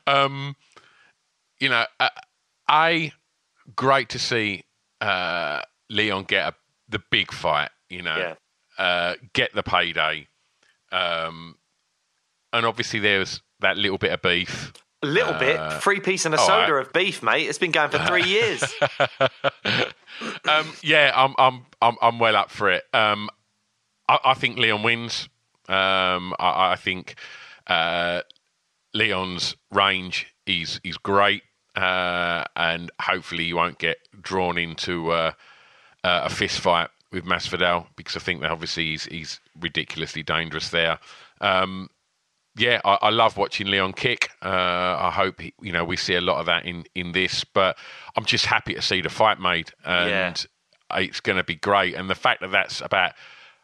[0.07, 0.55] um,
[1.59, 2.09] you know, uh,
[2.69, 3.11] a
[3.75, 4.63] great to see
[5.01, 6.55] uh, Leon get a,
[6.87, 7.71] the big fight.
[7.89, 8.83] You know, Yeah.
[8.83, 10.27] uh, get the payday,
[10.91, 11.55] um,
[12.53, 14.71] and obviously there's that little bit of beef.
[15.01, 15.73] A little bit.
[15.81, 16.85] Free piece and a soda right.
[16.85, 17.47] of beef, mate.
[17.47, 18.61] It's been going for three years.
[20.47, 22.83] um, yeah, I'm I'm I'm I'm well up for it.
[22.93, 23.29] Um,
[24.07, 25.29] I, I think Leon wins.
[25.67, 27.15] Um, I, I think
[27.67, 28.21] uh,
[28.93, 31.43] Leon's range is is great,
[31.75, 35.31] uh, and hopefully you won't get drawn into uh,
[36.03, 40.69] uh, a fist fight with Masvidal because I think that obviously he's he's ridiculously dangerous
[40.69, 40.99] there.
[41.41, 41.89] Um,
[42.59, 44.31] yeah, I, I love watching Leon kick.
[44.43, 47.43] Uh, I hope he, you know we see a lot of that in in this,
[47.43, 47.77] but
[48.15, 50.45] I'm just happy to see the fight made, and
[50.95, 51.95] it's going to be great.
[51.95, 53.13] And the fact that that's about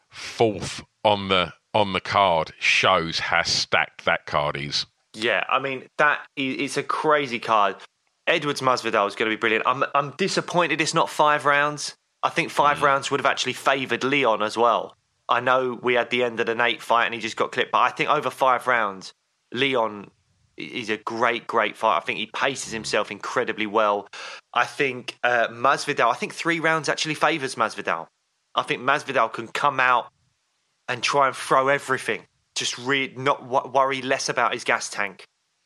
[0.09, 4.85] fourth on the on the card shows how stacked that card is.
[5.13, 7.76] Yeah, I mean that it's a crazy card.
[8.27, 9.67] Edwards Masvidal is going to be brilliant.
[9.67, 11.95] I'm I'm disappointed it's not five rounds.
[12.23, 14.97] I think five rounds would have actually favoured Leon as well.
[15.27, 17.72] I know we had the end of the Nate fight and he just got clipped,
[17.72, 19.14] but I think over five rounds,
[19.53, 20.11] Leon
[20.57, 21.97] is a great, great fight.
[21.97, 24.07] I think he paces himself incredibly well.
[24.53, 26.11] I think uh, Masvidal.
[26.11, 28.07] I think three rounds actually favours Masvidal.
[28.53, 30.07] I think Masvidal can come out
[30.88, 32.23] and try and throw everything.
[32.56, 35.26] Just re- not w- worry less about his gas tank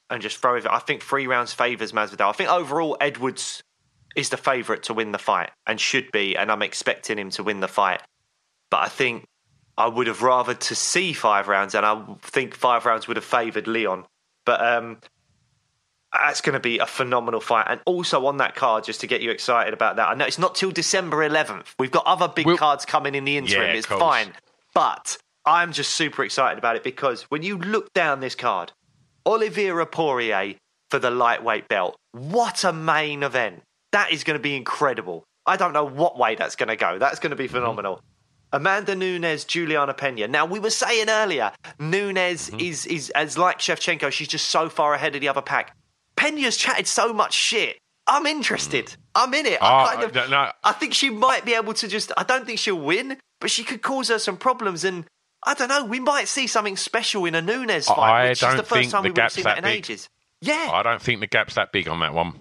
[0.09, 0.65] and just throw it.
[0.67, 2.29] I think three rounds favours Masvidal.
[2.29, 3.61] I think overall Edwards
[4.15, 7.43] is the favourite to win the fight and should be, and I'm expecting him to
[7.43, 8.01] win the fight.
[8.71, 9.25] But I think
[9.79, 13.23] I would have rather to see five rounds, and I think five rounds would have
[13.25, 14.05] favoured Leon.
[14.45, 14.97] But um,
[16.13, 17.65] that's going to be a phenomenal fight.
[17.69, 20.37] And also on that card, just to get you excited about that, I know it's
[20.39, 21.67] not till December 11th.
[21.79, 23.63] We've got other big We'll- cards coming in the interim.
[23.67, 23.99] Yeah, it's course.
[23.99, 24.33] fine.
[24.73, 28.73] But I'm just super excited about it because when you look down this card,
[29.25, 30.55] Oliveira Poirier
[30.89, 31.95] for the lightweight belt.
[32.11, 33.61] What a main event.
[33.91, 35.23] That is going to be incredible.
[35.45, 36.97] I don't know what way that's going to go.
[36.99, 38.01] That's going to be phenomenal.
[38.51, 40.27] Amanda Nunes, Juliana Pena.
[40.27, 42.59] Now we were saying earlier, Nunes mm-hmm.
[42.59, 45.75] is is as like Shevchenko, she's just so far ahead of the other pack.
[46.15, 47.77] Pena's chatted so much shit.
[48.07, 48.87] I'm interested.
[48.87, 48.97] Mm.
[49.15, 49.61] I'm in it.
[49.61, 50.51] I Oh, kind of, no.
[50.63, 52.11] I think she might be able to just.
[52.17, 54.83] I don't think she'll win, but she could cause her some problems.
[54.83, 55.05] And
[55.43, 55.85] I don't know.
[55.85, 58.81] We might see something special in a Nunes fight, I which is don't the first
[58.81, 59.77] think time the we've gap's seen that that in big.
[59.77, 60.09] ages.
[60.41, 62.33] Yeah, I don't think the gap's that big on that one.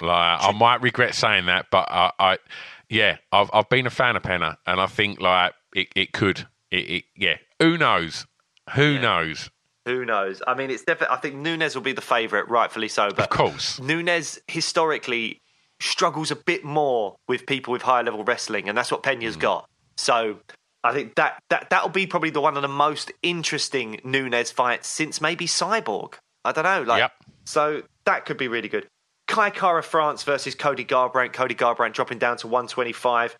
[0.00, 2.38] Like, I might regret saying that, but I, I
[2.88, 6.46] yeah, I've I've been a fan of Pena, and I think like it, it could,
[6.70, 7.36] it, it yeah.
[7.60, 8.26] Who knows?
[8.74, 9.50] Who knows?
[9.86, 10.42] Who knows?
[10.46, 11.16] I mean, it's definitely.
[11.16, 13.10] I think Nunes will be the favourite, rightfully so.
[13.10, 13.80] But Of course.
[13.80, 15.40] Nunes historically
[15.80, 19.02] struggles a bit more with people with higher level wrestling, and that's what.
[19.02, 19.40] Pena's mm.
[19.40, 19.68] got.
[19.96, 20.38] So
[20.82, 24.88] I think that that that'll be probably the one of the most interesting Nunes fights
[24.88, 26.14] since maybe Cyborg.
[26.44, 26.82] I don't know.
[26.82, 27.12] Like, Yep.
[27.44, 28.86] so that could be really good.
[29.26, 31.32] Kai Kara France versus Cody Garbrandt.
[31.32, 33.36] Cody Garbrandt dropping down to 125.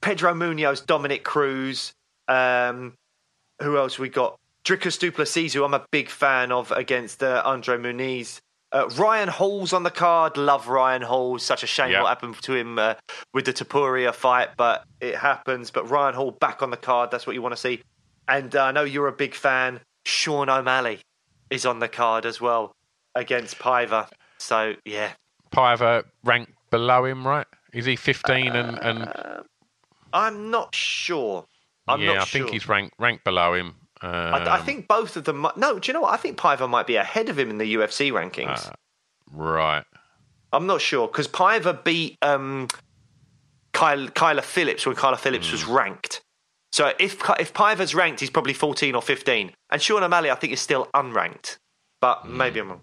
[0.00, 1.92] Pedro Munhoz, Dominick Cruz.
[2.26, 2.94] Um,
[3.62, 4.36] who else we got?
[4.64, 8.40] Dricus Duplessis, who I'm a big fan of against uh, Andre Muniz.
[8.70, 10.36] Uh, Ryan Hall's on the card.
[10.36, 11.38] Love Ryan Hall.
[11.38, 12.02] Such a shame Yeah.
[12.02, 12.94] what happened to him uh,
[13.32, 15.70] with the Topuria fight, but it happens.
[15.70, 17.10] But Ryan Hall back on the card.
[17.10, 17.80] That's what you want to see.
[18.26, 19.80] And uh, I know you're a big fan.
[20.04, 21.00] Sean O'Malley
[21.48, 22.72] is on the card as well
[23.14, 24.08] against Paiva.
[24.36, 25.12] So yeah,
[25.50, 27.46] Paiva ranked below him, right?
[27.72, 29.12] Is he 15 and, and
[30.12, 31.44] I'm not sure.
[31.86, 32.40] I'm yeah, not I sure.
[32.40, 33.74] think he's ranked ranked below him.
[34.00, 35.38] Um, I, I think both of them.
[35.38, 36.14] might- No, do you know what?
[36.14, 38.68] I think Paiva might be ahead of him in the UFC rankings.
[38.68, 38.72] Uh,
[39.32, 39.84] right.
[40.52, 42.68] I'm not sure because Paiva beat um,
[43.72, 45.72] Kyle, Kyler Phillips when Kyler Phillips was Hmm.
[45.72, 46.20] ranked.
[46.72, 49.52] So if if Paiva's ranked, he's probably 14 or 15.
[49.70, 51.56] And Sean O'Malley, I think, is still unranked,
[52.00, 52.36] but Hmm.
[52.36, 52.80] maybe I'm wrong.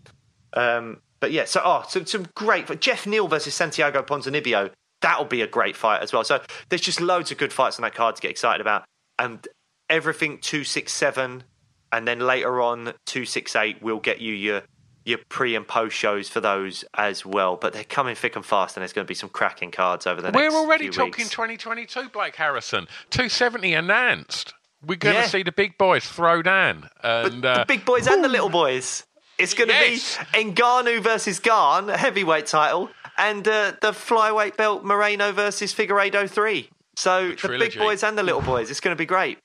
[0.54, 4.72] Um, but yeah, so oh, some some great Geoff Neal versus Santiago Ponzinibbio.
[5.02, 6.24] That'll be a great fight as well.
[6.24, 8.86] So there's just loads of good fights on that card to get excited about,
[9.20, 9.48] and
[9.90, 11.44] everything two six seven,
[11.92, 14.62] and then later on two six eight will get you your
[15.06, 17.56] your pre and post shows for those as well.
[17.56, 20.22] But they're coming thick and fast, and there's going to be some cracking cards over
[20.22, 20.38] the next.
[20.38, 21.30] We're already talking weeks.
[21.30, 21.86] 2022.
[21.88, 22.88] 2022, Blake Harrison.
[23.12, 24.54] 270 announced.
[24.86, 26.90] We're going to see the big boys throw down.
[27.02, 29.04] And uh, the big boys and the little boys.
[29.38, 30.18] It's going to Yes.
[30.34, 36.70] be Ngannou versus Gane, heavyweight title, and uh, the flyweight belt Moreno versus Figueiredo three.
[36.96, 38.72] So the, big boys and the little boys.
[38.72, 39.40] It's going to be great.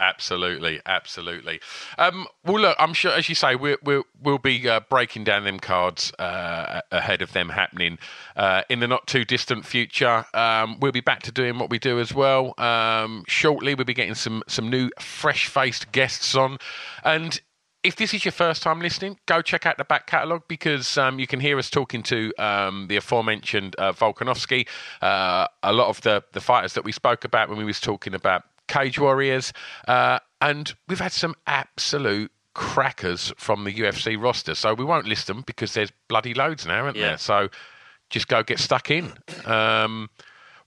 [0.00, 1.60] Absolutely, absolutely.
[1.96, 5.44] Um, well, look, I'm sure, as you say, we're, we're, we'll be uh, breaking down
[5.44, 7.98] them cards uh, ahead of them happening
[8.34, 10.24] uh, in the not too distant future.
[10.34, 12.54] Um, we'll be back to doing what we do as well.
[12.58, 16.58] Um, shortly, we'll be getting some some new, fresh faced guests on,
[17.04, 17.40] and.
[17.84, 21.18] If this is your first time listening, go check out the back catalogue because um,
[21.18, 24.68] you can hear us talking to um, the aforementioned uh, Volkanovski,
[25.00, 28.14] uh, a lot of the, the fighters that we spoke about when we was talking
[28.14, 29.52] about Cage Warriors,
[29.88, 34.54] uh, and we've had some absolute crackers from the UFC roster.
[34.54, 37.08] So we won't list them because there's bloody loads now, aren't Yeah.
[37.08, 37.18] there?
[37.18, 37.48] So
[38.10, 39.12] just go get stuck in.
[39.44, 40.08] Um,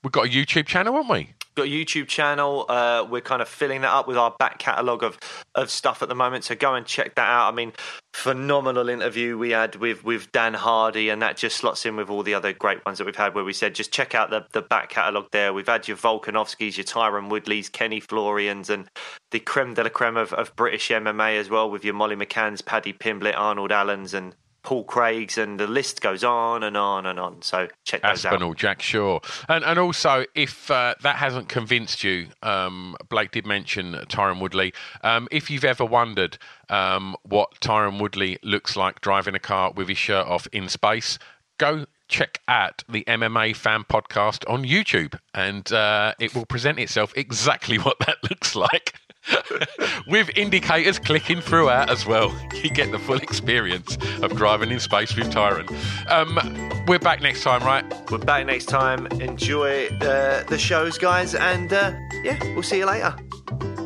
[0.03, 1.29] we've got a YouTube channel, haven't we?
[1.56, 2.65] Got a YouTube channel.
[2.68, 5.18] Uh, we're kind of filling that up with our back catalogue of,
[5.56, 6.44] of stuff at the moment.
[6.44, 7.52] So go and check that out.
[7.52, 7.72] I mean,
[8.14, 12.23] phenomenal interview we had with, with Dan Hardy, and that just slots in with all
[12.23, 14.61] the other great ones that we've had where we said just check out the, the
[14.61, 15.53] back catalogue there.
[15.53, 18.90] We've had your Volkanovskis, your Tyron Woodleys, Kenny Florians, and
[19.32, 22.65] the creme de la creme of, of British MMA as well with your Molly McCanns,
[22.65, 27.19] Paddy Pimblett, Arnold Allens, and Paul Craig's, and the list goes on and on and
[27.19, 27.41] on.
[27.41, 28.33] So check those out.
[28.33, 33.45] Aspinall, Jack Shaw, and and also if uh, that hasn't convinced you, um, Blake did
[33.45, 34.73] mention Tyron Woodley.
[35.01, 36.37] Um, if you've ever wondered
[36.69, 41.19] um, what Tyron Woodley looks like driving a car with his shirt off in space,
[41.57, 47.13] go check out the MMA Fan Podcast on YouTube, and uh, it will present itself
[47.15, 48.93] exactly what that looks like.
[50.07, 52.34] with indicators clicking throughout as well.
[52.65, 55.69] You get the full experience of driving in space with Tyron.
[56.10, 56.39] Um,
[56.88, 57.85] we're back next time, right?
[58.10, 59.06] We're back next time.
[59.22, 61.93] Enjoy uh, the shows, guys, and uh,
[62.23, 63.15] yeah, we'll see you later.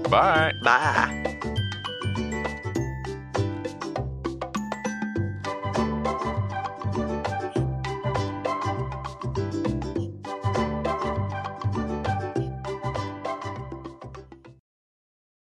[0.10, 0.54] Bye.
[0.64, 1.66] Bye.